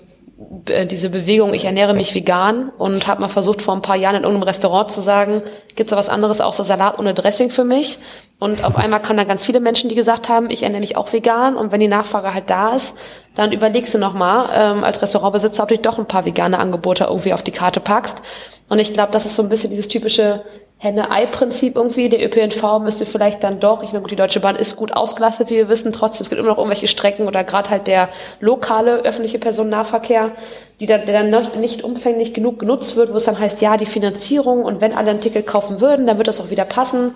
äh, 0.67 0.87
diese 0.87 1.11
Bewegung, 1.11 1.55
ich 1.55 1.65
ernähre 1.65 1.95
mich 1.95 2.15
vegan 2.15 2.71
und 2.79 3.07
habe 3.07 3.21
mal 3.21 3.29
versucht, 3.29 3.63
vor 3.63 3.75
ein 3.75 3.83
paar 3.83 3.97
Jahren 3.97 4.17
in 4.17 4.23
irgendeinem 4.23 4.49
Restaurant 4.49 4.91
zu 4.91 5.01
sagen, 5.01 5.43
gibt 5.77 5.93
es 5.93 5.97
was 5.97 6.09
anderes 6.09 6.41
außer 6.41 6.65
Salat 6.65 6.99
ohne 6.99 7.15
Dressing 7.15 7.51
für 7.51 7.65
mich? 7.65 7.99
Und 8.41 8.65
auf 8.65 8.77
einmal 8.77 9.01
kamen 9.01 9.19
dann 9.19 9.29
ganz 9.29 9.45
viele 9.45 9.61
Menschen, 9.61 9.89
die 9.89 9.95
gesagt 9.95 10.29
haben, 10.29 10.51
ich 10.51 10.65
ernähre 10.65 10.81
mich 10.81 10.97
auch 10.97 11.13
vegan. 11.13 11.57
Und 11.57 11.71
wenn 11.71 11.81
die 11.81 11.89
Nachfrage 11.89 12.35
halt 12.35 12.51
da 12.51 12.75
ist, 12.75 12.97
dann 13.37 13.53
überlegst 13.53 13.95
du 13.95 13.99
nochmal 13.99 14.49
ähm, 14.55 14.85
als 14.85 15.01
Restaurantbesitzer, 15.01 15.63
ob 15.63 15.69
du 15.69 15.79
doch 15.79 15.99
ein 15.99 16.07
paar 16.07 16.25
vegane 16.25 16.59
Angebote 16.59 17.05
irgendwie 17.05 17.33
auf 17.33 17.43
die 17.43 17.53
Karte 17.53 17.81
packst. 17.81 18.23
Und 18.69 18.81
ich 18.81 18.93
glaube, 18.93 19.13
das 19.13 19.27
ist 19.27 19.37
so 19.37 19.43
ein 19.43 19.49
bisschen 19.49 19.71
dieses 19.71 19.89
typische 19.89 20.43
Henne-Ei-Prinzip 20.85 21.77
irgendwie. 21.77 22.11
Der 22.11 22.25
ÖPNV 22.25 22.79
müsste 22.81 23.07
vielleicht 23.07 23.43
dann 23.43 23.59
doch, 23.59 23.83
ich 23.83 23.93
meine, 23.93 24.03
gut, 24.03 24.11
die 24.11 24.17
Deutsche 24.17 24.41
Bahn 24.41 24.55
ist 24.55 24.77
gut 24.77 24.93
ausgelastet, 24.93 25.49
wie 25.49 25.57
wir 25.57 25.69
wissen. 25.71 25.93
Trotzdem, 25.93 26.25
es 26.25 26.31
gibt 26.31 26.39
immer 26.39 26.51
noch 26.51 26.59
irgendwelche 26.59 26.89
Strecken 26.89 27.27
oder 27.27 27.43
gerade 27.43 27.71
halt 27.71 27.87
der 27.87 28.11
lokale 28.41 28.99
öffentliche 28.99 29.39
Personennahverkehr, 29.39 30.33
die 30.81 30.87
dann, 30.87 31.07
der 31.07 31.23
dann 31.23 31.61
nicht 31.61 31.83
umfänglich 31.83 32.35
genug 32.35 32.59
genutzt 32.59 32.97
wird, 32.97 33.11
wo 33.13 33.17
es 33.17 33.25
dann 33.25 33.39
heißt, 33.39 33.63
ja, 33.63 33.79
die 33.79 33.87
Finanzierung 33.87 34.63
und 34.63 34.83
wenn 34.83 34.93
alle 34.93 35.11
ein 35.11 35.21
Ticket 35.21 35.47
kaufen 35.47 35.81
würden, 35.81 36.07
dann 36.07 36.19
wird 36.19 36.29
das 36.29 36.41
auch 36.41 36.51
wieder 36.51 36.67
passen. 36.67 37.15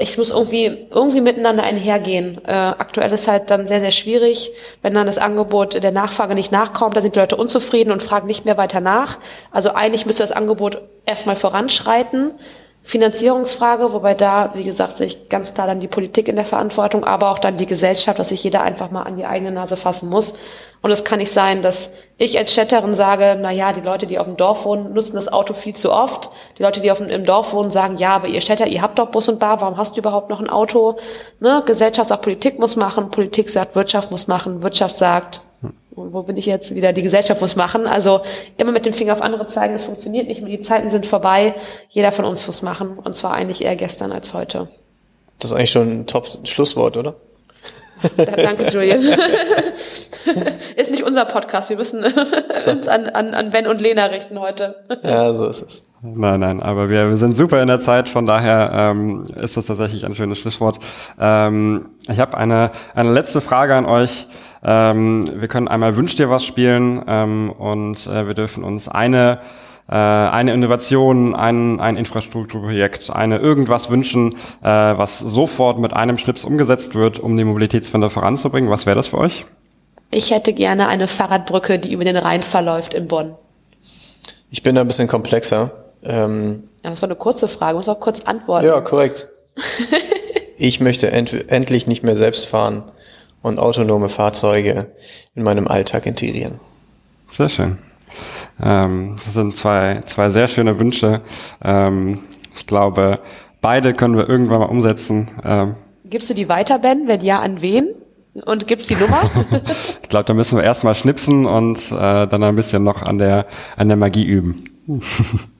Ich 0.00 0.16
muss 0.16 0.30
irgendwie, 0.30 0.86
irgendwie 0.92 1.20
miteinander 1.20 1.64
einhergehen. 1.64 2.40
Äh, 2.46 2.52
aktuell 2.52 3.10
ist 3.10 3.26
halt 3.26 3.50
dann 3.50 3.66
sehr, 3.66 3.80
sehr 3.80 3.90
schwierig, 3.90 4.52
wenn 4.80 4.94
dann 4.94 5.06
das 5.06 5.18
Angebot 5.18 5.82
der 5.82 5.90
Nachfrage 5.90 6.36
nicht 6.36 6.52
nachkommt, 6.52 6.96
da 6.96 7.00
sind 7.00 7.16
die 7.16 7.18
Leute 7.18 7.34
unzufrieden 7.34 7.90
und 7.90 8.00
fragen 8.00 8.28
nicht 8.28 8.44
mehr 8.44 8.56
weiter 8.56 8.80
nach. 8.80 9.18
Also 9.50 9.70
eigentlich 9.70 10.06
müsste 10.06 10.22
das 10.22 10.30
Angebot 10.30 10.80
erstmal 11.04 11.34
voranschreiten 11.34 12.34
Finanzierungsfrage, 12.88 13.92
wobei 13.92 14.14
da, 14.14 14.52
wie 14.54 14.64
gesagt, 14.64 14.96
sich 14.96 15.28
ganz 15.28 15.52
klar 15.52 15.66
dann 15.66 15.78
die 15.78 15.88
Politik 15.88 16.26
in 16.26 16.36
der 16.36 16.46
Verantwortung, 16.46 17.04
aber 17.04 17.30
auch 17.30 17.38
dann 17.38 17.58
die 17.58 17.66
Gesellschaft, 17.66 18.18
dass 18.18 18.30
sich 18.30 18.42
jeder 18.42 18.62
einfach 18.62 18.90
mal 18.90 19.02
an 19.02 19.18
die 19.18 19.26
eigene 19.26 19.50
Nase 19.50 19.76
fassen 19.76 20.08
muss. 20.08 20.32
Und 20.80 20.90
es 20.90 21.04
kann 21.04 21.18
nicht 21.18 21.30
sein, 21.30 21.60
dass 21.60 21.92
ich 22.16 22.38
als 22.38 22.50
Städterin 22.50 22.94
sage, 22.94 23.36
na 23.38 23.50
ja, 23.50 23.74
die 23.74 23.82
Leute, 23.82 24.06
die 24.06 24.18
auf 24.18 24.24
dem 24.24 24.38
Dorf 24.38 24.64
wohnen, 24.64 24.94
nutzen 24.94 25.16
das 25.16 25.30
Auto 25.30 25.52
viel 25.52 25.76
zu 25.76 25.92
oft. 25.92 26.30
Die 26.56 26.62
Leute, 26.62 26.80
die 26.80 26.90
auf 26.90 26.96
dem, 26.96 27.10
im 27.10 27.26
Dorf 27.26 27.52
wohnen, 27.52 27.70
sagen, 27.70 27.98
ja, 27.98 28.16
aber 28.16 28.28
ihr 28.28 28.40
Städter, 28.40 28.66
ihr 28.66 28.80
habt 28.80 28.98
doch 28.98 29.10
Bus 29.10 29.28
und 29.28 29.38
Bar, 29.38 29.60
warum 29.60 29.76
hast 29.76 29.96
du 29.96 30.00
überhaupt 30.00 30.30
noch 30.30 30.40
ein 30.40 30.48
Auto? 30.48 30.96
Ne? 31.40 31.62
Gesellschaft 31.66 32.08
sagt, 32.08 32.22
Politik 32.22 32.58
muss 32.58 32.74
machen, 32.74 33.10
Politik 33.10 33.50
sagt, 33.50 33.76
Wirtschaft 33.76 34.10
muss 34.10 34.28
machen, 34.28 34.62
Wirtschaft 34.62 34.96
sagt, 34.96 35.42
wo 36.12 36.22
bin 36.22 36.36
ich 36.36 36.46
jetzt 36.46 36.74
wieder? 36.74 36.92
Die 36.92 37.02
Gesellschaft 37.02 37.40
muss 37.40 37.56
machen. 37.56 37.86
Also 37.86 38.20
immer 38.56 38.72
mit 38.72 38.86
dem 38.86 38.92
Finger 38.92 39.12
auf 39.12 39.22
andere 39.22 39.46
zeigen, 39.46 39.74
es 39.74 39.84
funktioniert 39.84 40.28
nicht 40.28 40.42
mehr, 40.42 40.50
die 40.50 40.60
Zeiten 40.60 40.88
sind 40.88 41.06
vorbei. 41.06 41.54
Jeder 41.88 42.12
von 42.12 42.24
uns 42.24 42.46
muss 42.46 42.62
machen. 42.62 42.98
Und 42.98 43.14
zwar 43.14 43.34
eigentlich 43.34 43.64
eher 43.64 43.76
gestern 43.76 44.12
als 44.12 44.34
heute. 44.34 44.68
Das 45.38 45.50
ist 45.50 45.56
eigentlich 45.56 45.70
schon 45.70 46.00
ein 46.00 46.06
Top-Schlusswort, 46.06 46.96
oder? 46.96 47.14
Danke, 48.16 48.68
Julian. 48.68 49.00
ist 50.76 50.90
nicht 50.90 51.02
unser 51.02 51.24
Podcast. 51.24 51.68
Wir 51.70 51.76
müssen 51.76 52.04
uns 52.04 52.88
an, 52.88 53.06
an, 53.08 53.34
an 53.34 53.50
Ben 53.50 53.66
und 53.66 53.80
Lena 53.80 54.06
richten 54.06 54.40
heute. 54.40 54.76
Ja, 55.02 55.32
so 55.32 55.46
ist 55.46 55.62
es. 55.62 55.82
Nein, 56.00 56.38
nein, 56.38 56.62
aber 56.62 56.90
wir, 56.90 57.08
wir 57.08 57.16
sind 57.16 57.36
super 57.36 57.60
in 57.60 57.66
der 57.66 57.80
Zeit, 57.80 58.08
von 58.08 58.24
daher 58.24 58.70
ähm, 58.72 59.24
ist 59.34 59.56
das 59.56 59.66
tatsächlich 59.66 60.06
ein 60.06 60.14
schönes 60.14 60.38
Schlusswort. 60.38 60.78
Ähm, 61.18 61.90
ich 62.08 62.20
habe 62.20 62.38
eine, 62.38 62.70
eine 62.94 63.12
letzte 63.12 63.40
Frage 63.40 63.74
an 63.74 63.84
euch. 63.84 64.28
Ähm, 64.62 65.28
wir 65.34 65.48
können 65.48 65.66
einmal 65.66 65.96
Wünsch 65.96 66.14
dir 66.14 66.30
was 66.30 66.44
spielen 66.44 67.02
ähm, 67.08 67.50
und 67.50 68.06
äh, 68.06 68.28
wir 68.28 68.34
dürfen 68.34 68.62
uns 68.62 68.88
eine 68.88 69.40
äh, 69.88 69.94
eine 69.94 70.52
Innovation, 70.52 71.34
ein, 71.34 71.80
ein 71.80 71.96
Infrastrukturprojekt, 71.96 73.10
eine 73.10 73.38
irgendwas 73.38 73.90
wünschen, 73.90 74.34
äh, 74.62 74.68
was 74.68 75.18
sofort 75.18 75.78
mit 75.78 75.94
einem 75.94 76.18
Schnips 76.18 76.44
umgesetzt 76.44 76.94
wird, 76.94 77.18
um 77.18 77.36
die 77.36 77.44
Mobilitätswende 77.44 78.10
voranzubringen. 78.10 78.70
Was 78.70 78.84
wäre 78.84 78.96
das 78.96 79.08
für 79.08 79.18
euch? 79.18 79.46
Ich 80.10 80.30
hätte 80.30 80.52
gerne 80.52 80.88
eine 80.88 81.08
Fahrradbrücke, 81.08 81.78
die 81.78 81.92
über 81.92 82.04
den 82.04 82.16
Rhein 82.16 82.42
verläuft 82.42 82.94
in 82.94 83.08
Bonn. 83.08 83.34
Ich 84.50 84.62
bin 84.62 84.74
da 84.74 84.82
ein 84.82 84.86
bisschen 84.86 85.08
komplexer. 85.08 85.87
Ähm, 86.02 86.64
ja, 86.84 86.90
das 86.90 87.02
war 87.02 87.08
eine 87.08 87.16
kurze 87.16 87.48
Frage, 87.48 87.76
muss 87.76 87.88
auch 87.88 88.00
kurz 88.00 88.20
antworten. 88.22 88.66
Ja, 88.66 88.80
korrekt. 88.80 89.28
ich 90.56 90.80
möchte 90.80 91.10
end 91.10 91.50
endlich 91.50 91.86
nicht 91.86 92.02
mehr 92.02 92.16
selbst 92.16 92.46
fahren 92.46 92.84
und 93.42 93.58
autonome 93.58 94.08
Fahrzeuge 94.08 94.92
in 95.34 95.42
meinem 95.42 95.68
Alltag 95.68 96.06
integrieren. 96.06 96.60
Sehr 97.26 97.48
schön. 97.48 97.78
Ähm, 98.62 99.16
das 99.24 99.34
sind 99.34 99.56
zwei, 99.56 100.02
zwei 100.04 100.30
sehr 100.30 100.48
schöne 100.48 100.78
Wünsche. 100.78 101.20
Ähm, 101.62 102.20
ich 102.56 102.66
glaube, 102.66 103.20
beide 103.60 103.94
können 103.94 104.16
wir 104.16 104.28
irgendwann 104.28 104.60
mal 104.60 104.66
umsetzen. 104.66 105.30
Ähm, 105.44 105.76
Gibst 106.04 106.30
du 106.30 106.34
die 106.34 106.48
weiter, 106.48 106.78
Ben? 106.78 107.06
Wenn 107.06 107.20
ja, 107.20 107.40
an 107.40 107.60
wen? 107.60 107.94
Und 108.46 108.66
gibt's 108.66 108.86
die 108.86 108.94
Nummer? 108.94 109.20
ich 110.02 110.08
glaube, 110.08 110.24
da 110.24 110.34
müssen 110.34 110.56
wir 110.56 110.64
erstmal 110.64 110.94
schnipsen 110.94 111.44
und 111.44 111.78
äh, 111.90 112.26
dann 112.26 112.42
ein 112.42 112.56
bisschen 112.56 112.84
noch 112.84 113.02
an 113.02 113.18
der, 113.18 113.46
an 113.76 113.88
der 113.88 113.96
Magie 113.96 114.24
üben. 114.24 114.64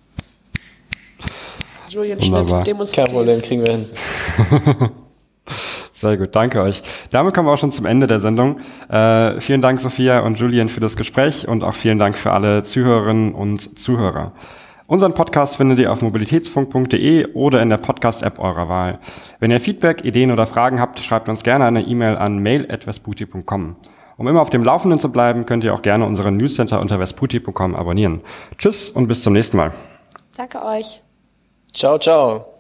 Julian 1.89 2.21
Wunderbar. 2.21 2.65
Schnips, 2.65 2.93
Kein 2.93 3.07
Problem, 3.07 3.41
kriegen 3.43 3.65
wir 3.65 3.73
hin. 3.73 3.87
Sehr 5.93 6.17
gut, 6.17 6.37
danke 6.37 6.61
euch. 6.61 6.83
Damit 7.11 7.35
kommen 7.35 7.49
wir 7.49 7.53
auch 7.53 7.59
schon 7.59 7.73
zum 7.73 7.87
Ende 7.87 8.07
der 8.07 8.21
Sendung. 8.21 8.61
Äh, 8.89 9.41
vielen 9.41 9.61
Dank, 9.61 9.81
Sophia 9.81 10.21
und 10.21 10.39
Julian, 10.39 10.69
für 10.69 10.81
das 10.81 10.97
Gespräch 10.97 11.49
und 11.49 11.65
auch 11.65 11.75
vielen 11.75 11.99
Dank 11.99 12.17
für 12.17 12.33
alle 12.33 12.63
Zuhörerinnen 12.63 13.35
und 13.35 13.79
Zuhörer. 13.79 14.33
Unseren 14.87 15.13
Podcast 15.13 15.57
findet 15.57 15.79
ihr 15.81 15.93
auf 15.93 16.01
mobilitätsfunk.de 16.01 17.35
oder 17.35 17.61
in 17.61 17.69
der 17.69 17.77
Podcast-App 17.77 18.39
eurer 18.39 18.69
Wahl. 18.69 19.01
Wenn 19.39 19.51
ihr 19.51 19.61
Feedback, 19.61 20.05
Ideen 20.05 20.31
oder 20.31 20.47
Fragen 20.47 20.81
habt, 20.81 21.01
schreibt 21.01 21.29
uns 21.29 21.43
gerne 21.43 21.67
eine 21.67 21.83
E-Mail 21.83 22.17
an 22.17 22.39
mail.vesputi.com. 22.39 23.77
Um 24.17 24.29
immer 24.29 24.41
auf 24.41 24.51
dem 24.51 24.65
Laufenden 24.65 24.99
zu 24.99 25.13
bleiben, 25.13 25.47
könnt 25.47 25.63
ihr 25.63 25.75
auch 25.75 25.83
gerne 25.83 26.07
unseren 26.07 26.37
Newscenter 26.37 26.81
unter 26.81 26.99
vesputi.com 26.99 27.75
abonnieren. 27.75 28.23
Tschüss 28.57 28.89
und 28.91 29.09
bis 29.09 29.23
zum 29.23 29.35
nächsten 29.35 29.57
Mal. 29.57 29.73
Danke 30.37 30.65
euch. 30.65 31.03
Ciao, 31.79 31.97
ciao. 31.97 32.58